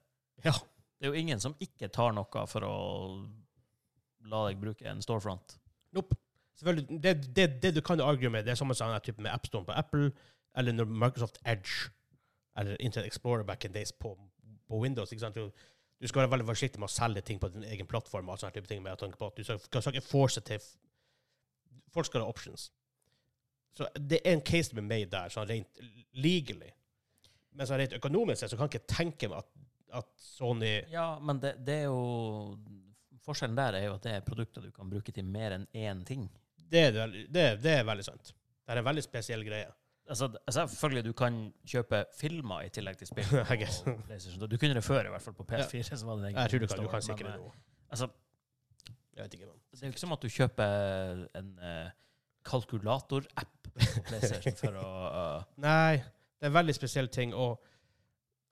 Ja. 0.46 0.54
Det 0.96 1.08
er 1.08 1.12
jo 1.12 1.20
ingen 1.20 1.42
som 1.44 1.56
ikke 1.60 1.90
tar 1.94 2.16
noe 2.16 2.46
for 2.48 2.66
å 2.68 2.76
la 4.32 4.46
deg 4.48 4.62
bruke 4.62 4.88
en 4.90 5.04
storefront. 5.04 5.58
Nope. 5.96 6.18
Selvfølgelig, 6.56 7.02
det, 7.04 7.14
det, 7.36 7.48
det 7.64 7.74
du 7.76 7.82
kan 7.84 8.00
argue 8.00 8.30
med, 8.32 8.46
det 8.48 8.54
er 8.54 8.60
samme 8.60 8.76
sånn 8.78 8.96
type 9.04 9.22
med 9.22 9.34
AppStone 9.34 9.68
på 9.68 9.76
Apple, 9.76 10.12
eller 10.56 10.76
når 10.76 10.88
Microsoft 10.88 11.42
Edge 11.44 11.92
eller 12.56 12.80
Internet 12.80 13.10
Explorer 13.10 13.44
back 13.44 13.66
in 13.66 13.74
days 13.76 13.92
på, 13.92 14.14
på 14.68 14.80
Windows. 14.80 15.12
ikke 15.12 15.26
sant? 15.26 15.36
Du, 15.36 15.52
du 16.02 16.08
skal 16.08 16.24
være 16.24 16.32
veldig 16.32 16.48
forsiktig 16.48 16.80
med 16.80 16.88
å 16.88 16.96
selge 16.96 17.26
ting 17.28 17.40
på 17.40 17.50
din 17.52 17.68
egen 17.68 17.88
plattform. 17.88 18.30
og 18.30 18.40
sånne 18.40 18.56
type 18.56 18.72
ting 18.72 18.84
med 18.84 18.96
å 18.96 19.00
tenke 19.00 19.20
på 19.20 19.28
at 19.28 19.38
Du 19.38 19.44
skal, 19.44 19.60
skal 19.60 19.96
ikke 19.96 20.08
force 20.08 20.42
til 20.42 20.64
Folk 21.92 22.08
skal 22.08 22.24
ha 22.24 22.28
options. 22.28 22.72
Så 23.76 23.88
det 24.00 24.20
er 24.24 24.34
en 24.34 24.42
case 24.42 24.70
to 24.70 24.76
be 24.76 24.82
made 24.82 25.12
der, 25.12 25.32
sånn 25.32 25.48
rent 25.48 25.80
legally. 26.12 26.72
Men 27.56 27.68
så 27.68 27.78
rent 27.80 27.96
økonomisk 27.96 28.48
så 28.48 28.58
kan 28.58 28.68
jeg 28.68 28.82
ikke 28.82 28.96
tenke 28.96 29.30
meg 29.32 29.44
at, 29.44 29.50
at 29.96 30.10
Sony 30.20 30.74
Ja, 30.92 31.16
men 31.24 31.40
det, 31.44 31.56
det 31.66 31.80
er 31.84 31.88
jo 31.90 32.58
Forskjellen 33.26 33.58
der 33.58 33.80
er 33.80 33.88
jo 33.88 33.96
at 33.98 34.04
det 34.06 34.12
er 34.20 34.26
produkter 34.26 34.62
du 34.62 34.72
kan 34.74 34.90
bruke 34.92 35.14
til 35.16 35.26
mer 35.26 35.56
enn 35.56 35.64
én 35.74 36.04
ting. 36.06 36.28
Det 36.70 36.84
er, 36.92 37.16
det, 37.34 37.46
det 37.64 37.72
er 37.80 37.88
veldig 37.88 38.06
sant. 38.06 38.36
Det 38.66 38.74
er 38.74 38.82
en 38.82 38.86
veldig 38.86 39.04
spesiell 39.06 39.42
greie. 39.46 39.72
Altså, 40.06 40.30
selvfølgelig, 40.54 41.06
du 41.06 41.14
kan 41.18 41.38
kjøpe 41.66 42.04
filmer 42.20 42.68
i 42.68 42.70
tillegg 42.70 42.98
til 43.00 43.10
spill. 43.10 43.26
Du 44.50 44.58
kunne 44.62 44.78
det 44.78 44.84
før, 44.86 45.08
i 45.08 45.14
hvert 45.14 45.22
fall 45.22 45.34
på 45.34 45.46
PS4. 45.50 45.82
Så 45.98 46.06
var 46.06 46.22
det 46.22 46.36
Jeg 46.36 46.50
tror 46.50 46.60
du 46.60 46.68
kan, 46.68 46.84
du 46.84 46.90
kan 46.90 47.02
sikkert 47.02 47.32
det 47.32 47.40
nå. 47.40 47.46
eh, 47.46 47.62
Altså, 47.90 48.08
Jeg 49.16 49.24
vet 49.24 49.34
ikke, 49.34 49.46
men. 49.46 49.60
det 49.72 49.82
er 49.82 49.88
jo 49.88 49.94
ikke 49.94 50.00
som 50.00 50.14
at 50.14 50.22
du 50.22 50.30
kjøper 50.30 51.26
en 51.40 51.52
eh, 51.60 51.90
kalkulatorapp 52.46 53.70
på 53.74 53.88
PlayStation 54.10 54.58
for 54.60 54.78
å 54.78 54.90
uh, 55.10 55.46
Nei, 55.58 55.98
det 55.98 56.46
er 56.46 56.52
en 56.52 56.58
veldig 56.60 56.76
spesiell 56.78 57.10
ting. 57.10 57.34
Og, 57.34 57.58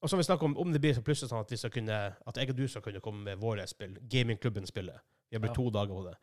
og 0.04 0.12
som 0.12 0.20
vi 0.20 0.26
snakker 0.28 0.50
om, 0.50 0.58
om 0.60 0.72
det 0.74 0.82
blir 0.84 0.96
så 0.98 1.02
plutselig 1.06 1.32
sånn 1.32 1.44
at, 1.46 1.52
vi 1.54 1.60
skal 1.62 1.72
kunne, 1.72 1.98
at 2.28 2.40
jeg 2.40 2.52
og 2.52 2.58
du 2.58 2.66
skal 2.68 2.84
kunne 2.84 3.02
komme 3.04 3.24
med 3.30 3.40
våre 3.40 3.66
spill, 3.72 3.96
gamingklubben-spillet 4.12 5.00
Vi 5.32 5.38
har 5.38 5.44
brukt 5.46 5.56
to 5.56 5.70
dager 5.72 5.96
på 5.96 6.06
det. 6.10 6.18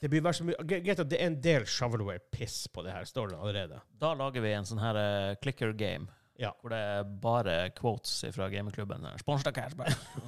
Det 0.00 0.08
blir 0.12 0.32
så 0.32 0.44
mye 0.44 0.64
Greit 0.68 1.00
at 1.00 1.08
det 1.08 1.20
er 1.20 1.30
en 1.30 1.38
del 1.44 1.66
shovelware-piss 1.68 2.56
på 2.72 2.84
det 2.86 2.94
her, 2.96 3.04
står 3.08 3.34
det 3.34 3.42
allerede. 3.42 3.82
Da 4.00 4.14
lager 4.16 4.44
vi 4.44 4.54
en 4.56 4.68
sånn 4.68 4.80
her 4.80 4.98
uh, 5.00 5.36
clicker 5.42 5.76
game. 5.76 6.08
Ja. 6.38 6.54
Hvor 6.62 6.72
det 6.72 6.78
er 6.78 7.06
bare 7.22 7.54
quotes 7.76 8.20
fra 8.32 8.48
gamingklubben. 8.52 9.06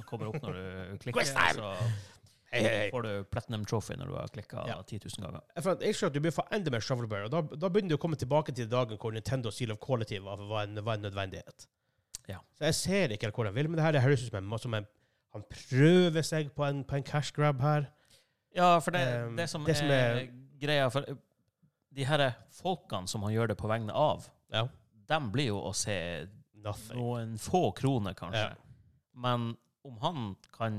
Kommer 0.09 0.31
opp 0.31 0.41
når 0.43 0.57
du 0.57 0.97
klikker, 1.05 1.29
så 1.31 1.75
Hei, 2.51 2.59
hei, 2.65 2.87
får 2.91 3.05
du 3.05 3.11
platinum 3.31 3.61
trophy 3.63 3.95
når 3.95 4.09
du 4.11 4.15
har 4.17 4.31
klikka 4.33 4.65
Ja. 4.67 4.81
10 4.83 5.05
000 5.07 5.23
ganger. 5.23 5.43
Jeg 5.55 5.95
skjønner 5.95 6.09
at 6.09 6.17
du 6.17 6.23
blir 6.25 6.33
for 6.35 6.51
enda 6.51 6.73
mer 6.73 6.83
shovelware, 6.83 7.29
og 7.29 7.31
da, 7.31 7.41
da 7.55 7.69
begynner 7.71 7.93
du 7.93 7.95
å 7.95 8.01
komme 8.03 8.19
tilbake 8.19 8.51
til 8.57 8.67
dagen 8.67 8.99
hvor 8.99 9.15
Nintendo 9.15 9.53
Seal 9.55 9.71
of 9.71 9.79
Quality 9.79 10.19
var, 10.25 10.43
var, 10.49 10.67
en, 10.67 10.81
var 10.83 10.99
en 10.99 11.07
nødvendighet. 11.07 11.69
Ja. 12.31 12.39
Så 12.57 12.65
jeg 12.69 12.75
ser 12.77 13.13
ikke 13.15 13.31
hvor 13.35 13.45
han 13.49 13.55
vil 13.55 13.69
med 13.69 13.77
det 13.79 13.85
her. 13.85 13.91
Det 13.97 14.01
høres 14.05 14.23
ut 14.25 14.29
som, 14.31 14.39
en, 14.43 14.59
som 14.59 14.73
en, 14.77 14.87
han 15.35 15.43
prøver 15.49 16.25
seg 16.27 16.51
på 16.55 16.65
en, 16.67 16.83
på 16.87 16.95
en 16.99 17.03
cash 17.07 17.31
grab 17.35 17.61
her. 17.63 17.89
Ja, 18.55 18.73
for 18.83 18.91
det, 18.95 19.01
Um, 19.27 19.35
det, 19.39 19.47
som, 19.49 19.63
det 19.65 19.77
som 19.79 19.87
er, 19.87 20.25
er- 20.25 20.31
greia 20.61 20.89
for 20.91 21.05
eh, 21.07 21.15
De 21.95 22.03
her 22.07 22.23
folkene 22.55 23.07
som 23.07 23.23
han 23.23 23.31
gjør 23.33 23.47
det 23.51 23.57
på 23.59 23.67
vegne 23.71 23.91
av, 23.95 24.27
Ja. 24.53 24.65
de 25.09 25.19
blir 25.31 25.47
jo 25.51 25.57
å 25.59 25.71
se 25.75 25.95
Nothing. 26.61 26.99
noen 26.99 27.37
få 27.41 27.71
kroner, 27.75 28.13
kanskje. 28.13 28.43
Ja. 28.51 28.55
Men 29.15 29.53
om 29.83 29.97
han 30.03 30.35
kan 30.53 30.75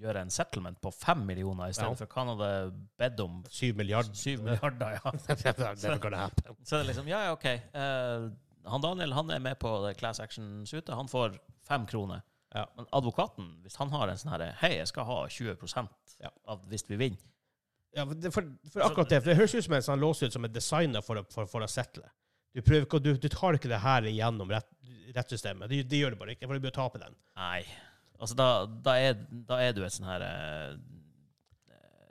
gjøre 0.00 0.24
en 0.24 0.30
settlement 0.34 0.80
på 0.82 0.90
fem 0.92 1.20
millioner 1.26 1.68
i 1.70 1.72
stedet 1.76 1.92
Ja. 1.92 1.94
for 2.00 2.06
hva 2.10 2.24
han 2.24 2.32
hadde 2.38 2.72
bedt 2.98 3.20
om 3.22 3.44
Syv 3.48 3.76
milliarder. 3.78 4.12
syv 4.14 4.42
milliarder, 4.42 4.96
ja. 4.98 5.12
Happen. 6.24 6.56
Så 6.64 6.76
det 6.76 6.80
er 6.80 6.88
liksom, 6.90 7.08
ja, 7.08 7.20
ja, 7.28 7.32
OK. 7.36 7.44
Eh, 7.46 8.30
han 8.66 8.80
Daniel 8.84 9.12
han 9.16 9.30
er 9.30 9.38
med 9.40 9.58
på 9.58 9.70
class 9.98 10.20
Action-suite. 10.20 10.92
Han 10.94 11.08
får 11.08 11.38
fem 11.66 11.86
kroner. 11.86 12.22
Ja. 12.54 12.66
Men 12.76 12.86
advokaten, 12.92 13.60
hvis 13.62 13.76
han 13.78 13.90
har 13.94 14.08
en 14.10 14.18
sånn 14.18 14.32
herre 14.32 14.48
Hei, 14.60 14.72
jeg 14.80 14.88
skal 14.90 15.04
ha 15.06 15.20
20 15.28 15.56
Ja. 16.20 16.30
av 16.50 16.64
hvis 16.68 16.84
vi 16.88 16.96
vinner. 16.96 17.18
Ja, 17.94 18.04
for, 18.06 18.44
for, 18.70 18.82
akkurat 18.82 19.08
det. 19.10 19.20
For 19.22 19.30
det 19.30 19.36
høres 19.38 19.54
ut 19.54 19.64
som 19.64 19.74
en 19.74 19.82
sånn 19.82 20.00
låsut 20.02 20.32
som 20.32 20.44
er 20.44 20.48
designa 20.54 21.00
for, 21.02 21.22
for, 21.30 21.46
for 21.50 21.60
å 21.62 21.68
settle. 21.70 22.04
Du, 22.54 22.60
prøver, 22.62 22.84
ikke- 22.86 23.02
du, 23.02 23.12
du 23.18 23.28
tar 23.28 23.54
ikke 23.54 23.70
det 23.70 23.80
her 23.82 24.02
igjennom 24.10 24.50
rett, 24.50 24.68
rettssystemet. 25.14 25.68
Det, 25.70 25.84
det 25.90 25.98
gjør 26.02 26.10
du 26.14 26.20
bare 26.20 26.34
ikke, 26.36 26.46
for 26.46 26.54
du 26.58 26.60
bør 26.66 26.74
tape 26.74 26.98
den. 27.02 27.14
Nei. 27.38 27.64
Altså, 28.20 28.34
da, 28.38 28.48
da, 28.66 28.94
er, 28.98 29.14
da 29.48 29.58
er 29.62 29.72
du 29.74 29.82
et 29.86 29.94
sånn 29.94 30.06
her 30.10 30.22
eh, 30.26 30.76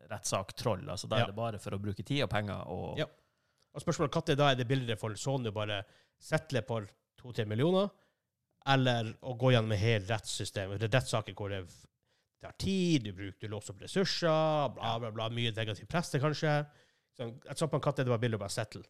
rettssak-troll. 0.09 0.88
Altså, 0.89 1.07
da 1.12 1.17
Ja. 1.19 1.23
er 1.23 1.27
det 1.31 1.35
bare 1.35 1.59
for 1.59 1.71
å 1.75 1.79
bruke 1.81 2.03
tid 2.03 2.23
og 2.23 2.29
penger 2.29 2.63
og 2.67 2.97
Ja. 2.99 3.05
Og 3.75 3.81
spørsmålet 3.83 4.15
når 4.15 4.35
da 4.35 4.47
er 4.51 4.55
det 4.55 4.67
billigere 4.67 4.97
for 4.97 5.13
Sony 5.15 5.49
å 5.49 5.53
bare 5.53 5.83
settle 6.19 6.62
på 6.67 6.82
to-tre 7.19 7.45
millioner, 7.49 7.89
eller 8.69 9.13
å 9.27 9.34
gå 9.39 9.53
gjennom 9.53 9.71
et 9.75 9.82
helt 9.82 10.10
rettssystem. 10.12 10.75
Det 10.77 10.88
er 10.89 10.97
rettssaker 10.99 11.34
hvor 11.38 11.49
det 11.53 11.63
tar 12.43 12.53
tid, 12.60 13.03
du 13.08 13.13
bruker, 13.15 13.47
du 13.47 13.51
låser 13.51 13.73
opp 13.73 13.82
ressurser, 13.84 14.69
bla, 14.75 14.93
bla, 15.01 15.12
bla, 15.15 15.29
mye 15.34 15.51
negativ 15.55 15.88
press, 15.91 16.12
kanskje. 16.21 16.53
Så 17.17 17.27
et 17.49 17.58
sånt 17.60 17.71
på 17.71 17.79
en 17.79 17.84
katt 17.84 17.97
det 17.99 18.05
bare 18.08 18.21
billig 18.23 18.39
å 18.39 18.43
bare 18.43 18.53
settle. 18.55 18.84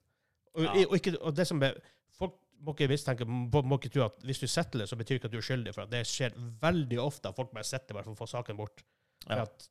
Og, 0.55 0.63
Ja. 0.65 0.73
og, 0.85 0.95
ikke, 0.97 1.15
og 1.21 1.33
det 1.37 1.47
som 1.47 1.61
er, 1.63 1.77
folk 2.17 2.35
må 2.61 2.73
ikke 2.75 2.89
mistenke, 2.91 3.25
må, 3.25 3.61
må 3.63 3.77
ikke 3.79 3.89
tro 3.93 4.03
at 4.05 4.19
hvis 4.27 4.41
du 4.43 4.47
settler, 4.51 4.85
så 4.89 4.97
betyr 4.99 5.17
ikke 5.17 5.29
at 5.29 5.31
du 5.33 5.37
er 5.39 5.45
skyldig, 5.47 5.73
for 5.73 5.89
det 5.89 6.03
skjer 6.09 6.35
veldig 6.61 6.99
ofte 7.01 7.29
at 7.31 7.37
folk 7.37 7.53
bare 7.55 7.63
setter 7.65 7.95
bare 7.97 8.03
for 8.09 8.17
å 8.17 8.19
få 8.19 8.27
saken 8.29 8.57
bort. 8.59 8.83
For 9.25 9.33
Ja. 9.37 9.43
at 9.47 9.69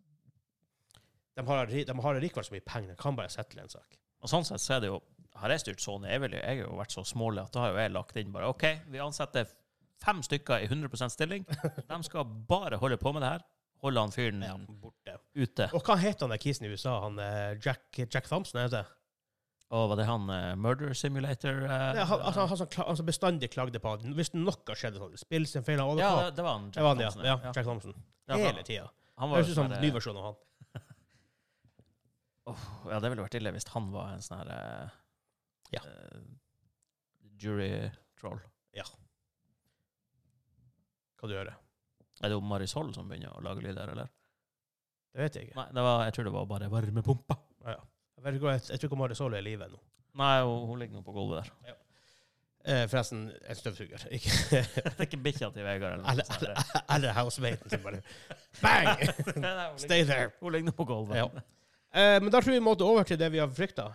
de 1.37 1.44
har, 1.47 1.66
de 1.71 1.94
har 2.03 2.21
likevel 2.21 2.44
så 2.49 2.55
mye 2.57 2.64
penger, 2.66 2.88
de 2.94 2.97
kan 2.99 3.14
bare 3.18 3.31
settle 3.31 3.62
en 3.62 3.68
sak. 3.71 3.99
Og 4.23 4.31
sånn 4.33 4.44
sett 4.47 4.59
så 4.64 4.75
er 4.77 4.81
det 4.81 4.88
jo 4.90 4.99
Har 5.38 5.53
jeg 5.55 5.61
styrt 5.62 5.81
Sony, 5.85 6.09
jeg, 6.11 6.20
vil, 6.24 6.33
jo- 6.37 6.42
jeg 6.42 6.59
har 6.59 6.66
jo 6.66 6.77
vært 6.81 6.94
så 6.94 7.05
smålig 7.07 7.42
at 7.44 7.53
da 7.55 7.61
har 7.66 7.72
jo 7.74 7.79
jeg 7.83 7.92
lagt 7.94 8.16
inn 8.20 8.33
bare 8.35 8.48
OK, 8.51 8.64
vi 8.92 8.98
ansetter 9.05 9.46
fem 10.03 10.20
stykker 10.22 10.64
i 10.64 10.68
100% 10.70 11.11
stilling. 11.14 11.46
De 11.88 11.98
skal 12.07 12.24
bare 12.48 12.79
holde 12.79 12.98
på 13.03 13.12
med 13.16 13.22
det 13.24 13.31
her. 13.37 13.46
Holde 13.83 14.03
han 14.03 14.11
fyren 14.14 14.42
Ja, 14.42 14.57
borte. 14.83 15.16
ute. 15.38 15.68
Og 15.74 15.83
hva 15.87 15.94
heter 16.03 16.27
han 16.27 16.33
der 16.35 16.40
kisen 16.42 16.66
i 16.66 16.70
USA? 16.74 16.96
Han 17.05 17.18
eh, 17.22 17.57
Jack, 17.62 17.85
Jack 18.11 18.27
Thompson, 18.27 18.59
er 18.64 18.68
det? 18.72 18.85
Og 19.70 19.90
var 19.90 19.98
det 20.01 20.07
han 20.09 20.22
uh, 20.33 20.55
Murder 20.57 20.94
Simulator? 20.96 21.59
uh, 21.62 21.72
Nei, 21.94 22.05
han, 22.09 22.22
altså, 22.24 22.46
han 22.48 22.57
som 22.62 22.70
kla- 22.72 22.87
han 22.88 22.96
som 22.96 23.07
bestandig 23.07 23.51
klagde 23.53 23.79
på 23.85 23.90
at 23.98 24.07
hvis 24.16 24.31
noe 24.35 24.74
skjedde 24.74 24.96
sånn, 25.03 25.14
spill 25.20 25.44
sin 25.46 25.62
feil 25.66 25.83
av 25.85 25.92
ja, 26.01 26.09
det, 26.24 26.31
det 26.38 26.46
var 26.46 26.57
han. 26.57 26.70
Jack 26.72 26.79
det 26.79 26.87
var 26.87 26.94
han, 26.94 27.03
ja. 27.05 27.11
Thompson, 27.12 27.27
ja. 27.29 27.53
Jack 27.55 27.66
Thompson. 27.68 27.98
Ja, 28.31 28.38
Hele 28.40 28.55
han- 28.62 28.64
tida. 28.70 28.87
Han 29.18 29.29
Det 29.29 29.35
var 29.35 29.42
høres 29.42 29.51
ut 29.53 29.55
som 29.59 29.66
sånn 29.68 29.77
en 29.77 29.85
ny 29.85 29.90
versjon 29.98 30.16
av 30.22 30.24
han. 30.31 30.38
oh, 32.53 32.64
ja, 32.90 33.01
det 33.03 33.11
ville 33.12 33.24
vært 33.27 33.37
ille 33.38 33.53
hvis 33.59 33.68
han 33.74 33.90
var 33.92 34.14
en 34.14 34.24
sånn 34.24 34.40
her 34.40 34.53
eh, 34.57 34.98
Ja. 35.74 35.83
Uh, 35.85 36.22
Jury-troll. 37.38 38.40
Ja. 38.76 38.87
Hva 41.18 41.31
du 41.31 41.35
gjør. 41.35 41.50
Er 42.18 42.31
det 42.31 42.35
jo 42.35 42.42
Marisol 42.42 42.90
som 42.94 43.11
begynner 43.11 43.35
å 43.37 43.42
lage 43.44 43.62
lyder, 43.62 43.92
eller? 43.94 44.11
Det 45.14 45.24
vet 45.24 45.38
jeg 45.38 45.48
ikke. 45.48 45.59
Nei, 45.59 45.68
det 45.74 45.85
var, 45.87 46.04
jeg 46.07 46.16
tror 46.16 46.28
det 46.28 46.35
var 46.35 46.48
bare 46.50 46.70
varmepumpa. 46.72 47.38
Ja, 47.64 47.76
ja. 47.76 47.85
Jeg, 48.18 48.24
vet 48.24 48.38
ikke, 48.38 48.54
jeg, 48.57 48.64
jeg 48.72 48.81
tror 48.81 48.90
ikke 48.90 49.02
Marisol 49.02 49.37
er 49.37 49.44
i 49.44 49.46
live 49.50 49.68
ennå. 49.68 49.81
Nei, 50.18 50.33
hun, 50.42 50.64
hun 50.70 50.81
ligger 50.83 50.98
nå 50.98 51.04
på 51.07 51.14
gulvet 51.14 51.46
der. 51.46 51.76
Eh, 52.68 52.88
forresten, 52.90 53.31
en 53.48 53.57
støvsuger. 53.57 54.02
Ikke 54.16 54.31
Det 54.50 54.98
er 54.98 55.07
ikke 55.07 55.20
bikkja 55.24 55.48
til 55.54 55.64
Vegard 55.64 55.94
eller 55.94 56.11
Eller, 56.11 56.24
eller, 56.37 56.83
eller 56.94 57.14
housematen 57.16 57.70
som 57.70 57.85
bare 57.85 58.02
Bang! 58.62 59.04
Stay 59.78 60.04
there. 60.04 60.31
Hun 60.40 60.52
ligger 60.52 60.72
nå 60.72 60.74
på 60.76 60.85
gulvet. 60.85 61.16
Ja. 61.16 61.28
Eh, 61.94 62.18
men 62.22 62.33
da 62.33 62.42
tror 62.42 62.52
jeg 62.52 62.61
vi 62.61 62.64
måtte 62.66 62.85
over 62.85 63.07
til 63.09 63.18
det 63.20 63.31
vi 63.33 63.40
har 63.40 63.48
frykta. 63.48 63.88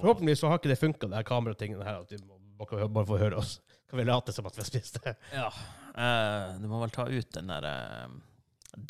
Forhåpentligvis 0.00 0.40
så 0.40 0.50
har 0.50 0.60
ikke 0.60 0.70
det 0.72 0.78
funka, 0.78 1.06
det 1.06 1.18
her 1.18 1.26
kameratingene 1.26 1.84
her. 1.84 2.00
At 2.02 2.12
vi 2.12 2.18
må 2.26 2.88
bare 2.88 3.06
få 3.06 3.18
høre 3.20 3.40
oss. 3.40 3.58
Kan 3.88 3.98
vi 3.98 4.04
late 4.04 4.32
som 4.32 4.46
at 4.46 4.56
vi 4.56 4.62
har 4.62 4.68
spist 4.68 4.98
det? 5.04 5.14
Ja. 5.32 5.48
Uh, 5.98 6.58
du 6.62 6.68
må 6.70 6.80
vel 6.82 6.92
ta 6.94 7.06
ut 7.08 7.30
den 7.34 7.48
der 7.50 7.68
uh, 7.68 8.10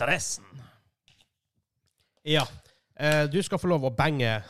dressen. 0.00 0.48
Ja. 2.26 2.44
Uh, 2.98 3.24
du 3.30 3.38
skal 3.42 3.60
få 3.62 3.70
lov 3.70 3.86
å 3.86 3.94
bange 3.94 4.40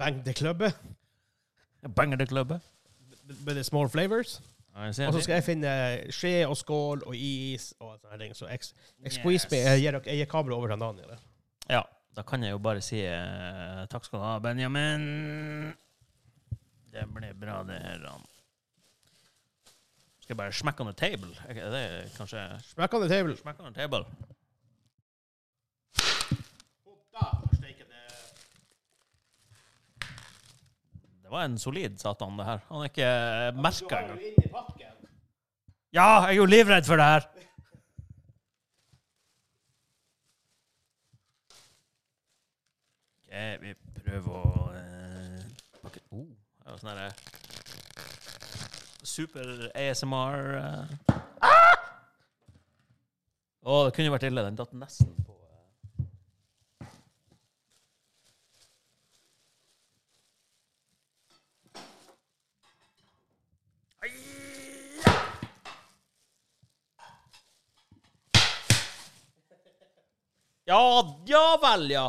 Bang 0.00 0.24
the 0.24 0.32
klubbet 0.34 0.74
Banger 1.94 2.18
the 2.18 2.26
klubbet. 2.26 2.60
med 3.44 3.54
the 3.54 3.64
small 3.64 3.88
flavors. 3.88 4.40
Og 4.74 4.94
så 4.94 5.20
skal 5.20 5.34
jeg 5.34 5.44
finne 5.44 5.70
skje 6.12 6.46
og 6.46 6.56
skål 6.56 7.02
og 7.06 7.14
is 7.16 7.70
og 7.80 7.98
sånne 8.02 8.18
ting. 8.18 8.34
Så 8.36 8.48
jeg, 8.48 8.58
jeg 9.04 9.12
Yes. 9.12 9.46
me. 9.50 9.56
Jeg 9.56 9.80
gir, 9.80 10.00
jeg 10.06 10.16
gir 10.18 10.28
kameraet 10.30 10.56
over 10.56 10.68
til 10.68 10.80
Daniel. 10.80 11.18
Ja, 11.70 11.82
da 12.16 12.22
kan 12.26 12.42
jeg 12.42 12.52
jo 12.52 12.58
bare 12.62 12.82
si 12.84 13.00
eh, 13.06 13.84
takk 13.90 14.04
skal 14.04 14.18
du 14.18 14.24
ha, 14.24 14.38
Benjamin. 14.42 15.04
Det 16.90 17.06
blir 17.14 17.36
bra, 17.38 17.60
det 17.68 17.78
her. 17.84 18.08
Skal 20.18 20.34
jeg 20.34 20.40
bare 20.42 20.52
smack 20.52 20.80
on 20.80 20.90
the 20.90 20.96
table? 20.96 21.30
Er 21.48 21.70
det 21.70 21.84
kanskje 22.16 22.42
Smack 22.72 22.94
on 22.94 23.06
the 23.06 23.08
table. 23.08 23.36
Smack 23.36 23.60
on 23.60 23.72
the 23.72 23.80
table. 23.80 24.04
Det 31.30 31.36
var 31.36 31.44
en 31.46 31.58
solid 31.62 31.98
satan, 32.02 32.38
det 32.38 32.44
her. 32.44 32.62
Han 32.68 32.80
er 32.82 32.88
ikke 32.90 33.10
merka 33.62 33.98
engang. 34.00 34.22
Ja, 35.94 36.06
jeg 36.26 36.32
er 36.32 36.38
jo 36.40 36.46
livredd 36.50 36.88
for 36.88 36.98
det 36.98 37.06
her! 37.06 37.28
Ok, 43.30 43.36
vi 43.62 43.70
prøver 43.94 44.32
å 44.34 44.72
eh, 44.74 45.42
pakke 45.78 46.00
oh, 46.10 46.24
det 46.64 46.66
var 46.66 46.78
sånn 46.80 46.88
herre 46.90 47.14
Super 49.06 49.70
ASMR 49.70 50.56
eh. 50.58 50.90
Å, 53.62 53.86
det 53.86 53.92
kunne 53.94 54.10
vært 54.10 54.26
ille. 54.26 54.42
Den 54.42 54.58
datt 54.58 54.74
nesten 54.74 55.14
på 55.22 55.36
eh. 55.38 55.62
Ja, 70.66 70.82
ja 71.30 71.44
vel, 71.62 71.86
ja. 71.94 72.08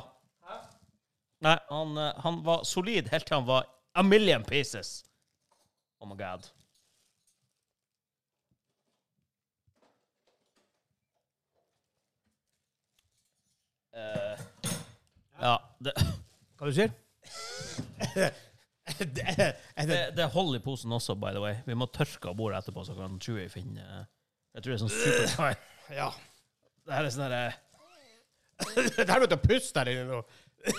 Nei, 1.41 1.57
han, 1.69 1.97
eh, 1.97 2.13
han 2.21 2.43
var 2.45 2.65
solid 2.69 3.09
helt 3.09 3.25
til 3.25 3.39
han 3.39 3.47
var 3.47 3.65
a 3.97 4.03
million 4.03 4.43
pieces. 4.45 5.01
Oh 5.99 6.07
my 6.09 6.15
god. 6.15 6.45
Uh, 13.91 14.39
ja, 15.41 15.57
det 15.83 15.91
Hva 16.55 16.69
du 16.69 16.71
sier 16.71 16.93
det, 18.15 18.29
Det, 19.01 19.49
det, 19.89 19.97
det 20.15 20.23
er 20.23 20.29
hold 20.31 20.55
i 20.55 20.61
posen 20.63 20.93
også, 20.95 21.17
by 21.19 21.33
the 21.35 21.41
way. 21.43 21.57
Vi 21.65 21.75
må 21.75 21.89
tørke 21.91 22.31
av 22.31 22.37
bordet 22.39 22.61
etterpå, 22.61 22.85
så 22.87 22.95
kan 22.95 23.19
Chewie 23.21 23.49
finne 23.51 23.83
eh, 23.83 24.05
Jeg 24.55 24.63
tror 24.63 24.71
det 24.71 24.77
er 24.77 24.83
sånn 24.85 24.93
super 24.93 25.57
ja. 25.97 26.07
Det 26.85 26.95
her 26.95 27.09
er 27.09 27.13
sånn 27.13 27.27
derre 27.27 27.43
Det 28.95 29.09
her 29.09 29.17
er 29.17 29.25
jo 29.25 29.31
til 29.33 29.37
å 29.39 29.43
puste 29.43 29.83
der 29.83 29.91
inne 29.91 30.07
nå. 30.07 30.23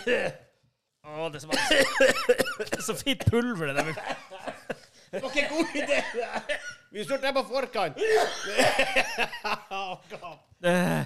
Å, 1.03 1.28
det 1.34 1.40
er 1.40 2.82
så 2.82 2.94
Det 2.94 3.00
fint 3.03 3.24
pulver, 3.26 3.72
det 3.72 3.82
der. 3.82 3.96
Det 5.11 5.22
var 5.22 5.32
ikke 5.32 5.42
en 5.42 5.57
god 5.57 5.74
idé! 5.76 5.98
Vi 6.92 7.05
står 7.05 7.18
der 7.24 7.34
på 7.34 7.42
forkant. 7.48 7.98
Eh, 10.62 11.00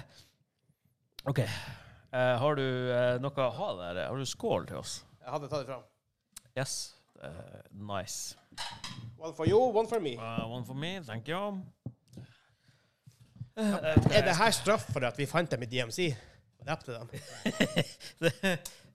OK. 1.25 1.39
Eh, 1.39 2.33
har 2.43 2.59
du 2.59 2.63
eh, 2.93 3.15
noe 3.23 3.47
å 3.47 3.49
ha 3.57 3.69
der? 3.79 4.03
Har 4.05 4.19
du 4.21 4.29
skål 4.29 4.67
til 4.69 4.77
oss? 4.83 4.99
Jeg 5.23 5.33
hadde 5.33 5.49
tatt 5.49 5.63
det 5.63 5.71
fram. 5.71 5.83
Yes. 6.53 6.75
Eh, 7.23 7.57
nice. 7.73 8.37
One 9.17 9.33
for 9.33 9.49
you, 9.49 9.59
one 9.73 9.89
for 9.89 9.99
me. 9.99 10.13
Uh, 10.15 10.45
one 10.45 10.63
for 10.63 10.77
me, 10.77 10.99
thank 11.01 11.27
you. 11.27 11.57
Er 13.57 14.21
det 14.27 14.37
her 14.37 14.53
straff 14.53 14.85
for 14.93 15.09
at 15.09 15.17
vi 15.17 15.25
fant 15.25 15.49
dem 15.51 15.65
i 15.65 15.71
DMC? 15.71 16.11
Og 16.61 16.69
drepte 16.69 16.93
dem? 16.93 17.09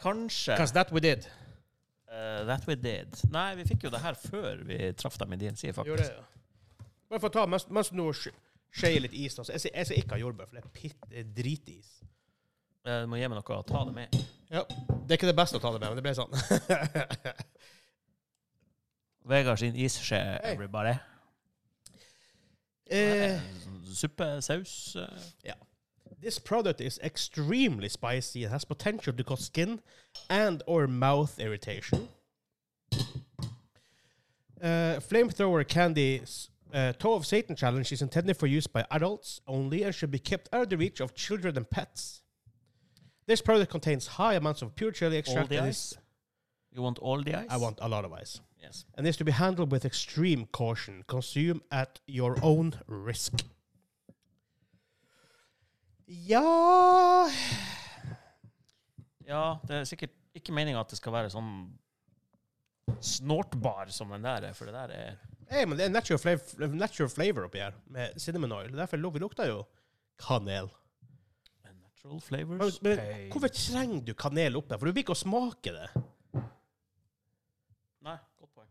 Kanskje. 0.00 0.54
Because 0.56 0.72
that 0.74 0.90
we 0.92 1.00
did. 1.04 1.26
Uh, 2.10 2.42
that 2.48 2.66
we 2.66 2.74
did. 2.74 3.14
Nei, 3.30 3.52
vi 3.60 3.64
fikk 3.68 3.84
jo 3.86 3.90
det 3.94 4.00
her 4.02 4.14
før 4.18 4.64
vi 4.66 4.78
traff 4.98 5.18
dem 5.20 5.32
i 5.32 5.36
DNC, 5.36 5.62
Gjorde 5.68 5.76
faktisk. 5.76 6.08
det, 6.08 6.16
ja. 6.16 6.22
Bare 7.10 7.20
for 7.20 7.28
å 7.30 7.34
ta, 7.36 7.44
mens, 7.46 7.68
mens 7.70 7.92
nå 7.92 8.08
sk- 8.14 8.34
skeier 8.74 9.00
litt 9.04 9.14
is, 9.14 9.38
altså. 9.38 9.52
jeg 9.52 9.60
skal- 9.86 9.96
ikke 9.98 10.14
ha 10.16 10.20
jordbær, 10.22 10.46
for 10.50 10.56
det 10.56 10.64
er 10.64 10.68
pitt, 10.74 10.96
det 11.10 11.18
er 11.24 11.30
dritis. 11.42 11.88
Uh, 12.86 13.02
du 13.02 13.06
må 13.12 13.16
gi 13.20 13.28
meg 13.28 13.36
noe 13.38 13.58
å 13.60 13.66
ta 13.66 13.84
det 13.84 13.94
med. 13.94 14.08
Ja. 14.50 14.64
Det 14.64 15.12
er 15.14 15.18
ikke 15.20 15.30
det 15.30 15.36
beste 15.38 15.56
å 15.58 15.60
ta 15.62 15.70
det 15.74 15.80
med, 15.80 15.88
men 15.90 15.96
det 16.00 16.02
ble 16.02 16.14
sånn. 16.18 16.34
Vegard 19.30 19.58
sin 19.60 19.76
isskje, 19.76 20.16
Hei. 20.18 20.52
everybody. 20.54 20.94
eh, 22.90 23.38
Suppe, 23.94 24.40
saus 24.42 24.96
eh. 24.96 25.54
This 26.20 26.38
product 26.38 26.80
is 26.82 26.98
extremely 27.02 27.88
spicy 27.88 28.44
and 28.44 28.52
has 28.52 28.64
potential 28.64 29.12
to 29.14 29.24
cause 29.24 29.46
skin 29.46 29.80
and 30.28 30.62
or 30.66 30.86
mouth 30.86 31.38
irritation. 31.38 32.08
Uh, 34.60 35.00
flamethrower 35.00 35.66
candy 35.66 36.22
uh, 36.74 36.92
Toe 36.92 37.14
of 37.14 37.26
Satan 37.26 37.56
challenge 37.56 37.90
is 37.92 38.02
intended 38.02 38.36
for 38.36 38.46
use 38.46 38.66
by 38.66 38.84
adults 38.90 39.40
only 39.46 39.82
and 39.82 39.94
should 39.94 40.10
be 40.10 40.18
kept 40.18 40.50
out 40.52 40.62
of 40.62 40.68
the 40.68 40.76
reach 40.76 41.00
of 41.00 41.14
children 41.14 41.56
and 41.56 41.68
pets. 41.68 42.22
This 43.26 43.40
product 43.40 43.70
contains 43.70 44.06
high 44.06 44.34
amounts 44.34 44.60
of 44.60 44.76
pure 44.76 44.92
chili 44.92 45.16
extract. 45.16 45.50
All 45.50 45.56
the 45.56 45.64
ice? 45.64 45.94
You 46.70 46.82
want 46.82 46.98
all 46.98 47.22
the 47.22 47.34
ice? 47.34 47.46
I 47.48 47.56
want 47.56 47.78
a 47.80 47.88
lot 47.88 48.04
of 48.04 48.12
ice. 48.12 48.40
Yes. 48.60 48.84
And 48.94 49.06
is 49.06 49.16
to 49.16 49.24
be 49.24 49.32
handled 49.32 49.72
with 49.72 49.86
extreme 49.86 50.46
caution. 50.52 51.04
Consume 51.06 51.62
at 51.70 51.98
your 52.06 52.36
own 52.42 52.74
risk. 52.86 53.42
Ja 56.10 57.28
Ja, 59.28 59.42
det 59.66 59.76
er 59.76 59.84
sikkert 59.86 60.14
ikke 60.34 60.54
meninga 60.54 60.80
at 60.82 60.90
det 60.90 60.98
skal 60.98 61.14
være 61.14 61.30
sånn 61.30 61.50
snortbar 63.00 63.90
som 63.94 64.10
den 64.10 64.24
der 64.26 64.48
er, 64.50 64.54
for 64.58 64.66
det 64.66 64.74
der 64.74 64.94
er 64.96 65.18
Hey, 65.50 65.64
men 65.66 65.78
det 65.78 65.86
er 65.88 65.90
natural 65.94 66.18
flavor, 66.22 66.74
natural 66.78 67.08
flavor 67.10 67.46
oppi 67.48 67.58
her, 67.58 67.74
med 67.90 68.14
cinnamon 68.22 68.52
oil. 68.54 68.70
Derfor 68.78 69.00
luk- 69.02 69.14
vi 69.16 69.22
lukter 69.22 69.48
jo 69.48 69.64
kanel. 70.22 70.68
natural 71.66 72.20
flavors. 72.22 72.78
men 72.82 72.96
men 72.98 73.30
hvorfor 73.32 73.50
trenger 73.50 74.04
du 74.06 74.12
kanel 74.14 74.56
oppi? 74.60 74.70
her? 74.70 74.78
For 74.78 74.86
du 74.86 74.92
blir 74.94 75.02
ikke 75.02 75.16
å 75.16 75.18
smake 75.18 75.72
det. 75.74 75.88
Nei, 78.06 78.14
godt 78.38 78.54
poeng. 78.54 78.68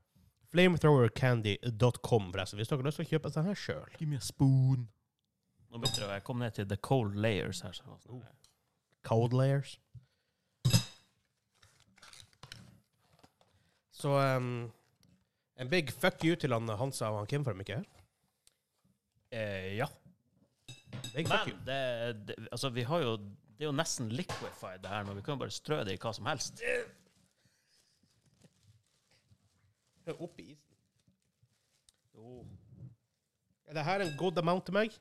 Flamethrowercandy.com, 0.56 2.32
forresten, 2.32 2.58
hvis 2.62 2.72
dere 2.72 2.80
har 2.80 2.88
lyst 2.88 2.98
til 3.04 3.06
å 3.10 3.12
kjøpe 3.12 3.34
denne 3.36 3.56
sjøl. 3.60 3.92
Give 4.00 4.10
me 4.10 4.16
a 4.16 4.24
spoon. 4.24 4.88
Nå 5.70 5.78
begynte 5.78 6.02
det, 6.02 6.10
jeg 6.18 6.26
kom 6.26 6.40
ned 6.42 6.56
til 6.58 6.68
the 6.70 6.78
cold 6.82 7.18
layers 7.22 7.62
her. 7.62 7.76
Sånn. 7.78 8.24
Cold 9.06 9.36
layers. 9.38 9.78
Så 14.00 14.14
um, 14.16 14.70
en 15.60 15.70
big 15.70 15.92
fuck 15.92 16.24
you 16.24 16.38
til 16.40 16.56
han 16.56 16.70
Hansa 16.80 17.10
og 17.12 17.20
han 17.20 17.28
Kim 17.28 17.44
for 17.44 17.52
dem, 17.52 17.66
ikke 17.66 17.82
eh, 19.36 19.76
ja. 19.76 19.90
Big 21.14 21.28
fuck 21.28 21.50
you. 21.50 21.58
Men 21.58 21.66
det, 21.68 21.82
det, 22.30 22.48
altså, 22.52 22.70
vi 22.70 22.86
har 22.88 23.04
jo 23.04 23.18
Det 23.20 23.66
er 23.66 23.68
jo 23.68 23.76
nesten 23.76 24.08
liquefied, 24.16 24.80
det 24.80 24.90
her 24.90 25.04
nå. 25.04 25.14
Vi 25.18 25.22
kan 25.22 25.36
jo 25.36 25.42
bare 25.44 25.52
strø 25.52 25.82
det 25.84 25.98
i 25.98 26.00
hva 26.00 26.14
som 26.16 26.30
helst. 26.32 26.64
Oppi 30.10 30.46
isen. 30.54 30.78
Er 33.68 33.76
det 33.78 33.84
her 33.86 34.02
en 34.02 34.16
god 34.18 34.40
amount 34.42 34.66
til 34.66 34.74
meg? 34.74 34.96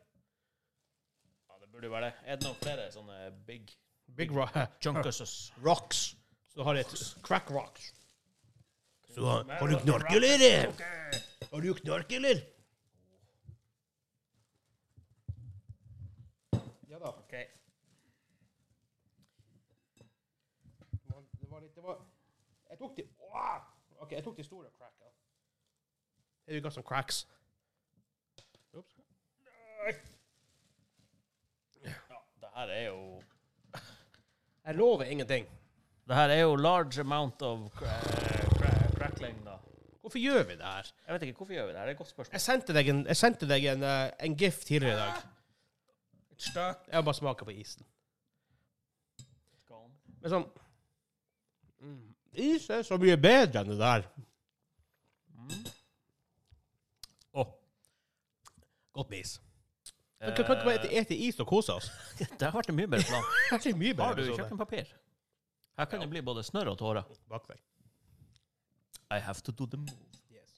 Burde 1.78 1.86
jo 1.86 1.92
være 1.94 2.04
det. 2.04 2.14
Er 2.26 2.36
det 2.36 2.42
noen 2.48 2.56
flere 2.58 2.84
sånne 2.90 3.16
big 3.46 3.68
Big 4.18 4.32
ro 4.34 4.46
chunkuses? 4.82 5.34
rocks. 5.62 6.00
Så 6.50 6.64
har 6.66 6.74
jeg 6.74 6.88
et 6.88 7.02
crack 7.22 7.50
rocks. 7.54 7.92
Så 9.14 9.22
har, 9.22 9.44
har 9.60 9.66
du 9.70 9.76
knark, 9.84 10.10
eller? 10.16 10.72
Har 11.52 11.60
du 11.62 11.68
knark, 11.78 12.12
eller? 12.18 12.40
Ja 16.90 16.98
da. 16.98 17.12
Ok. 17.14 17.36
Det 20.98 21.50
var 21.54 21.62
litt 21.62 21.74
Det 21.78 21.86
var 21.86 22.02
Jeg 22.72 22.78
tok 22.82 22.96
de! 22.98 23.06
OK, 24.02 24.12
jeg 24.18 24.24
tok 24.26 24.36
de 24.42 24.50
store 24.50 24.74
cracka. 24.74 25.14
Har 26.48 26.54
du 26.58 26.60
got 26.66 26.74
some 26.74 26.90
cracks. 26.90 27.22
Oops. 28.74 28.98
Her 32.58 32.66
er 32.74 32.86
jo 32.86 33.22
Jeg 34.64 34.74
lover 34.74 35.02
ingenting. 35.02 35.46
Det 36.08 36.16
her 36.16 36.28
er 36.28 36.40
jo 36.40 36.56
large 36.56 37.00
amount 37.00 37.42
of 37.42 37.70
cra 37.70 38.00
cra 38.58 38.72
crackling, 38.96 39.44
da. 39.44 39.56
Hvorfor 40.00 40.18
gjør 40.18 40.42
vi 40.42 40.52
det 40.52 40.64
her? 40.64 40.90
Jeg 41.06 41.14
vet 41.14 41.22
ikke, 41.22 41.36
hvorfor 41.36 41.52
gjør 41.52 41.66
vi 41.66 41.72
det 41.72 41.78
her? 41.78 41.84
Det 41.84 41.88
er 41.88 41.92
et 41.92 41.98
godt 41.98 42.08
spørsmål. 42.08 42.32
Jeg 42.32 42.40
sendte 42.40 42.74
deg 42.74 42.88
en, 42.88 43.06
jeg 43.06 43.16
sendte 43.16 43.48
deg 43.48 43.64
en, 43.64 43.82
eh, 43.82 44.10
en 44.26 44.36
gif 44.36 44.58
tidligere 44.64 44.94
i 44.94 44.98
dag. 44.98 45.22
Stuck. 46.36 46.86
Jeg 46.88 46.94
har 46.94 47.02
bare 47.02 47.14
smaka 47.14 47.44
på 47.44 47.54
isen. 47.54 47.86
Men 50.20 50.30
sånn 50.32 50.46
mm, 51.80 52.06
Is 52.42 52.70
er 52.74 52.82
så 52.82 52.98
mye 52.98 53.16
bedre 53.22 53.62
enn 53.62 53.70
det 53.70 53.78
der. 53.78 54.08
Mm. 55.38 55.66
Åh. 57.38 57.52
Godt 58.98 59.14
med 59.14 59.22
is. 59.22 59.38
Kan 60.18 60.34
kan- 60.34 60.44
kan 60.46 60.56
ikke 60.56 60.64
bare 60.66 60.92
ete 60.98 61.14
is 61.14 61.38
og 61.40 61.46
kose 61.46 61.72
oss? 61.78 61.90
Det 62.18 62.42
har 62.42 62.52
vært 62.52 62.68
en 62.72 62.76
mye 62.76 62.88
bedre 62.90 63.06
plan. 63.06 63.22
Det 63.62 63.70
er 63.70 63.76
mye 63.78 63.94
bedre 63.94 64.06
Har 64.08 64.14
du 64.18 64.22
episode. 64.22 64.38
kjøkkenpapir? 64.42 64.88
Her 65.78 65.86
kan 65.86 66.00
det 66.02 66.08
bli 66.10 66.20
både 66.26 66.42
snørr 66.42 66.72
og 66.72 66.78
tårer. 66.80 67.04
Bak 67.30 67.44
deg. 67.52 67.60
I 69.14 69.20
have 69.22 69.40
to 69.46 69.52
do 69.52 69.66
the 69.70 69.78
move. 69.78 69.94
Yes. 70.34 70.56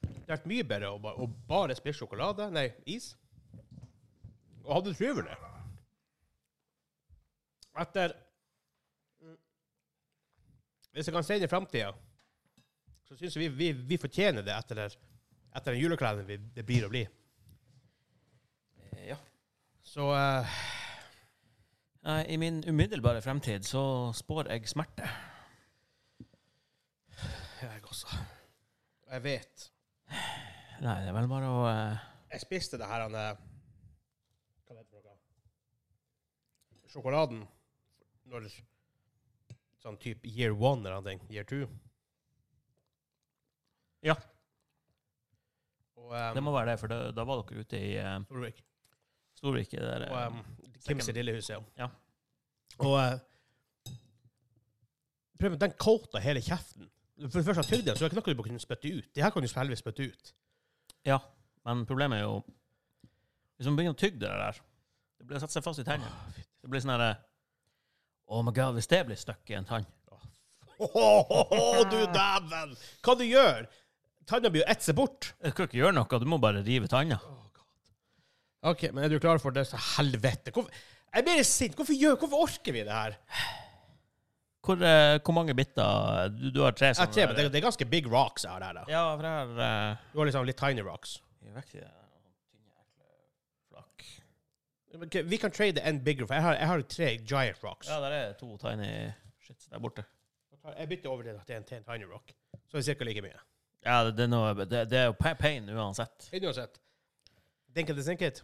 Det 0.00 0.24
har 0.30 0.38
vært 0.38 0.48
mye 0.48 0.64
bedre 0.64 0.88
å, 0.94 0.98
bare, 1.04 1.20
å 1.22 1.28
bare 1.48 1.76
spise 1.76 1.98
sjokolade, 2.00 2.48
nei, 2.50 2.70
is. 2.88 3.10
Og 4.64 4.72
hadde 4.78 4.94
trivelig. 4.96 5.36
Etter 7.76 8.14
mm, 9.20 9.36
Hvis 10.96 11.06
jeg 11.10 11.14
kan 11.18 11.26
si 11.28 11.36
det 11.36 11.50
i 11.50 11.52
framtida, 11.52 11.92
så 13.06 13.14
syns 13.20 13.36
jeg 13.36 13.44
vi, 13.52 13.52
vi, 13.60 13.84
vi 13.92 13.98
fortjener 14.00 14.42
det 14.42 14.56
etter, 14.56 14.80
det- 14.80 14.96
etter 15.52 15.76
den 15.76 15.82
julekalenderen 15.84 16.26
vi, 16.32 16.38
det 16.56 16.64
blir 16.66 16.88
å 16.88 16.90
bli. 16.90 17.04
Så 19.96 20.04
uh, 20.12 20.46
I 22.28 22.36
min 22.36 22.58
umiddelbare 22.68 23.22
fremtid 23.24 23.64
så 23.64 24.12
spår 24.12 24.50
jeg 24.52 24.68
smerte. 24.68 25.06
Jeg 27.62 27.80
også. 27.80 28.18
Jeg 29.08 29.24
vet. 29.24 29.64
Nei, 30.84 30.98
det 31.00 31.08
er 31.08 31.16
vel 31.16 31.30
bare 31.30 31.48
å 31.48 31.64
uh, 31.64 32.04
Jeg 32.34 32.44
spiste 32.44 32.76
det 32.76 32.90
her 32.90 33.06
han 33.06 33.16
Hva 33.16 33.32
heter 34.76 34.84
det 34.84 34.84
for 34.92 35.00
noe? 35.00 35.16
Sjokoladen 36.92 37.40
når 38.28 38.52
Sånn 39.80 39.96
type 39.96 40.28
year 40.28 40.52
one 40.52 40.84
eller 40.84 41.00
noe. 41.00 41.32
Year 41.32 41.48
two. 41.48 41.64
Ja. 44.04 44.20
Og 45.96 46.12
um, 46.12 46.32
Det 46.36 46.44
må 46.44 46.52
være 46.52 46.74
det, 46.74 46.80
for 46.84 46.92
da, 46.92 47.04
da 47.16 47.24
var 47.24 47.46
dere 47.48 47.64
ute 47.64 47.80
i 47.80 47.94
uh, 47.96 48.18
Storvik. 48.28 48.66
Storvik. 49.36 49.74
i 49.74 49.80
der, 49.80 50.08
Og 50.10 50.18
eh, 50.20 50.26
um, 50.32 50.74
Kims 50.86 51.08
i 51.08 51.14
Lillehuset, 51.16 51.56
ja. 51.56 51.62
Ja. 51.78 51.88
Og 52.78 52.94
uh, 52.96 53.94
prøv, 55.40 55.56
Den 55.60 55.74
coata 55.80 56.22
hele 56.24 56.42
kjeften. 56.44 56.90
For 57.16 57.38
det 57.38 57.46
første, 57.46 57.62
har 57.62 57.70
tygd 57.70 57.86
den, 57.86 57.96
så 57.96 58.04
er 58.04 58.08
det 58.08 58.16
ikke 58.16 58.30
noe 58.32 58.36
du 58.36 58.44
kunne 58.44 58.60
spytte 58.60 58.92
ut. 58.92 59.08
Det 59.14 59.24
her 59.24 59.32
kan 59.32 59.44
du 59.44 59.48
heldigvis 59.48 59.84
spytte 59.84 60.10
ut. 60.10 60.32
Ja, 61.06 61.18
men 61.64 61.86
problemet 61.86 62.18
er 62.18 62.26
jo 62.26 62.40
Hvis 63.56 63.68
man 63.70 63.76
begynner 63.78 63.94
å 63.94 64.00
tygge 64.00 64.18
det 64.20 64.28
der 64.28 64.58
Det 65.16 65.26
blir 65.28 65.40
satt 65.40 65.54
seg 65.54 65.64
fast 65.64 65.80
i 65.80 65.84
tennene. 65.86 66.10
Det 66.60 66.70
blir 66.70 66.82
sånn 66.82 66.92
herre 66.96 67.12
Oh 68.26 68.42
my 68.42 68.50
god, 68.50 68.74
hvis 68.74 68.90
det 68.90 69.04
blir 69.06 69.18
stuck 69.18 69.50
i 69.50 69.56
en 69.58 69.68
tann 69.68 69.86
Åh, 70.76 71.86
du 71.88 72.02
dæven! 72.12 72.74
Hva 73.00 73.14
du 73.16 73.24
gjør? 73.24 73.64
Tanna 74.28 74.50
blir 74.52 74.60
jo 74.60 74.66
etset 74.68 74.96
bort. 74.98 75.30
Du 75.40 75.48
kan 75.54 75.68
ikke 75.70 75.78
gjøre 75.78 75.94
noe, 75.96 76.18
du 76.20 76.26
må 76.28 76.36
bare 76.42 76.60
rive 76.66 76.90
tanna. 76.90 77.16
OK, 78.62 78.86
men 78.92 79.04
er 79.04 79.08
du 79.12 79.18
klar 79.20 79.38
for 79.42 79.50
det? 79.54 79.66
Så 79.68 79.78
helvete. 79.96 80.50
Hvorfor, 80.54 80.70
jeg 81.14 81.24
blir 81.26 81.42
sint. 81.46 81.74
Hvorfor, 81.78 81.94
gjør, 81.94 82.16
hvorfor 82.20 82.42
orker 82.48 82.72
vi 82.72 82.82
det 82.86 82.92
her? 82.92 83.16
Hvor, 84.66 84.80
eh, 84.82 85.18
hvor 85.22 85.32
mange 85.36 85.54
biter? 85.54 86.28
Du, 86.34 86.48
du 86.50 86.62
har 86.64 86.72
tre 86.74 86.88
Jeg 86.90 86.96
sånne 86.98 87.26
men 87.28 87.36
det, 87.38 87.44
det 87.52 87.60
er 87.60 87.66
ganske 87.68 87.86
big 87.86 88.08
rocks 88.10 88.42
jeg 88.44 88.50
har 88.50 88.64
der. 88.64 88.80
da. 88.80 88.84
Ja, 88.90 89.04
for 89.14 89.22
jeg 89.28 89.36
har 89.36 89.60
eh, 89.68 90.00
Du 90.12 90.18
har 90.18 90.26
liksom 90.30 90.48
litt 90.48 90.58
tiny 90.58 90.82
rocks. 90.82 91.20
jeg 91.44 91.54
vet 91.54 91.68
ikke, 91.70 91.90
tynne, 92.50 92.72
ekle 92.82 93.06
flak. 93.70 94.08
Ok, 95.06 95.18
Vi 95.30 95.38
kan 95.44 95.54
trade 95.54 95.84
en 95.86 96.00
bigger, 96.02 96.26
for 96.26 96.34
jeg 96.34 96.42
har, 96.42 96.54
jeg 96.58 96.66
har 96.72 96.82
tre 96.96 97.12
giant 97.22 97.62
rocks. 97.62 97.88
Ja, 97.92 98.00
der 98.02 98.16
er 98.18 98.32
to 98.40 98.56
tiny 98.58 98.90
shits 99.46 99.68
der 99.70 99.78
borte. 99.78 100.02
Jeg 100.66 100.88
bytter 100.90 101.10
over 101.12 101.22
det 101.22 101.36
til 101.46 101.60
en, 101.60 101.64
til 101.68 101.76
en 101.78 101.84
tiny 101.86 102.08
rock. 102.10 102.32
Så 102.66 102.80
det 102.80 102.88
er 102.88 102.94
ca. 102.98 103.04
like 103.06 103.22
mye. 103.22 103.38
Ja, 103.86 104.00
det, 104.08 104.16
det, 104.18 104.24
er 104.26 104.32
noe, 104.32 104.50
det, 104.66 104.80
det 104.90 104.98
er 104.98 105.04
jo 105.12 105.14
pa- 105.14 105.36
pain 105.38 105.68
uansett. 105.70 106.26
Uansett. 106.34 106.80
Think 107.76 107.90
it, 107.90 108.04
think 108.04 108.22
it. 108.22 108.42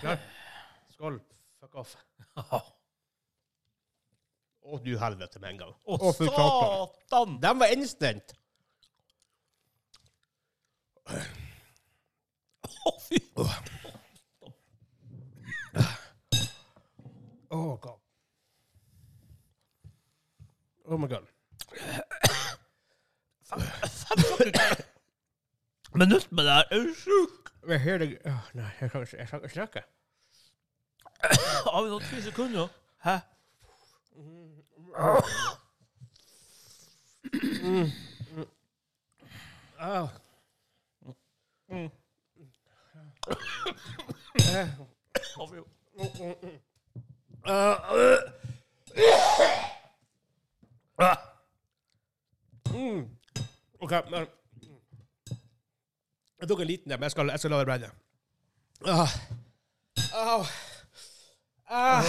Klar? 0.00 0.18
Skål. 0.90 1.20
Fuck 1.60 1.74
off. 1.78 1.92
Å, 4.64 4.78
du 4.82 4.96
helvete 4.98 5.38
med 5.38 5.52
en 5.52 5.60
gang. 5.60 5.70
Å, 5.86 5.94
Å, 5.94 6.10
fy 6.16 6.26
satan. 6.26 6.88
satan! 7.04 7.36
Den 7.44 7.60
var 7.62 7.74
instant. 7.76 8.34
Å, 12.74 12.94
fy. 13.06 13.22
Oh 17.54 17.78
god. 17.78 18.02
Oh 20.90 20.98
my 20.98 21.06
god. 21.06 21.30
Minutt 25.94 26.32
med 26.34 26.44
det 26.50 26.58
her 26.58 26.66
er 26.74 26.86
du 26.90 26.94
sjuk! 26.98 27.43
Men 27.66 27.80
her 27.80 27.98
det... 27.98 28.18
Åh, 28.26 28.32
nei, 28.54 28.70
jeg 28.80 28.90
kan 28.90 29.06
jeg 29.18 29.28
kan 29.28 29.42
ikke 29.42 29.54
snakke. 29.54 29.82
Har 31.72 31.82
vi 31.82 31.88
noen 31.88 32.04
ti 32.04 32.22
sekunder? 32.22 32.68
Hæ? 33.04 33.16
Mm. 34.16 34.50
Eh. 39.78 40.08
Ah. 50.98 51.16
Mm. 52.74 53.08
OK, 53.80 53.92
men 54.10 54.26
Jeg 56.44 56.48
tok 56.48 56.60
en 56.60 56.66
liten 56.66 56.92
en, 56.92 56.98
men 57.00 57.02
jeg 57.02 57.10
skal, 57.10 57.28
jeg 57.32 57.38
skal 57.40 57.50
la 57.50 57.58
det 57.58 57.66
brenne. 57.66 57.86
Ah. 58.86 59.12
Au. 60.14 60.42
Ah. 61.70 62.04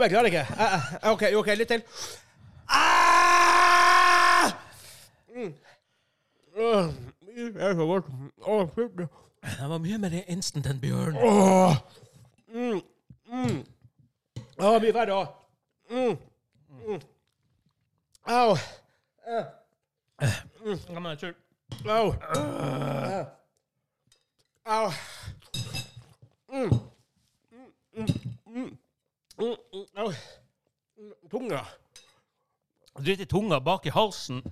Jeg 0.00 0.10
klarer 0.10 0.24
ikke. 0.26 0.46
Ah, 0.58 0.74
ah, 1.02 1.12
OK, 1.12 1.22
ok, 1.34 1.46
litt 1.54 1.68
til. 1.68 1.82
Ah! 2.68 4.50
Mm. 5.36 5.54
Uh, 6.58 6.90
det 7.36 7.62
er 7.62 7.74
så 7.78 7.86
godt. 7.86 8.10
Å. 8.42 8.66
Det 8.66 9.70
var 9.70 9.78
mye 9.86 10.02
mer 10.02 10.20
instant 10.26 10.66
enn 10.66 10.82
Bjørn. 10.82 11.22
Åh. 11.22 11.78
Mm. 12.50 12.82
Mm. 13.30 13.62
Å, 14.58 14.78
mye 14.82 14.94
verre 15.02 15.22
òg. 15.22 15.26
Mm. 15.94 16.18
Mm. 16.82 17.02
Au. 18.26 18.56
Ja, 19.30 19.44
men 20.98 21.12
jeg 21.14 21.18
tror 21.22 21.44
Au. 21.88 22.08
Uh. 22.08 23.24
Au. 24.64 24.90
Mm. 26.52 26.70
Mm, 27.96 27.96
mm, 27.96 28.06
mm. 28.46 28.78
Mm, 29.38 29.56
mm, 29.72 29.84
Au. 29.96 30.12
Tunga. 31.30 31.64
Drit 32.98 33.20
i 33.20 33.26
tunga 33.26 33.60
bak 33.60 33.86
i 33.86 33.90
halsen. 33.90 34.42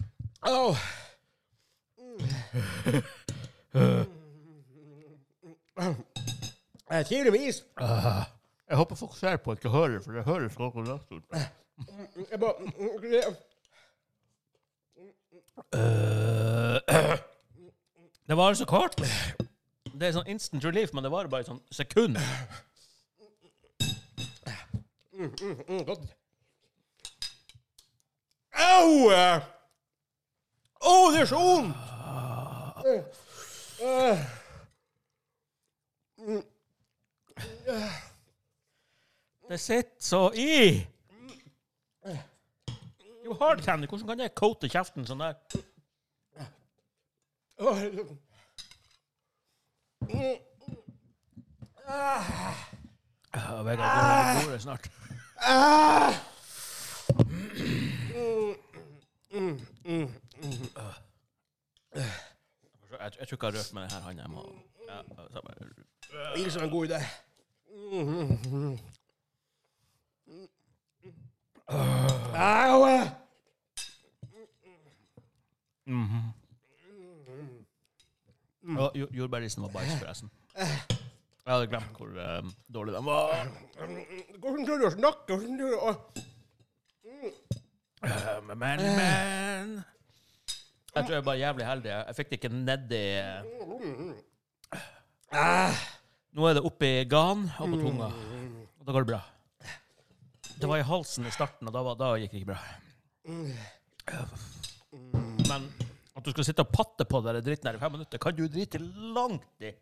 Au. 0.43 0.75
Mm. 1.99 2.19
Tydeligvis. 7.05 7.65
Jeg 8.69 8.77
håper 8.77 8.95
folk 8.95 9.17
ser 9.17 9.37
på 9.37 9.51
og 9.51 9.57
ikke 9.57 9.69
hører, 9.69 10.01
for 10.03 10.13
det 10.13 10.25
høres 10.25 10.59
noe 10.59 10.71
rart 10.87 11.13
ut. 11.13 11.23
Jeg 12.31 12.41
bare 12.41 12.55
mm, 15.57 16.77
Eh, 16.89 17.19
Det 18.29 18.37
var 18.37 18.55
så 18.55 18.65
kort. 18.67 18.97
Det 19.95 20.09
er 20.09 20.13
sånn 20.13 20.27
instant 20.29 20.65
relief, 20.67 20.91
men 20.93 21.05
det 21.07 21.11
varer 21.13 21.31
bare 21.31 21.45
et 21.47 21.51
sånn 21.51 21.63
sekund. 21.73 22.19
mm, 25.15 25.31
mm, 25.69 25.85
Godt. 25.87 26.09
Au! 28.57 29.13
Å, 30.87 30.97
det 31.15 31.21
er 31.23 31.31
så 31.31 31.39
vondt! 31.41 31.77
Uh, 32.87 33.03
uh, 33.83 34.19
uh, 36.27 37.97
Det 39.49 39.61
sitter 39.61 39.97
så 40.03 40.23
i! 40.35 40.87
Jo, 43.27 43.35
hard 43.35 43.63
candy, 43.63 43.87
hvordan 43.87 44.09
kan 44.09 44.19
det 44.19 44.35
coate 44.39 44.69
kjeften 44.71 45.07
sånn 45.09 45.19
der? 45.19 45.35
ah, 53.35 53.65
Vegard 53.67 53.91
går 53.97 54.05
over 54.07 54.39
bordet 54.45 54.63
snart. 54.63 54.87
Jeg, 61.97 63.11
jeg 63.19 63.27
tror 63.27 63.37
ikke 63.37 63.47
jeg 63.47 63.53
har 63.53 63.59
rørt 63.59 63.73
med 63.75 63.81
denne 63.83 64.01
hånda. 64.07 64.23
Jeg 64.23 64.31
må 64.31 64.43
ja. 64.87 64.99
Ikke 66.37 66.51
som 66.55 66.63
en 66.63 66.71
god 66.71 66.85
idé. 66.93 67.01
Mm, 75.87 76.05
-hmm. 76.05 76.23
mm. 78.63 78.79
Oh, 78.79 78.91
Jordbærisen 78.95 79.65
Og 79.65 79.75
var 79.75 79.81
bæsj, 79.81 79.99
forresten. 79.99 80.31
Jeg 81.47 81.55
hadde 81.55 81.67
glemt 81.67 81.97
hvor 81.97 82.07
um, 82.07 82.53
dårlig 82.75 82.95
den 82.95 83.05
var. 83.07 83.49
Hvordan 84.39 84.67
tør 84.67 84.79
du 84.79 84.87
å 84.87 84.91
snakke? 84.91 85.37
Hvordan 85.37 85.59
tør 85.59 85.71
du 85.71 85.77
å 85.77 85.95
Eh, 88.05 88.43
Men, 88.47 88.57
men, 88.57 89.85
Jeg 90.95 91.05
tror 91.05 91.15
jeg 91.15 91.25
var 91.27 91.35
jævlig 91.35 91.67
heldig. 91.67 91.91
Jeg 91.91 92.17
fikk 92.17 92.31
det 92.31 92.39
ikke 92.41 92.55
nedi 92.55 93.03
ah. 95.33 95.73
Nå 96.33 96.47
er 96.49 96.55
det 96.59 96.63
oppi 96.65 96.91
gan 97.11 97.51
og 97.59 97.73
på 97.73 97.81
tunga. 97.81 98.11
Og 98.81 98.87
da 98.87 98.93
går 98.93 99.05
det 99.05 99.11
bra. 99.15 99.21
Det 100.61 100.67
var 100.67 100.79
i 100.79 100.83
halsen 100.83 101.27
i 101.27 101.31
starten, 101.31 101.69
og 101.69 101.75
da, 101.75 101.83
var, 101.85 101.99
da 102.01 102.15
gikk 102.21 102.33
det 102.33 102.41
ikke 102.41 102.55
bra. 102.55 102.61
Men 105.49 105.69
at 106.17 106.25
du 106.25 106.31
skal 106.33 106.47
sitte 106.49 106.65
og 106.65 106.73
patte 106.73 107.05
på 107.05 107.21
den 107.27 107.43
dritten 107.45 107.69
her 107.69 107.77
i 107.77 107.83
fem 107.83 107.93
minutter, 107.93 108.19
kan 108.19 108.37
du 108.37 108.47
drite 108.49 108.79
langt 108.81 109.45
i. 109.61 109.75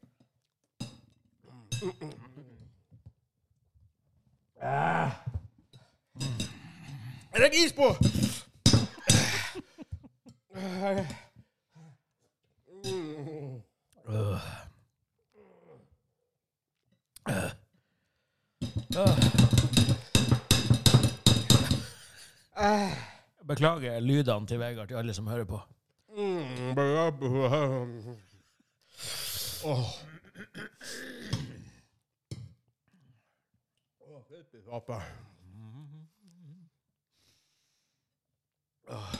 Legg 7.38 7.54
is 7.54 7.72
på! 7.72 7.94
Beklager 23.48 24.00
lydene 24.00 24.46
til 24.48 24.60
Vegard 24.62 24.88
til 24.88 24.96
alle 25.00 25.14
som 25.16 25.26
hører 25.28 25.44
på. 25.48 25.58
Åh. 29.64 29.90
Åh. 38.88 39.14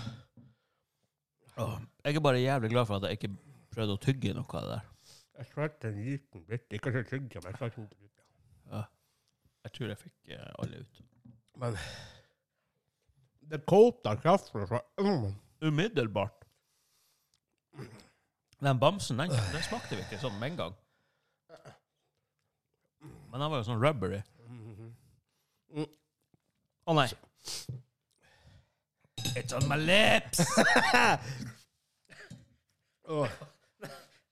Åh, 1.58 1.80
Jeg 2.04 2.16
er 2.16 2.20
bare 2.20 2.40
jævlig 2.40 2.70
glad 2.70 2.86
for 2.86 2.96
at 2.96 3.02
jeg 3.08 3.18
ikke 3.18 3.36
prøvde 3.74 3.94
å 3.96 4.00
tygge 4.02 4.34
noe 4.36 4.58
av 4.58 4.64
det 4.66 4.70
der. 4.74 4.90
Jeg 5.38 5.46
svarte 5.50 5.88
en 5.90 6.00
liten 6.06 6.44
bit. 6.48 6.66
Ikke 6.76 6.92
så 6.94 7.02
trygg, 7.08 7.30
men 7.42 7.48
jeg 7.50 7.58
svelget 7.58 7.78
en 7.78 7.86
liten 7.88 8.02
bit. 8.04 8.26
Jeg 9.64 9.72
tror 9.76 9.88
jeg 9.88 9.98
fikk 10.02 10.28
eh, 10.36 10.50
alle 10.62 10.82
ut. 10.84 11.00
Men 11.62 11.78
Det 13.50 13.66
kåter 13.66 14.16
kraften 14.16 14.68
fra 14.68 14.80
mm. 15.00 15.34
Umiddelbart. 15.60 16.44
Den 18.58 18.78
bamsen, 18.78 19.18
den, 19.18 19.30
den 19.30 19.62
smakte 19.62 19.96
vi 19.96 20.02
ikke 20.04 20.18
sånn 20.22 20.38
med 20.40 20.50
en 20.52 20.56
gang. 20.56 20.74
Men 23.30 23.40
den 23.42 23.50
var 23.50 23.58
jo 23.60 23.66
sånn 23.66 23.82
rubbery. 23.82 24.20
Å 26.84 26.94
nei. 26.96 27.08
It's 29.34 29.52
on 29.56 29.68
my 29.68 29.76
lips! 29.80 30.40
Åh. 33.08 33.28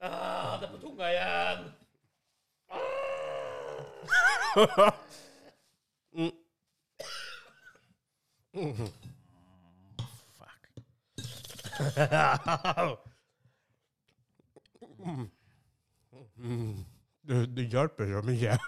ah, 0.01 0.61
det 0.61 0.67
er 0.67 0.73
på 0.73 0.79
tunga 0.81 1.07
igjen! 1.13 1.61
Fuck. 10.39 10.69
Mm. 16.37 16.85
Det, 17.23 17.57
det 17.57 17.65
hjelper 17.71 18.07
så 18.13 18.21
mye. 18.27 18.59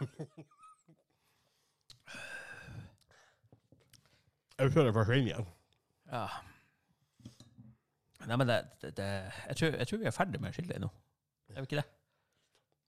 Jeg 4.59 4.73
føler 4.73 4.87
det 4.87 4.95
forsvinner 4.95 5.29
igjen. 5.29 5.49
Ja. 6.13 6.27
Nei, 8.25 8.37
men 8.37 8.49
det, 8.49 8.59
det, 8.81 8.97
det 8.97 9.09
jeg, 9.49 9.57
tror, 9.57 9.69
jeg 9.69 9.87
tror 9.89 9.99
vi 10.01 10.09
er 10.09 10.17
ferdig 10.17 10.41
med 10.41 10.53
skillet 10.57 10.81
nå. 10.81 10.89
Er 11.53 11.61
vi 11.61 11.67
ikke 11.69 11.83
det? 11.83 11.85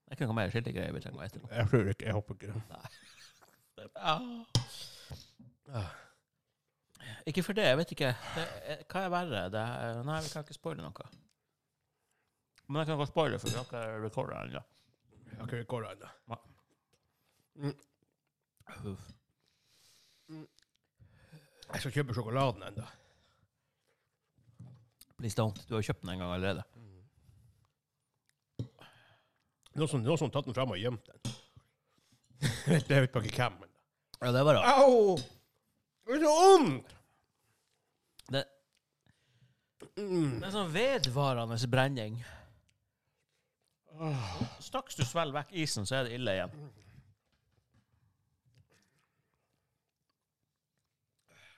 Det 0.06 0.14
er 0.14 0.16
ikke 0.16 0.28
noe 0.30 0.38
mer 0.38 0.52
skillegreier 0.54 0.94
vi 0.94 1.02
trenger 1.04 1.20
å 1.20 1.26
etter 1.26 1.42
nå. 1.42 1.50
Jeg 1.52 1.68
tror 1.72 1.92
ikke, 1.92 2.06
jeg 2.06 2.16
håper 2.16 2.32
ikke 2.38 2.52
det. 2.54 2.62
Ah. 5.76 6.05
Ikke 7.26 7.42
for 7.42 7.58
det, 7.58 7.64
jeg 7.66 7.78
vet 7.80 7.92
ikke. 7.96 8.12
Det, 8.36 8.44
hva 8.92 9.00
er 9.02 9.10
verre? 9.10 9.40
Det 9.50 9.62
nei, 10.06 10.20
vi 10.22 10.30
kan 10.30 10.44
ikke 10.46 10.54
spoile 10.54 10.84
noe. 10.84 11.08
Men 12.66 12.80
jeg 12.82 12.90
kan 12.90 13.00
godt 13.00 13.10
spoile, 13.10 13.38
for 13.42 13.50
vi 13.50 13.58
har 13.58 13.66
ikke 13.66 13.82
recorda 14.04 14.44
ennå. 14.46 14.62
Jeg 15.32 15.40
har 15.40 15.56
ikke 15.58 15.80
ennå. 15.90 16.12
Uff. 18.92 19.10
Jeg 21.66 21.82
skal 21.82 21.92
kjøpe 21.98 22.14
sjokoladen 22.14 22.62
ennå. 22.68 22.86
Please 25.18 25.38
don't. 25.38 25.62
Du 25.68 25.74
har 25.74 25.82
kjøpt 25.82 26.02
den 26.02 26.14
en 26.14 26.22
gang 26.22 26.34
allerede. 26.34 26.64
Noen 29.76 29.90
som, 29.90 30.02
noen 30.04 30.20
som 30.20 30.30
tatt 30.32 30.46
den 30.48 30.56
fram 30.56 30.72
og 30.72 30.80
gjemt 30.80 31.08
den. 31.10 31.34
det 32.88 33.00
vet 33.02 33.16
man 33.16 33.26
ikke 33.28 33.42
hvem. 33.42 33.64
Ja, 34.20 34.30
det 34.32 34.44
var 34.48 34.58
rart. 34.60 34.84
Au! 34.84 35.16
Det 36.06 36.16
er 36.16 36.22
så 36.22 36.36
vondt! 36.36 36.92
Det, 38.32 38.42
Mm. 39.96 40.40
det 40.42 40.48
er 40.48 40.52
sånn 40.52 40.72
vedvarende 40.74 41.56
brenning. 41.72 42.18
Straks 44.60 44.98
du 44.98 45.04
svelger 45.08 45.32
vekk 45.38 45.54
isen, 45.56 45.86
så 45.88 45.96
er 45.96 46.02
det 46.04 46.18
ille 46.18 46.34
igjen. 46.36 46.52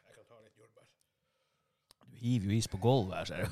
Jeg 0.06 0.14
kan 0.14 0.24
ta 0.28 0.38
litt 0.44 0.54
jordbær. 0.62 0.86
Du 2.06 2.14
hiver 2.22 2.52
jo 2.52 2.60
is 2.60 2.70
på 2.70 2.78
gulvet 2.82 3.18
her, 3.18 3.24
ser 3.26 3.40
du. 3.42 3.48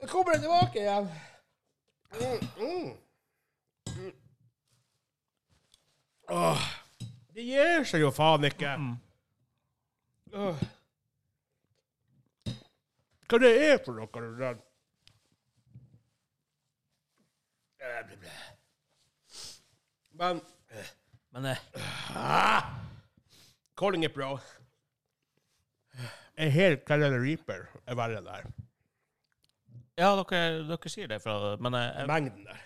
Nå 0.00 0.06
kommer 0.06 0.32
den 0.32 0.44
tilbake 0.70 0.78
igjen. 0.80 1.08
Mm, 2.12 2.38
mm. 2.58 2.96
Mm. 3.96 4.12
Åh. 6.28 6.62
Det 7.34 7.42
gir 7.42 7.84
seg 7.84 8.02
jo 8.02 8.10
faen 8.10 8.44
ikke. 8.44 8.74
Åh. 10.34 10.62
Hva 13.30 13.38
det 13.38 13.50
er 13.62 13.78
for 13.84 13.94
noe? 13.94 14.08
det 14.10 14.38
der? 14.38 14.58
Men 20.12 20.40
Men 21.32 21.46
ah, 22.16 22.64
Calling 23.76 24.04
it, 24.04 24.14
bro. 24.14 24.38
En 26.36 26.50
hel 26.50 26.76
Carolina 26.86 27.18
Reaper 27.22 27.68
er 27.86 27.94
verre 27.94 28.20
der. 28.24 28.50
Ja, 30.00 30.10
dere, 30.16 30.64
dere 30.70 30.90
sier 30.92 31.08
det, 31.10 31.20
fra, 31.22 31.36
men 31.60 31.76
jeg, 31.78 32.06
Mengden 32.10 32.44
der. 32.48 32.60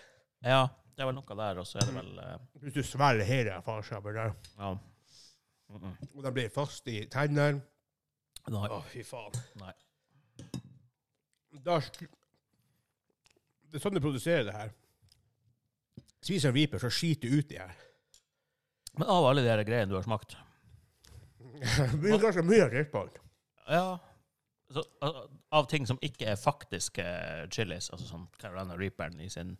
ja, 0.45 0.63
det 0.95 1.03
er 1.03 1.09
vel 1.09 1.17
noe 1.17 1.37
der, 1.41 1.59
og 1.61 1.67
så 1.67 1.79
er 1.81 1.87
det 1.89 1.95
vel 1.97 2.19
eh, 2.23 2.35
Hvis 2.63 2.75
du 2.77 2.83
svelger 2.87 3.27
hele 3.27 3.61
faenskapet 3.65 4.15
der, 4.15 4.35
Ja. 4.57 4.75
Mm 5.67 5.81
-mm. 5.81 5.93
og 6.15 6.23
den 6.23 6.33
blir 6.33 6.49
fast 6.53 6.87
i 6.87 7.05
tennene 7.09 7.61
Nei. 8.47 8.67
Å, 8.69 8.81
fy 8.85 9.01
faen. 9.03 9.33
Nei. 9.57 9.71
Da, 11.65 11.79
sk- 11.81 12.05
det 13.71 13.75
er 13.75 13.79
sånn 13.81 13.93
du 13.97 13.99
produserer 14.03 14.43
det 14.45 14.53
her. 14.53 14.69
Spiser 16.21 16.49
en 16.49 16.53
viper, 16.55 16.77
så 16.79 16.89
skiter 16.93 17.29
du 17.29 17.39
ut 17.39 17.51
i 17.51 17.57
her. 17.57 17.73
Men 18.99 19.07
av 19.09 19.25
alle 19.25 19.41
de 19.41 19.49
her 19.49 19.63
greiene 19.63 19.89
du 19.89 19.95
har 19.95 20.03
smakt 20.05 20.35
Det 21.91 21.99
blir 21.99 22.19
ganske 22.21 22.43
mye 22.45 22.69
drittball. 22.69 23.09
Ja. 23.67 23.97
Så, 24.73 24.81
av 25.53 25.67
ting 25.69 25.85
som 25.85 25.99
ikke 26.01 26.31
er 26.31 26.39
faktiske 26.41 27.03
chilis, 27.53 27.91
altså 27.93 28.07
sånn 28.07 28.23
Carolina 28.41 28.77
Reaperen 28.79 29.19
i 29.21 29.29
sin 29.29 29.53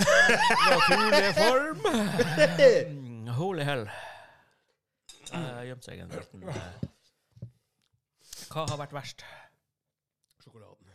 naturlige 0.00 1.30
form. 1.36 1.84
Mm, 2.90 3.28
Holy 3.38 3.66
hell. 3.68 3.86
Uh, 5.30 5.60
Gjemt 5.68 5.86
seg 5.86 6.00
en 6.02 6.10
liten 6.10 6.42
eh, 6.50 7.44
Hva 8.50 8.64
har 8.66 8.80
vært 8.80 8.96
verst? 8.96 9.22
Sjokoladen. 10.42 10.90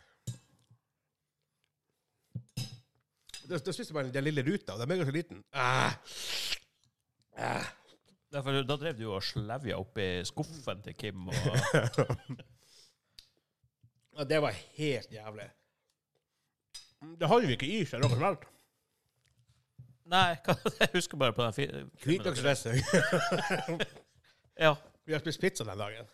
Det, 3.46 3.62
det 3.64 3.72
spiste 3.72 3.94
man 3.96 4.10
den 4.12 4.26
lille 4.26 4.44
ruta, 4.44 4.74
og 4.74 4.82
den 4.82 4.92
er 4.92 5.00
ganske 5.00 5.16
liten. 5.16 5.40
Ah. 5.56 5.96
Ah. 7.38 7.64
Derfor, 8.34 8.60
da 8.66 8.76
drev 8.76 8.98
du 8.98 9.06
og 9.08 9.24
slevja 9.24 9.78
oppi 9.80 10.06
skuffen 10.26 10.82
til 10.84 10.96
Kim. 10.98 11.28
Og, 11.30 11.36
Ja, 14.16 14.24
det 14.24 14.38
var 14.42 14.50
helt 14.76 15.12
jævlig. 15.12 15.50
Det 17.20 17.28
hadde 17.28 17.46
vi 17.46 17.52
ikke 17.52 17.66
i 17.68 17.84
seg 17.84 18.00
noe 18.00 18.10
som 18.10 18.22
helst. 18.24 18.44
nei, 20.06 20.36
hva- 20.46 20.56
jeg 20.80 20.88
husker 20.94 21.18
bare 21.20 21.32
på 21.36 21.42
den 21.44 21.52
fi- 21.52 22.04
Hvitløksdressing. 22.04 22.80
Ja. 24.58 24.70
Vi 25.04 25.12
har 25.12 25.20
spist 25.20 25.40
pizza 25.40 25.64
den 25.64 25.78
dagen. 25.78 26.06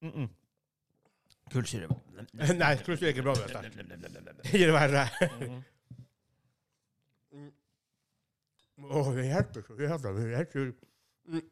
Mm 0.00 0.10
-mm. 0.12 0.28
Kullsyre. 1.52 1.88
Nei, 2.32 2.76
plutselig 2.76 3.02
er 3.04 3.08
ikke 3.08 3.22
bra. 3.22 3.34
vet 3.34 3.52
du. 3.52 3.82
Det 4.42 4.50
gir 4.52 4.66
det 4.66 4.72
verre. 4.74 5.08
Mhm. 5.40 5.62
Åh, 8.90 9.14
det 9.16 9.24
hjelper 9.24 9.62
så 9.66 9.72
jævla 9.78 10.12
mye. 10.12 10.24
Det 10.24 10.32
er 10.32 10.36
helt. 10.36 10.76
Mm. 11.24 11.42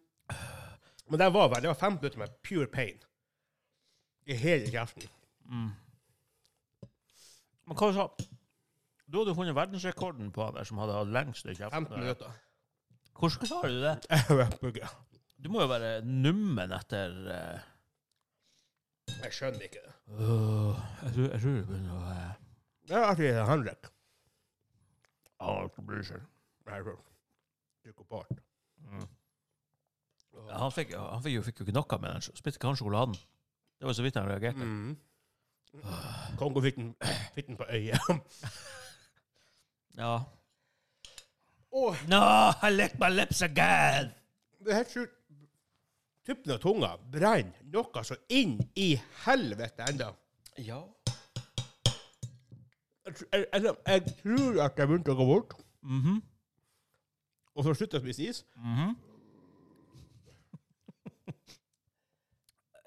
Men 1.11 1.19
det 1.19 1.33
var, 1.35 1.55
det 1.61 1.69
var 1.69 1.79
fem 1.79 1.97
minutter 1.99 2.19
med 2.19 2.37
pure 2.47 2.67
pain. 2.67 2.99
I 4.27 4.37
hele 4.39 4.71
kjeften. 4.71 5.09
Mm. 5.51 5.71
Men 7.67 7.79
hva 7.79 7.89
sa 7.97 8.05
Du 9.07 9.19
hadde 9.19 9.35
funnet 9.37 9.57
verdensrekorden 9.57 10.31
på 10.33 10.45
han 10.47 10.55
der 10.57 10.69
som 10.69 10.79
hadde 10.81 10.95
hatt 10.97 11.11
lengst 11.13 11.47
i 11.47 11.57
kjeften. 11.57 11.89
15 11.89 12.01
minutter. 12.01 12.39
Hvordan 13.19 13.49
klarer 13.49 13.75
du 13.75 13.81
det? 13.83 13.97
Jeg 14.15 14.39
var 14.39 14.57
bugget. 14.61 14.95
Du 15.43 15.51
må 15.51 15.65
jo 15.65 15.71
være 15.73 16.05
nummen 16.07 16.73
etter 16.73 17.15
uh... 17.27 17.69
Jeg 19.23 19.35
skjønner 19.35 19.67
ikke 19.67 19.83
det. 19.83 19.95
Uh, 20.07 20.79
jeg, 21.03 21.13
tror, 21.15 21.27
jeg 21.27 21.41
tror 21.43 21.57
det 21.57 21.65
begynner 21.67 21.97
å 21.97 22.03
uh, 22.07 22.31
Det 22.89 22.97
er 22.97 23.07
artig 23.09 23.33
Henrik. 23.51 23.91
Alt 25.43 25.81
bryr 25.83 26.07
seg. 26.07 26.23
Psykopat. 27.83 28.39
Mm. 30.43 30.51
Han 30.59 30.73
fikk, 30.75 30.93
han 30.99 31.23
fikk, 31.25 31.35
jo, 31.37 31.43
fikk 31.47 31.61
jo 31.63 31.67
ikke 31.69 31.77
noe 31.77 31.99
med 32.03 32.11
den. 32.17 32.25
Spiste 32.37 32.59
ikke 32.59 32.71
han 32.71 32.79
sjokoladen? 32.81 33.17
Det 33.79 33.89
var 33.89 33.97
så 33.99 34.05
vidt 34.05 34.19
han 34.21 34.29
reagerte. 34.29 34.67
Mm. 34.67 34.97
Kongo 36.39 36.61
fikk 36.65 36.77
den, 36.77 36.93
fikk 37.37 37.47
den 37.49 37.59
på 37.61 37.67
øyet. 37.71 38.01
Ja. 39.97 40.13
Oh. 41.73 41.97
No, 42.09 42.21
I 42.63 42.71
licked 42.73 43.01
my 43.01 43.09
lips 43.09 43.43
again! 43.43 44.13
det 44.63 44.71
er 44.73 44.77
helt 44.83 44.93
sjukt. 44.93 45.15
Tuppen 46.23 46.53
av 46.55 46.61
tunga 46.63 46.93
brenner 47.11 47.65
noe 47.75 48.03
så 48.07 48.15
inn 48.31 48.59
i 48.79 48.93
helvete 49.25 49.89
enda. 49.91 50.13
Ja. 50.63 50.79
Jeg, 53.03 53.17
jeg, 53.33 53.63
jeg, 53.65 54.13
tror 54.21 54.61
at 54.63 54.79
jeg 54.79 54.87
begynte 54.93 55.15
å 55.15 55.19
gå 55.19 55.27
bort, 55.27 55.57
Mhm. 55.83 56.21
og 57.57 57.65
så 57.67 57.75
slutter 57.75 57.99
jeg 57.99 58.03
å 58.03 58.07
spise 58.07 58.29
is. 58.31 58.45
Mhm. 58.55 58.93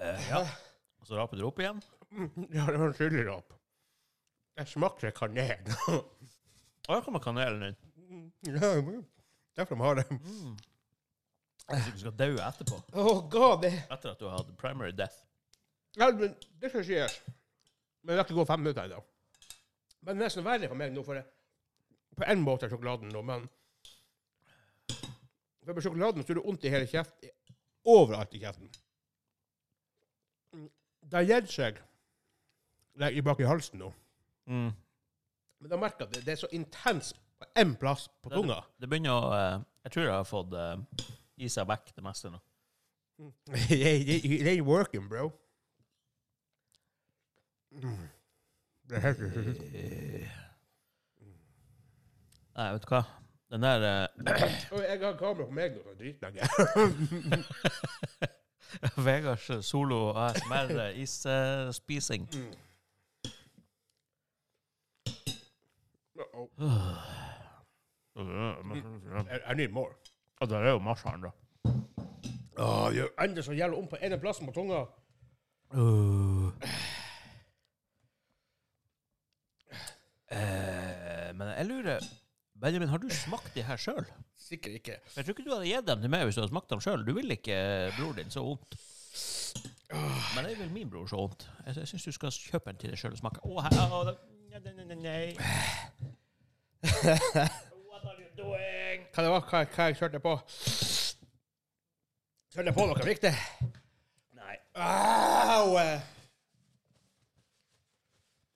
Eh, 0.01 0.29
ja. 0.29 0.41
Og 0.99 1.07
så 1.07 1.17
raper 1.19 1.39
du 1.39 1.45
opp 1.47 1.59
igjen. 1.61 1.81
Ja, 2.55 2.65
det 2.69 2.79
var 2.79 2.87
en 2.87 2.95
chilirap. 2.95 3.53
Jeg 4.55 4.69
smakte 4.71 5.11
kanel. 5.15 5.67
Å, 5.91 5.97
her 6.93 7.01
kommer 7.03 7.19
kanelen 7.23 7.65
din. 7.65 8.29
ja, 8.47 8.69
derfor 9.57 9.75
de 9.75 9.81
har 9.83 9.99
det. 9.99 10.05
Mm. 10.15 10.53
Hvis 11.65 11.87
du 11.95 12.03
skal 12.05 12.15
dø 12.15 12.29
etterpå. 12.45 12.77
Oh 12.93 13.23
god, 13.31 13.65
det 13.65 13.73
Etter 13.89 14.13
at 14.13 14.21
du 14.21 14.27
har 14.29 14.37
hatt 14.37 14.53
primary 14.61 14.93
death. 14.95 15.17
Ja, 15.97 16.11
men 16.13 16.35
det 16.61 16.69
skal 16.69 16.85
sies. 16.85 17.17
Men 18.05 18.13
det 18.13 18.19
har 18.21 18.27
ikke 18.27 18.37
gått 18.37 18.51
fem 18.51 18.61
minutter 18.61 18.85
ennå. 18.85 19.01
Men 20.05 20.13
det 20.13 20.21
er 20.21 20.27
nesten 20.29 20.45
verre 20.45 20.69
for 20.69 20.77
meg 20.79 20.93
nå, 20.93 21.03
for 21.03 21.17
jeg, 21.17 21.25
på 22.15 22.27
en 22.29 22.43
måte 22.45 22.67
er 22.67 22.71
sjokoladen 22.71 23.09
nå, 23.11 23.23
men 23.25 23.47
For 25.65 25.73
med 25.73 25.81
sjokoladen 25.81 26.21
så 26.23 26.31
er 26.31 26.37
det 26.37 26.45
vondt 26.45 26.67
i 26.67 26.71
hele 26.71 26.87
kjeften. 26.89 27.31
Overalt 27.89 28.35
i 28.37 28.43
kjeften. 28.43 28.69
Det 31.05 31.13
har 31.19 31.27
gitt 31.29 31.51
seg 31.53 31.77
like, 33.01 33.21
bak 33.27 33.39
i 33.43 33.47
halsen 33.49 33.79
nå. 33.83 33.91
Mm. 34.49 34.71
Men 35.61 35.69
da 35.71 35.77
merker 35.81 36.05
jeg 36.05 36.07
at 36.09 36.13
det, 36.17 36.23
det 36.25 36.33
er 36.35 36.41
så 36.43 36.49
intenst 36.55 37.17
på 37.39 37.45
én 37.61 37.75
plass 37.79 38.07
på 38.23 38.29
Det- 38.31 38.37
tunga. 38.39 38.61
Det 38.79 38.89
begynner 38.89 39.11
å 39.13 39.31
eh, 39.35 39.59
Jeg 39.85 39.91
tror 39.93 40.05
jeg 40.05 40.13
har 40.15 40.25
fått 40.29 40.53
eh, 40.53 41.07
i 41.45 41.49
seg 41.51 41.67
vekk 41.69 41.91
det 41.95 42.03
meste 42.05 42.31
nå. 42.33 42.39
Det 43.45 44.41
ain't- 44.47 44.65
working, 44.67 45.07
bro. 45.09 45.29
Mm. 47.75 48.07
Det 48.87 48.95
er 48.97 49.01
helt 49.01 49.21
Nei, 52.55 52.67
vet 52.71 52.85
du 52.85 52.87
hva? 52.93 53.01
Den 53.51 53.61
der 53.65 53.83
eh, 53.83 54.05
jeg 54.71 55.01
har 55.01 55.17
kamera 55.19 55.45
på 55.45 55.51
meg 55.55 55.75
nå, 55.75 55.81
så 55.83 55.93
dritlenge. 55.99 56.41
Vegards 59.07 59.65
solo 59.65 60.13
ASMR 60.13 60.91
isspising. 61.03 62.29
Uh-oh. 66.15 66.49
I, 68.15 69.51
I 69.51 69.53
need 69.53 69.71
more. 69.71 69.93
Og 70.41 70.49
der 70.49 70.57
er 70.57 70.71
jo 70.71 70.79
masse 70.79 71.07
andre. 71.07 71.31
Åh, 72.57 72.89
det 72.89 72.95
gjør 72.95 73.23
enda 73.23 73.41
så 73.41 73.51
jævlig 73.53 73.77
om 73.77 73.87
på 73.87 73.97
ene 74.01 74.19
plassen 74.19 74.47
på 74.47 74.53
tunga. 74.53 74.85
Eh, 80.31 81.35
men 81.35 81.47
jeg 81.47 81.65
lurer 81.65 81.99
Benjamin, 82.61 82.87
har 82.89 82.97
du 83.03 83.09
smakt 83.11 83.51
de 83.55 83.63
her 83.67 83.77
sjøl? 83.77 84.05
Sikkert 84.39 84.73
ikke. 84.79 84.95
Jeg 85.15 85.25
tror 85.25 85.33
ikke 85.35 85.43
du 85.45 85.51
hadde 85.53 85.67
gitt 85.67 85.87
dem 85.89 86.01
til 86.05 86.11
meg 86.13 86.23
hvis 86.27 86.37
du 86.37 86.41
hadde 86.41 86.53
smakt 86.53 86.69
dem 86.71 86.81
sjøl. 86.83 87.03
Du 87.07 87.11
vil 87.17 87.31
ikke 87.35 87.57
bror 87.97 88.13
din 88.15 88.31
så 88.31 88.43
vondt. 88.45 88.77
Men 90.35 90.47
det 90.47 90.55
vil 90.59 90.71
min 90.73 90.89
bror 90.89 91.07
så 91.11 91.19
vondt. 91.19 91.43
Jeg, 91.65 91.75
jeg 91.81 91.87
syns 91.91 92.07
du 92.07 92.11
skal 92.15 92.31
kjøpe 92.31 92.71
en 92.71 92.79
til 92.81 92.93
deg 92.93 93.01
sjøl 93.01 93.15
og 93.17 93.19
smake. 93.19 93.43
Å, 93.43 93.65
her, 93.65 93.71
å, 93.91 94.03
det- 94.07 94.17
nei, 94.55 94.59
nei, 94.85 94.95
nei. 95.03 95.25
What 96.85 98.05
are 98.07 98.19
you 98.21 98.31
doing? 98.39 99.03
Hva 99.15 99.25
det 99.25 99.31
var 99.35 99.43
hva, 99.51 99.63
hva 99.75 99.89
jeg 99.89 99.99
kjørte 99.99 100.21
på? 100.23 100.33
Kjørte 102.55 102.69
jeg 102.71 102.77
på 102.79 102.87
noe 102.87 103.07
viktig? 103.11 103.33
Nei. 104.39 104.55
Au! 104.79 105.75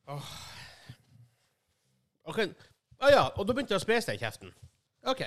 Oh. 0.10 0.30
Ok. 2.32 2.40
Ah, 3.00 3.10
ja, 3.10 3.22
og 3.36 3.48
da 3.48 3.54
begynte 3.56 3.74
jeg 3.74 3.80
å 3.80 3.84
spise 3.84 4.12
deg 4.12 4.20
i 4.20 4.24
kjeften. 4.26 4.52
OK. 5.08 5.22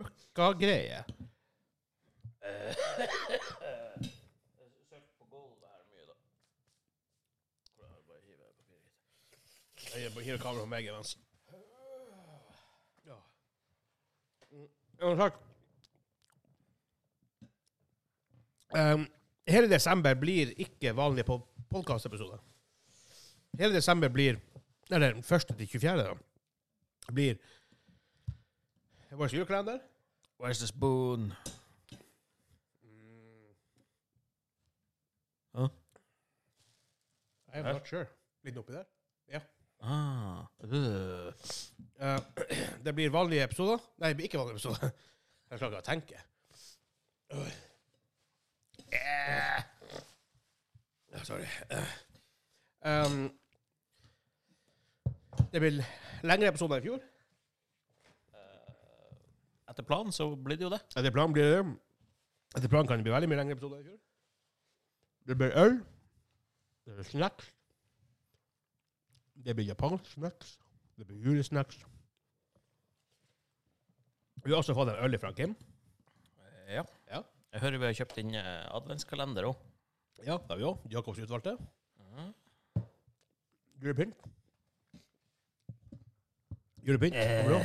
Møkkagreie. 0.00 1.04
Jeg 9.90 10.12
bare 10.14 10.24
hiver 10.24 10.38
kameraet 10.38 10.64
på 10.64 10.70
meg 10.70 10.86
imens. 10.88 11.16
Ja. 13.04 13.16
Um, 18.70 19.08
Hele 19.50 19.66
desember 19.70 20.14
blir 20.14 20.52
ikke 20.62 20.92
vanlig 20.96 21.24
på 21.26 21.40
podkastepisoder. 21.70 22.38
Hele 23.58 23.74
desember 23.74 24.08
blir 24.08 24.36
Eller 24.90 25.12
den 25.12 25.22
første 25.22 25.54
til 25.54 25.68
24. 25.68 26.02
da, 26.02 26.14
blir 27.12 27.34
vår 29.10 29.34
julekalender. 29.34 29.78
Where's 30.40 30.58
the 30.58 30.66
spoon? 30.66 31.32
Huh? 35.54 35.68
I'm 37.54 37.62
not 37.62 37.88
sure. 37.88 38.06
Litt 38.42 38.56
oppi 38.56 38.72
der. 38.72 38.84
Ja. 39.28 39.40
Ah. 39.80 40.44
øh. 40.60 41.32
Uh, 42.00 42.18
det 42.84 42.94
blir 42.94 43.10
vanlige 43.10 43.44
episoder. 43.44 43.78
Nei, 43.98 44.08
det 44.08 44.16
blir 44.16 44.24
ikke 44.24 44.38
vanlige 44.38 44.54
episoder. 44.54 44.90
Jeg 45.50 45.58
klarer 45.58 45.72
ikke 45.72 45.82
å 45.82 45.90
tenke. 45.90 46.22
Oi. 47.30 47.50
Eh. 48.92 49.62
Sorry. 51.22 51.46
Eh. 51.70 51.92
Um, 52.80 53.39
det 55.52 55.60
blir 55.62 55.80
lengre 56.26 56.50
episoder 56.50 56.78
enn 56.80 56.84
i 56.84 56.88
fjor. 56.88 57.06
Etter 59.70 59.86
planen 59.86 60.12
så 60.14 60.26
blir 60.34 60.58
det 60.58 60.66
jo 60.66 60.72
det. 60.72 60.80
Etter 60.98 61.14
planen 61.14 61.34
blir 61.36 61.46
det 61.54 61.60
Etter 62.58 62.66
planen 62.72 62.88
kan 62.90 62.98
det 62.98 63.06
bli 63.06 63.12
veldig 63.14 63.28
mye 63.30 63.38
lengre 63.38 63.54
episoder 63.54 63.78
enn 63.78 63.86
i 63.86 63.90
fjor. 63.92 64.00
Det 65.30 65.36
blir 65.38 65.56
øl. 65.62 65.76
Det 66.86 66.96
blir 66.96 67.06
snacks. 67.06 67.52
Det 69.40 69.54
blir 69.56 69.68
japansk 69.70 70.10
snacks. 70.16 70.56
Det 70.98 71.06
blir 71.06 71.22
julesnacks. 71.24 71.78
Vi 74.42 74.50
har 74.50 74.58
også 74.58 74.74
fått 74.74 74.90
en 74.92 75.04
øl 75.04 75.18
fra 75.20 75.30
Kim. 75.36 75.54
Ja. 76.70 76.82
Ja. 77.10 77.22
Jeg 77.52 77.62
hører 77.62 77.80
vi 77.82 77.88
har 77.88 77.96
kjøpt 77.98 78.18
inn 78.22 78.34
eh, 78.38 78.66
adventskalender 78.74 79.46
òg. 79.48 79.62
Ja, 80.24 80.36
det 80.36 80.50
har 80.52 80.58
vi 80.60 80.66
òg. 80.68 80.82
Jakobs 80.92 81.22
utvalgte. 81.22 81.56
Du 83.80 83.88
er 83.88 83.96
Eh. 83.96 84.12
Bra. 86.84 87.60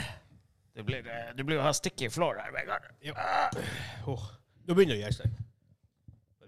Det 0.76 0.84
blir, 0.84 1.08
eh, 1.08 1.32
du 1.36 1.44
blir 1.48 1.56
jo 1.58 1.62
ha 1.64 1.72
sticky 1.74 2.10
floor 2.12 2.36
her, 2.42 2.52
Vegard. 2.52 2.90
Åh, 4.08 4.26
Nå 4.68 4.74
begynner 4.76 4.96
det 4.96 5.02
å 5.02 5.04
gjøre 5.06 5.14
seg. 5.14 5.30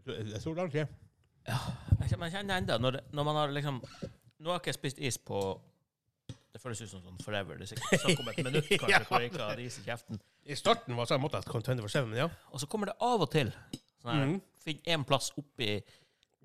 Det 0.07 0.41
så 0.41 0.53
langt 0.55 0.73
igjen. 0.75 0.87
Jeg 1.47 2.09
kjenner- 2.09 2.27
jeg 2.27 2.33
kjenner 2.33 2.57
enda, 2.57 2.77
når, 2.77 2.99
når 3.13 3.23
man 3.23 3.35
har 3.35 3.47
liksom 3.55 3.81
Nå 4.39 4.51
har 4.51 4.59
ikke 4.59 4.67
jeg 4.73 4.75
spist 4.75 4.99
is 4.99 5.17
på 5.17 5.59
Det 6.53 6.59
føles 6.61 6.81
ut 6.81 6.89
som 6.89 7.01
sånn 7.01 7.21
forever. 7.23 7.55
Det 7.57 7.67
er 7.71 7.75
sikkert 7.75 8.01
snakk 8.01 8.19
om 8.19 8.27
et 8.29 8.37
minutt 8.43 8.67
kanskje, 8.81 8.89
Ja. 8.89 8.99
hvor 9.05 9.19
jeg 9.21 9.31
ikke 9.31 9.43
har 9.47 9.59
is 9.61 9.77
i 9.79 9.83
kjeften. 9.85 10.19
I 10.45 10.55
starten 10.55 10.95
var 10.97 11.05
sånn 11.05 11.21
måte 11.21 11.37
at 11.37 11.45
contender 11.45 11.83
for 11.85 11.89
seven, 11.93 12.09
men 12.09 12.17
ja. 12.19 12.27
Og 12.51 12.59
så 12.59 12.67
kommer 12.67 12.87
det 12.91 12.95
av 12.99 13.21
og 13.21 13.29
til 13.31 13.51
sånn 14.01 14.11
her, 14.11 14.25
mm. 14.25 14.41
Finn 14.65 14.79
én 14.87 15.05
plass 15.07 15.31
oppi 15.37 15.83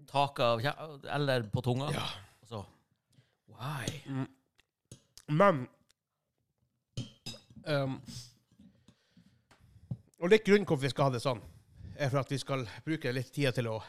taket 0.07 0.67
av 0.77 1.07
eller 1.17 1.43
på 1.51 1.63
tunga. 1.65 1.89
Ja. 1.97 2.05
Og 2.43 2.49
så 2.53 2.63
Why? 3.57 4.27
Men 5.29 5.67
um, 7.67 7.97
Og 10.23 10.31
litt 10.31 10.45
grunn 10.47 10.67
hvorfor 10.67 10.85
vi 10.85 10.93
skal 10.93 11.09
ha 11.09 11.15
det 11.15 11.23
sånn, 11.23 11.41
er 11.97 12.11
for 12.13 12.23
at 12.23 12.31
vi 12.31 12.39
skal 12.39 12.67
bruke 12.87 13.13
litt 13.13 13.33
tid 13.35 13.53
til 13.57 13.71
å 13.73 13.81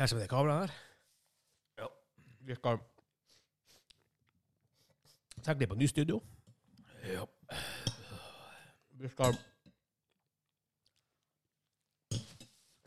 Teste 0.00 0.16
med 0.16 0.22
det 0.22 0.30
kameraet 0.30 0.60
her. 0.60 0.76
Ja. 1.82 1.86
Vi 2.48 2.54
skal 2.56 2.78
tenke 5.44 5.58
litt 5.60 5.72
på 5.72 5.76
ny 5.76 5.88
studio. 5.88 6.22
Ja. 7.04 7.24
Vi 9.00 9.08
skal 9.08 9.36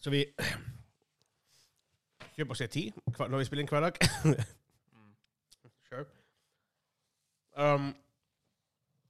Så 0.04 0.10
vi 0.10 0.26
kjøper 2.36 2.52
oss 2.52 2.60
litt 2.60 2.72
tid 2.72 2.98
når 3.20 3.38
vi 3.38 3.46
spiller 3.46 3.64
inn 3.64 3.70
hver 3.72 3.86
dag. 3.88 4.02
Um, 7.54 7.92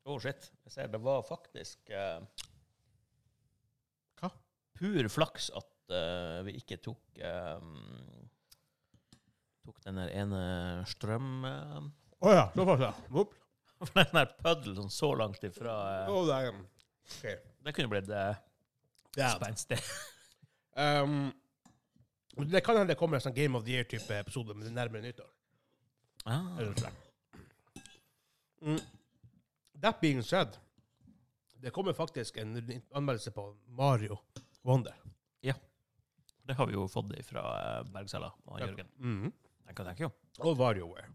Oh 0.06 0.20
shit. 0.20 0.50
Jeg 0.68 0.76
ser 0.76 0.90
det 0.92 1.00
var 1.04 1.24
faktisk 1.28 1.92
uh, 1.96 2.24
Hva? 4.20 4.30
Pur 4.76 5.10
flaks 5.12 5.50
at 5.56 5.94
uh, 5.96 6.42
vi 6.48 6.58
ikke 6.60 6.80
tok 6.84 7.22
um, 7.24 7.78
Tok 9.64 9.80
den 9.86 10.02
der 10.02 10.10
ene 10.12 10.42
strøm... 10.92 11.46
eh, 11.48 11.86
oh, 12.20 12.34
ja, 12.36 12.50
såpass, 12.52 12.82
ja. 12.90 12.90
For 13.84 14.00
den 14.02 14.18
der 14.18 14.34
puddelen 14.42 14.76
sånn 14.82 14.92
så 14.92 15.14
langt 15.16 15.46
ifra 15.48 15.76
uh, 16.04 16.12
oh, 16.12 16.26
det 16.28 16.50
um, 16.52 16.66
Det 17.64 17.76
kunne 17.78 17.92
blitt 17.94 18.12
uh, 18.12 18.36
spenstig. 19.38 19.80
Um, 20.74 21.28
det 22.50 22.64
kan 22.66 22.80
hende 22.80 22.96
det 22.96 22.98
kommer 22.98 23.20
en 23.20 23.22
sånn 23.22 23.36
Game 23.38 23.54
of 23.54 23.62
the 23.62 23.76
Year-type 23.76 24.16
episode, 24.18 24.56
men 24.58 24.66
det 24.66 24.72
er 24.72 24.80
nærmere 24.80 25.06
nyttår. 25.06 25.28
Ah. 26.26 26.48
Mm. 28.64 28.80
That 29.82 30.02
being 30.02 30.24
said, 30.24 30.58
Det 31.64 31.72
kommer 31.72 31.94
faktisk 31.94 32.38
en 32.38 32.82
anmeldelse 32.92 33.32
på 33.32 33.58
Mario 33.66 34.18
Wonder. 34.62 34.96
Ja. 35.42 35.54
Det 36.44 36.54
har 36.54 36.68
vi 36.68 36.74
jo 36.74 36.88
fått 36.88 37.26
fra 37.26 37.44
Bergsella 37.84 37.84
Bergsela 37.84 38.34
og 38.46 38.60
Jørgen. 38.60 38.88
Mhm. 38.98 39.32
Jeg 39.68 39.76
kan 39.76 39.86
tenke 39.86 40.04
jo. 40.04 40.10
Og 40.40 40.58
VarioWare. 40.58 41.08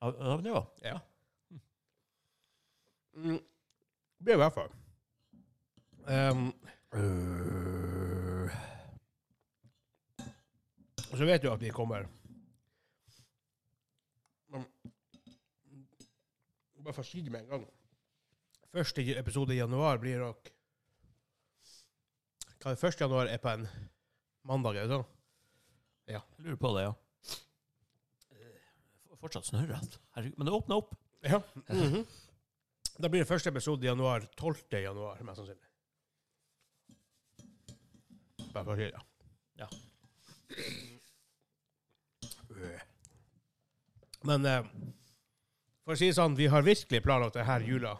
Ja, 0.00 0.12
ja, 0.18 0.36
det 0.36 0.52
var. 0.52 0.66
Ja. 0.82 1.00
Mm. 3.14 3.38
Det 4.18 4.24
blir 4.24 4.34
i 4.34 4.42
hvert 4.42 4.54
fall. 4.54 4.70
Um, 6.06 6.52
uh. 6.94 8.50
så 11.12 11.24
vet 11.24 11.42
du 11.42 11.50
at 11.52 11.62
vi 11.62 11.70
kommer 11.70 12.08
Bare 16.82 16.94
for 16.96 17.04
å 17.04 17.06
si 17.06 17.22
det 17.22 17.30
med 17.32 17.44
en 17.44 17.50
gang. 17.52 17.64
Første 18.72 19.04
episode 19.20 19.54
i 19.54 19.58
januar 19.60 20.00
blir 20.02 20.18
nok 20.22 20.48
Hva 22.62 22.72
er 22.72 22.76
det? 22.78 22.88
1. 22.88 23.00
januar 23.04 23.26
er 23.30 23.40
på 23.42 23.50
en 23.52 23.66
mandag, 24.48 24.76
er 24.78 24.86
det 24.86 24.94
sånn? 24.96 25.06
Jeg 26.10 26.22
lurer 26.44 26.58
på 26.62 26.70
det, 26.76 26.82
ja. 26.86 26.92
Eh, 28.34 29.16
Fortsatt 29.22 29.46
snørrete. 29.48 29.98
Herregud, 30.16 30.38
Men 30.38 30.46
det 30.48 30.54
åpner 30.56 30.76
opp. 30.82 30.94
Ja. 31.22 31.38
Mhm. 31.68 32.06
Da 32.98 33.08
blir 33.08 33.22
det 33.22 33.28
første 33.30 33.50
episode 33.50 33.82
i 33.86 33.88
januar. 33.90 34.26
12. 34.36 34.78
januar, 34.82 35.22
mest 35.26 35.40
sannsynlig. 35.40 35.68
Bare 38.52 38.64
for 38.66 38.74
å 38.74 38.76
si 38.78 38.90
det. 38.90 39.02
Ja. 39.62 39.68
Men 44.22 44.46
eh, 44.46 44.66
for 45.84 45.94
å 45.94 45.98
si 45.98 46.08
det 46.10 46.16
sånn, 46.18 46.36
vi 46.38 46.46
har 46.52 46.62
virkelig 46.66 47.00
planlagt 47.04 47.34
det 47.38 47.44
her 47.48 47.64
jula, 47.66 47.96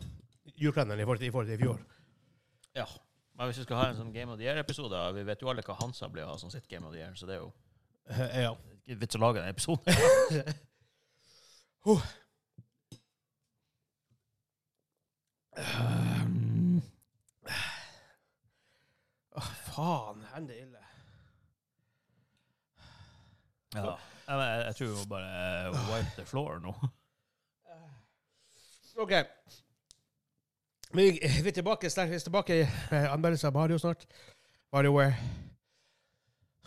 julekalenderen 0.54 1.02
i 1.02 1.06
forhold 1.08 1.22
til, 1.22 1.28
i 1.28 1.34
forhold 1.34 1.50
til 1.50 1.58
i 1.58 1.62
fjor. 1.62 1.80
Ja. 2.78 2.86
Men 3.38 3.48
hvis 3.48 3.58
vi 3.62 3.64
skal 3.66 3.80
ha 3.80 3.86
en 3.90 3.96
sånn 3.98 4.12
Game 4.14 4.30
of 4.32 4.36
the 4.38 4.44
Year-episode 4.44 4.98
Vi 5.16 5.22
vet 5.24 5.40
jo 5.42 5.48
alle 5.50 5.62
hva 5.64 5.74
Hansa 5.80 6.06
blir 6.12 6.26
å 6.26 6.34
ha 6.34 6.38
som 6.38 6.50
sitt 6.52 6.66
Game 6.68 6.84
of 6.86 6.92
the 6.92 7.00
Year, 7.00 7.14
så 7.16 7.26
det 7.26 7.38
er 7.38 7.42
jo 7.42 7.52
Eh, 8.12 8.42
ja. 8.42 8.50
ikke 8.86 8.98
vits 9.04 9.16
å 9.16 9.20
lage 9.22 9.40
den 9.40 9.52
episoden. 9.54 10.54
oh. 11.86 12.02
Um. 15.54 16.82
Oh, 19.36 19.50
faen, 19.72 20.24
er 20.34 20.40
det 20.48 20.56
ille? 20.62 20.80
Ja. 23.74 23.94
Jeg, 24.26 24.38
jeg, 24.38 24.64
jeg 24.66 24.74
tror 24.78 24.86
vi 24.88 24.96
må 24.96 25.04
bare 25.08 25.70
wipe 25.88 26.12
the 26.16 26.24
floor 26.28 26.58
nå. 26.64 26.72
OK. 29.02 29.12
Vi 30.94 31.10
vi 31.42 31.48
er 31.48 31.54
tilbake, 31.56 31.90
sterkt 31.90 32.22
tilbake 32.22 32.54
i 32.60 32.60
eh, 32.62 33.12
anmeldelse 33.12 33.46
av 33.46 33.54
Mario 33.54 33.78
snart. 33.78 34.06
MarioWare. 34.72 35.14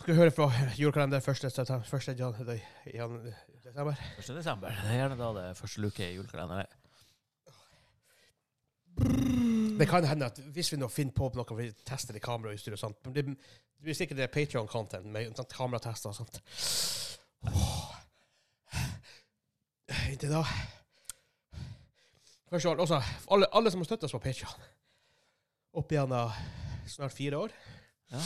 Skal 0.00 0.14
vi 0.14 0.18
høre 0.18 0.30
fra 0.30 0.50
julekalender 0.76 1.18
1. 1.18 1.44
1. 1.48 2.18
jan, 2.18 2.34
jan, 2.94 3.32
desember? 3.64 3.94
1. 4.18 4.34
desember. 4.36 4.68
Det 4.68 4.92
er 4.92 5.00
gjerne 5.00 5.18
da 5.22 5.32
det 5.38 5.46
er 5.48 5.54
første 5.54 5.80
luke 5.80 6.04
i 6.04 6.14
julekalenderen. 6.14 6.60
er. 6.60 6.66
Det 9.78 9.88
kan 9.88 10.04
hende 10.04 10.26
at 10.26 10.38
hvis 10.52 10.72
vi 10.72 10.76
nå 10.80 10.88
finner 10.88 11.16
på 11.16 11.32
noe, 11.34 11.56
vi 11.56 11.72
tester 11.88 12.12
det 12.12 12.22
kamerautstyr 12.22 12.76
og 12.76 12.78
sånt, 12.84 13.00
men 13.04 13.14
det, 13.14 13.26
det 13.26 13.82
blir 13.82 13.96
sikkert 13.96 14.20
det 14.20 14.30
Patreon-content 14.30 15.08
med 15.08 15.32
sånt, 15.36 15.52
kameratester 15.56 16.12
og 16.12 16.16
sånt. 16.20 16.40
Åh. 17.48 17.92
Inntil 20.10 20.32
da 20.36 20.44
Alt, 22.52 22.64
også 22.78 23.00
alle, 23.34 23.46
alle 23.52 23.70
som 23.72 23.80
har 23.82 23.88
støttet 23.88 24.06
oss 24.06 24.14
på 24.14 24.20
Patreon 24.22 24.66
opp 25.76 25.90
gjennom 25.92 26.30
snart 26.88 27.12
fire 27.12 27.36
år. 27.42 27.52
Ja. 28.12 28.20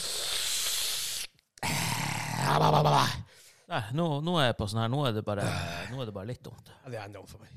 Nei, 3.71 3.81
nå, 3.95 4.07
nå 4.27 4.35
er 4.41 4.49
jeg 4.51 4.57
på 4.59 4.67
sånn 4.71 4.81
her 4.83 4.91
Nå 4.91 5.01
er 5.07 5.15
det 5.15 5.23
bare, 5.27 5.45
nå 5.93 6.01
er 6.03 6.09
det 6.09 6.15
bare 6.15 6.29
litt 6.31 6.43
dumt. 6.45 6.71
Det 6.87 6.99
er 6.99 7.07
enormt 7.07 7.31
for 7.31 7.43
meg. 7.43 7.53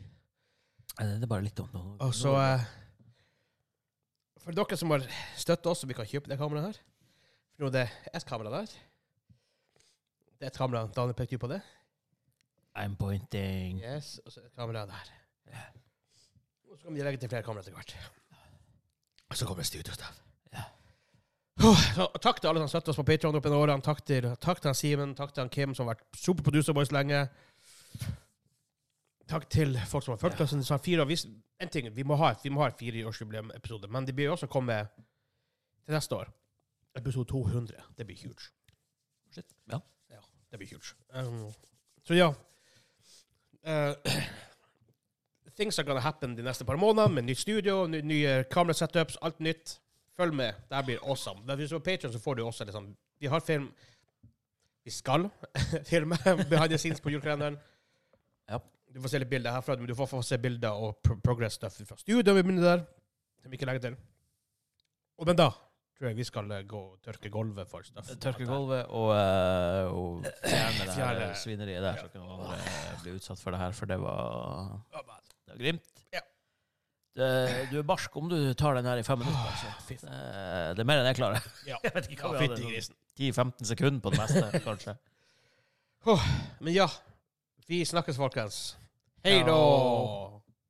Eh, 1.02 1.14
Det 1.18 1.26
er 1.26 1.32
bare 1.32 1.46
litt 1.46 1.58
dumt. 1.58 1.74
Nå, 1.74 1.82
Og 2.06 2.14
så 2.16 2.34
eh, 2.38 2.66
For 4.44 4.54
dere 4.56 4.78
som 4.78 4.94
har 4.94 5.06
støttet 5.40 5.70
oss, 5.72 5.82
så 5.84 5.90
vi 5.90 5.98
kan 5.98 6.06
kjøpe 6.10 6.30
det 6.32 6.38
kameraet 6.42 6.70
her. 6.72 6.82
For 7.56 7.66
nå 7.66 7.72
er 7.72 7.78
det 7.80 7.86
ett 8.14 8.28
kamera 8.30 8.54
der. 8.54 8.74
Det 10.38 10.48
er 10.48 10.52
et 10.54 10.58
kamera. 10.60 10.86
Daniel 10.94 11.18
peker 11.18 11.42
på 11.42 11.50
det. 11.52 11.62
I'm 12.78 12.96
pointing. 12.98 13.82
Yes, 13.82 14.20
og 14.26 14.32
så 14.34 14.42
er 14.42 14.50
det 14.50 14.56
kameraet 14.58 14.94
der. 14.94 15.12
Ja. 15.54 15.66
Og 16.74 16.80
så 16.80 16.88
kan 16.88 16.96
vi 16.96 17.06
legge 17.06 17.22
til 17.22 17.30
flere 17.30 17.46
kameraer 17.46 17.68
etter 17.68 17.76
hvert. 17.78 17.96
Og 19.30 19.38
så 19.38 19.46
kommer 19.46 19.64
studiostav. 19.64 20.16
Ja. 20.54 20.64
Oh, 21.70 21.84
så, 21.96 22.08
takk 22.22 22.42
til 22.42 22.50
alle 22.50 22.64
som 22.64 22.72
støtter 22.72 22.94
oss 22.94 23.00
på 23.00 23.06
Patreon 23.08 23.38
opp 23.38 23.46
gjennom 23.46 23.62
årene. 23.62 23.86
Takk 23.86 24.02
til, 24.10 24.28
takk 24.42 24.62
til 24.62 24.76
Simen, 24.78 25.14
takk 25.18 25.36
til 25.36 25.46
han 25.46 25.52
Kim, 25.54 25.76
som 25.78 25.88
har 25.88 25.96
vært 25.96 26.20
superproducer 26.26 26.74
boys 26.74 26.92
lenge. 26.94 27.22
Takk 29.30 29.46
til 29.54 29.78
folk 29.90 30.06
som 30.06 30.16
har 30.16 30.22
fulgt 30.22 30.42
oss 30.42 30.56
sånn 30.58 30.82
fire. 30.82 31.06
Vi, 31.10 31.18
en 31.62 31.72
ting, 31.72 31.92
vi 31.94 32.06
må 32.10 32.18
ha, 32.20 32.34
vi 32.42 32.52
må 32.54 32.66
ha 32.66 32.72
et 32.74 32.82
fireårsjubileum-episode, 32.82 33.90
men 33.94 34.10
det 34.10 34.18
blir 34.18 34.34
også 34.34 34.50
komme 34.52 34.82
til 35.86 35.96
neste 35.96 36.18
år. 36.18 36.34
Episode 36.98 37.30
200. 37.30 37.86
Det 37.98 38.06
blir 38.10 38.18
huge. 38.26 38.50
Shit. 39.34 39.54
Ja. 39.70 39.80
Det 40.54 40.60
blir 40.62 40.70
huge. 40.70 40.94
Um, 41.14 41.54
så 42.06 42.14
ja. 42.14 42.34
Uh, 43.66 43.94
things 45.58 45.80
are 45.80 45.86
gonna 45.88 46.02
happen 46.04 46.36
de 46.36 46.44
neste 46.46 46.66
par 46.66 46.78
månedene 46.80 47.14
med 47.14 47.28
nytt 47.30 47.40
studio, 47.40 47.86
ny, 47.88 48.02
nye 48.02 48.44
kamerasetups, 48.52 49.18
alt 49.22 49.40
nytt. 49.40 49.80
Følg 50.18 50.34
med. 50.34 50.54
Det 50.70 50.78
her 50.78 50.86
blir 50.86 51.04
awesome. 51.10 51.42
Men 51.46 51.58
hvis 51.58 51.70
du 51.70 51.76
er 51.76 51.82
på 51.82 51.90
Patreon, 51.90 52.14
så 52.14 52.20
får 52.22 52.36
du 52.38 52.46
også 52.46 52.66
liksom 52.70 52.96
Vi 53.20 53.28
har 53.28 53.40
film 53.40 53.72
Vi 54.86 54.92
skal 54.92 55.30
filme 55.92 56.18
behind 56.50 56.70
the 56.70 56.78
scenes 56.78 57.02
på 57.02 57.10
julekalenderen. 57.10 57.58
Ja. 58.50 58.60
Du 58.94 59.02
får 59.02 59.10
se 59.10 59.20
litt 59.20 59.30
bilder 59.30 59.52
herfra, 59.52 59.76
men 59.76 59.88
du 59.88 59.96
får 59.96 60.06
få 60.12 60.22
se 60.22 60.38
bilder 60.38 60.70
og 60.70 61.00
pro 61.04 61.16
progress 61.24 61.54
stuff 61.54 61.82
fra 61.88 61.98
studioet 61.98 62.36
Vi 62.36 62.44
begynner 62.44 62.64
der. 62.64 62.86
Som 63.42 63.52
vi 63.52 63.56
ikke 63.56 63.66
legger 63.66 63.90
til. 63.90 63.96
Og 65.18 65.28
men 65.28 65.38
da 65.38 65.50
tror 66.04 66.10
jeg 66.10 66.18
vi 66.18 66.26
skal 66.28 66.52
eh, 66.52 66.64
gå 66.68 66.80
og 66.80 67.00
tørke 67.06 67.30
gulvet 67.30 67.70
for 67.70 67.86
stuff. 67.88 68.10
Tørke 68.22 68.46
gulvet 68.46 68.86
og, 68.86 69.10
uh, 69.14 69.94
og 69.94 70.26
fjerne 70.44 70.88
det 70.88 70.96
her 70.98 71.34
svineriet 71.40 71.84
der, 71.86 72.00
så 72.02 72.10
kan 72.12 72.26
noen 72.26 72.42
bare 72.44 72.98
bli 73.04 73.14
utsatt 73.18 73.40
for 73.40 73.56
det 73.56 73.62
her, 73.62 73.76
for 73.78 73.90
det 73.92 74.00
var, 74.02 74.74
det 75.54 75.64
Glimt. 75.64 76.04
Ja. 76.14 76.22
Det, 77.18 77.30
du 77.72 77.78
er 77.80 77.88
barsk 77.88 78.16
om 78.18 78.30
du 78.32 78.38
tar 78.58 78.78
den 78.80 78.86
her 78.90 79.00
i 79.02 79.06
fem 79.06 79.22
minutter. 79.22 79.46
Altså. 79.54 79.74
Det, 79.90 80.12
det 80.78 80.84
er 80.84 80.90
mer 80.90 81.02
enn 81.04 81.10
jeg 81.12 81.20
klarer. 81.22 81.50
Ja. 81.70 81.78
Jeg 81.86 81.96
vet 81.96 82.12
ikke 82.12 82.28
hva 82.30 82.40
vi 82.40 82.48
hadde. 82.50 82.62
grisen. 82.68 82.96
10-15 83.20 83.70
sekunder 83.70 84.02
på 84.02 84.14
det 84.14 84.22
meste, 84.24 84.46
kanskje. 84.68 84.96
Men 86.60 86.74
ja, 86.74 86.88
vi 87.70 87.84
snakkes, 87.86 88.18
folkens. 88.20 88.64
Hei 89.24 89.40
da! 89.48 90.33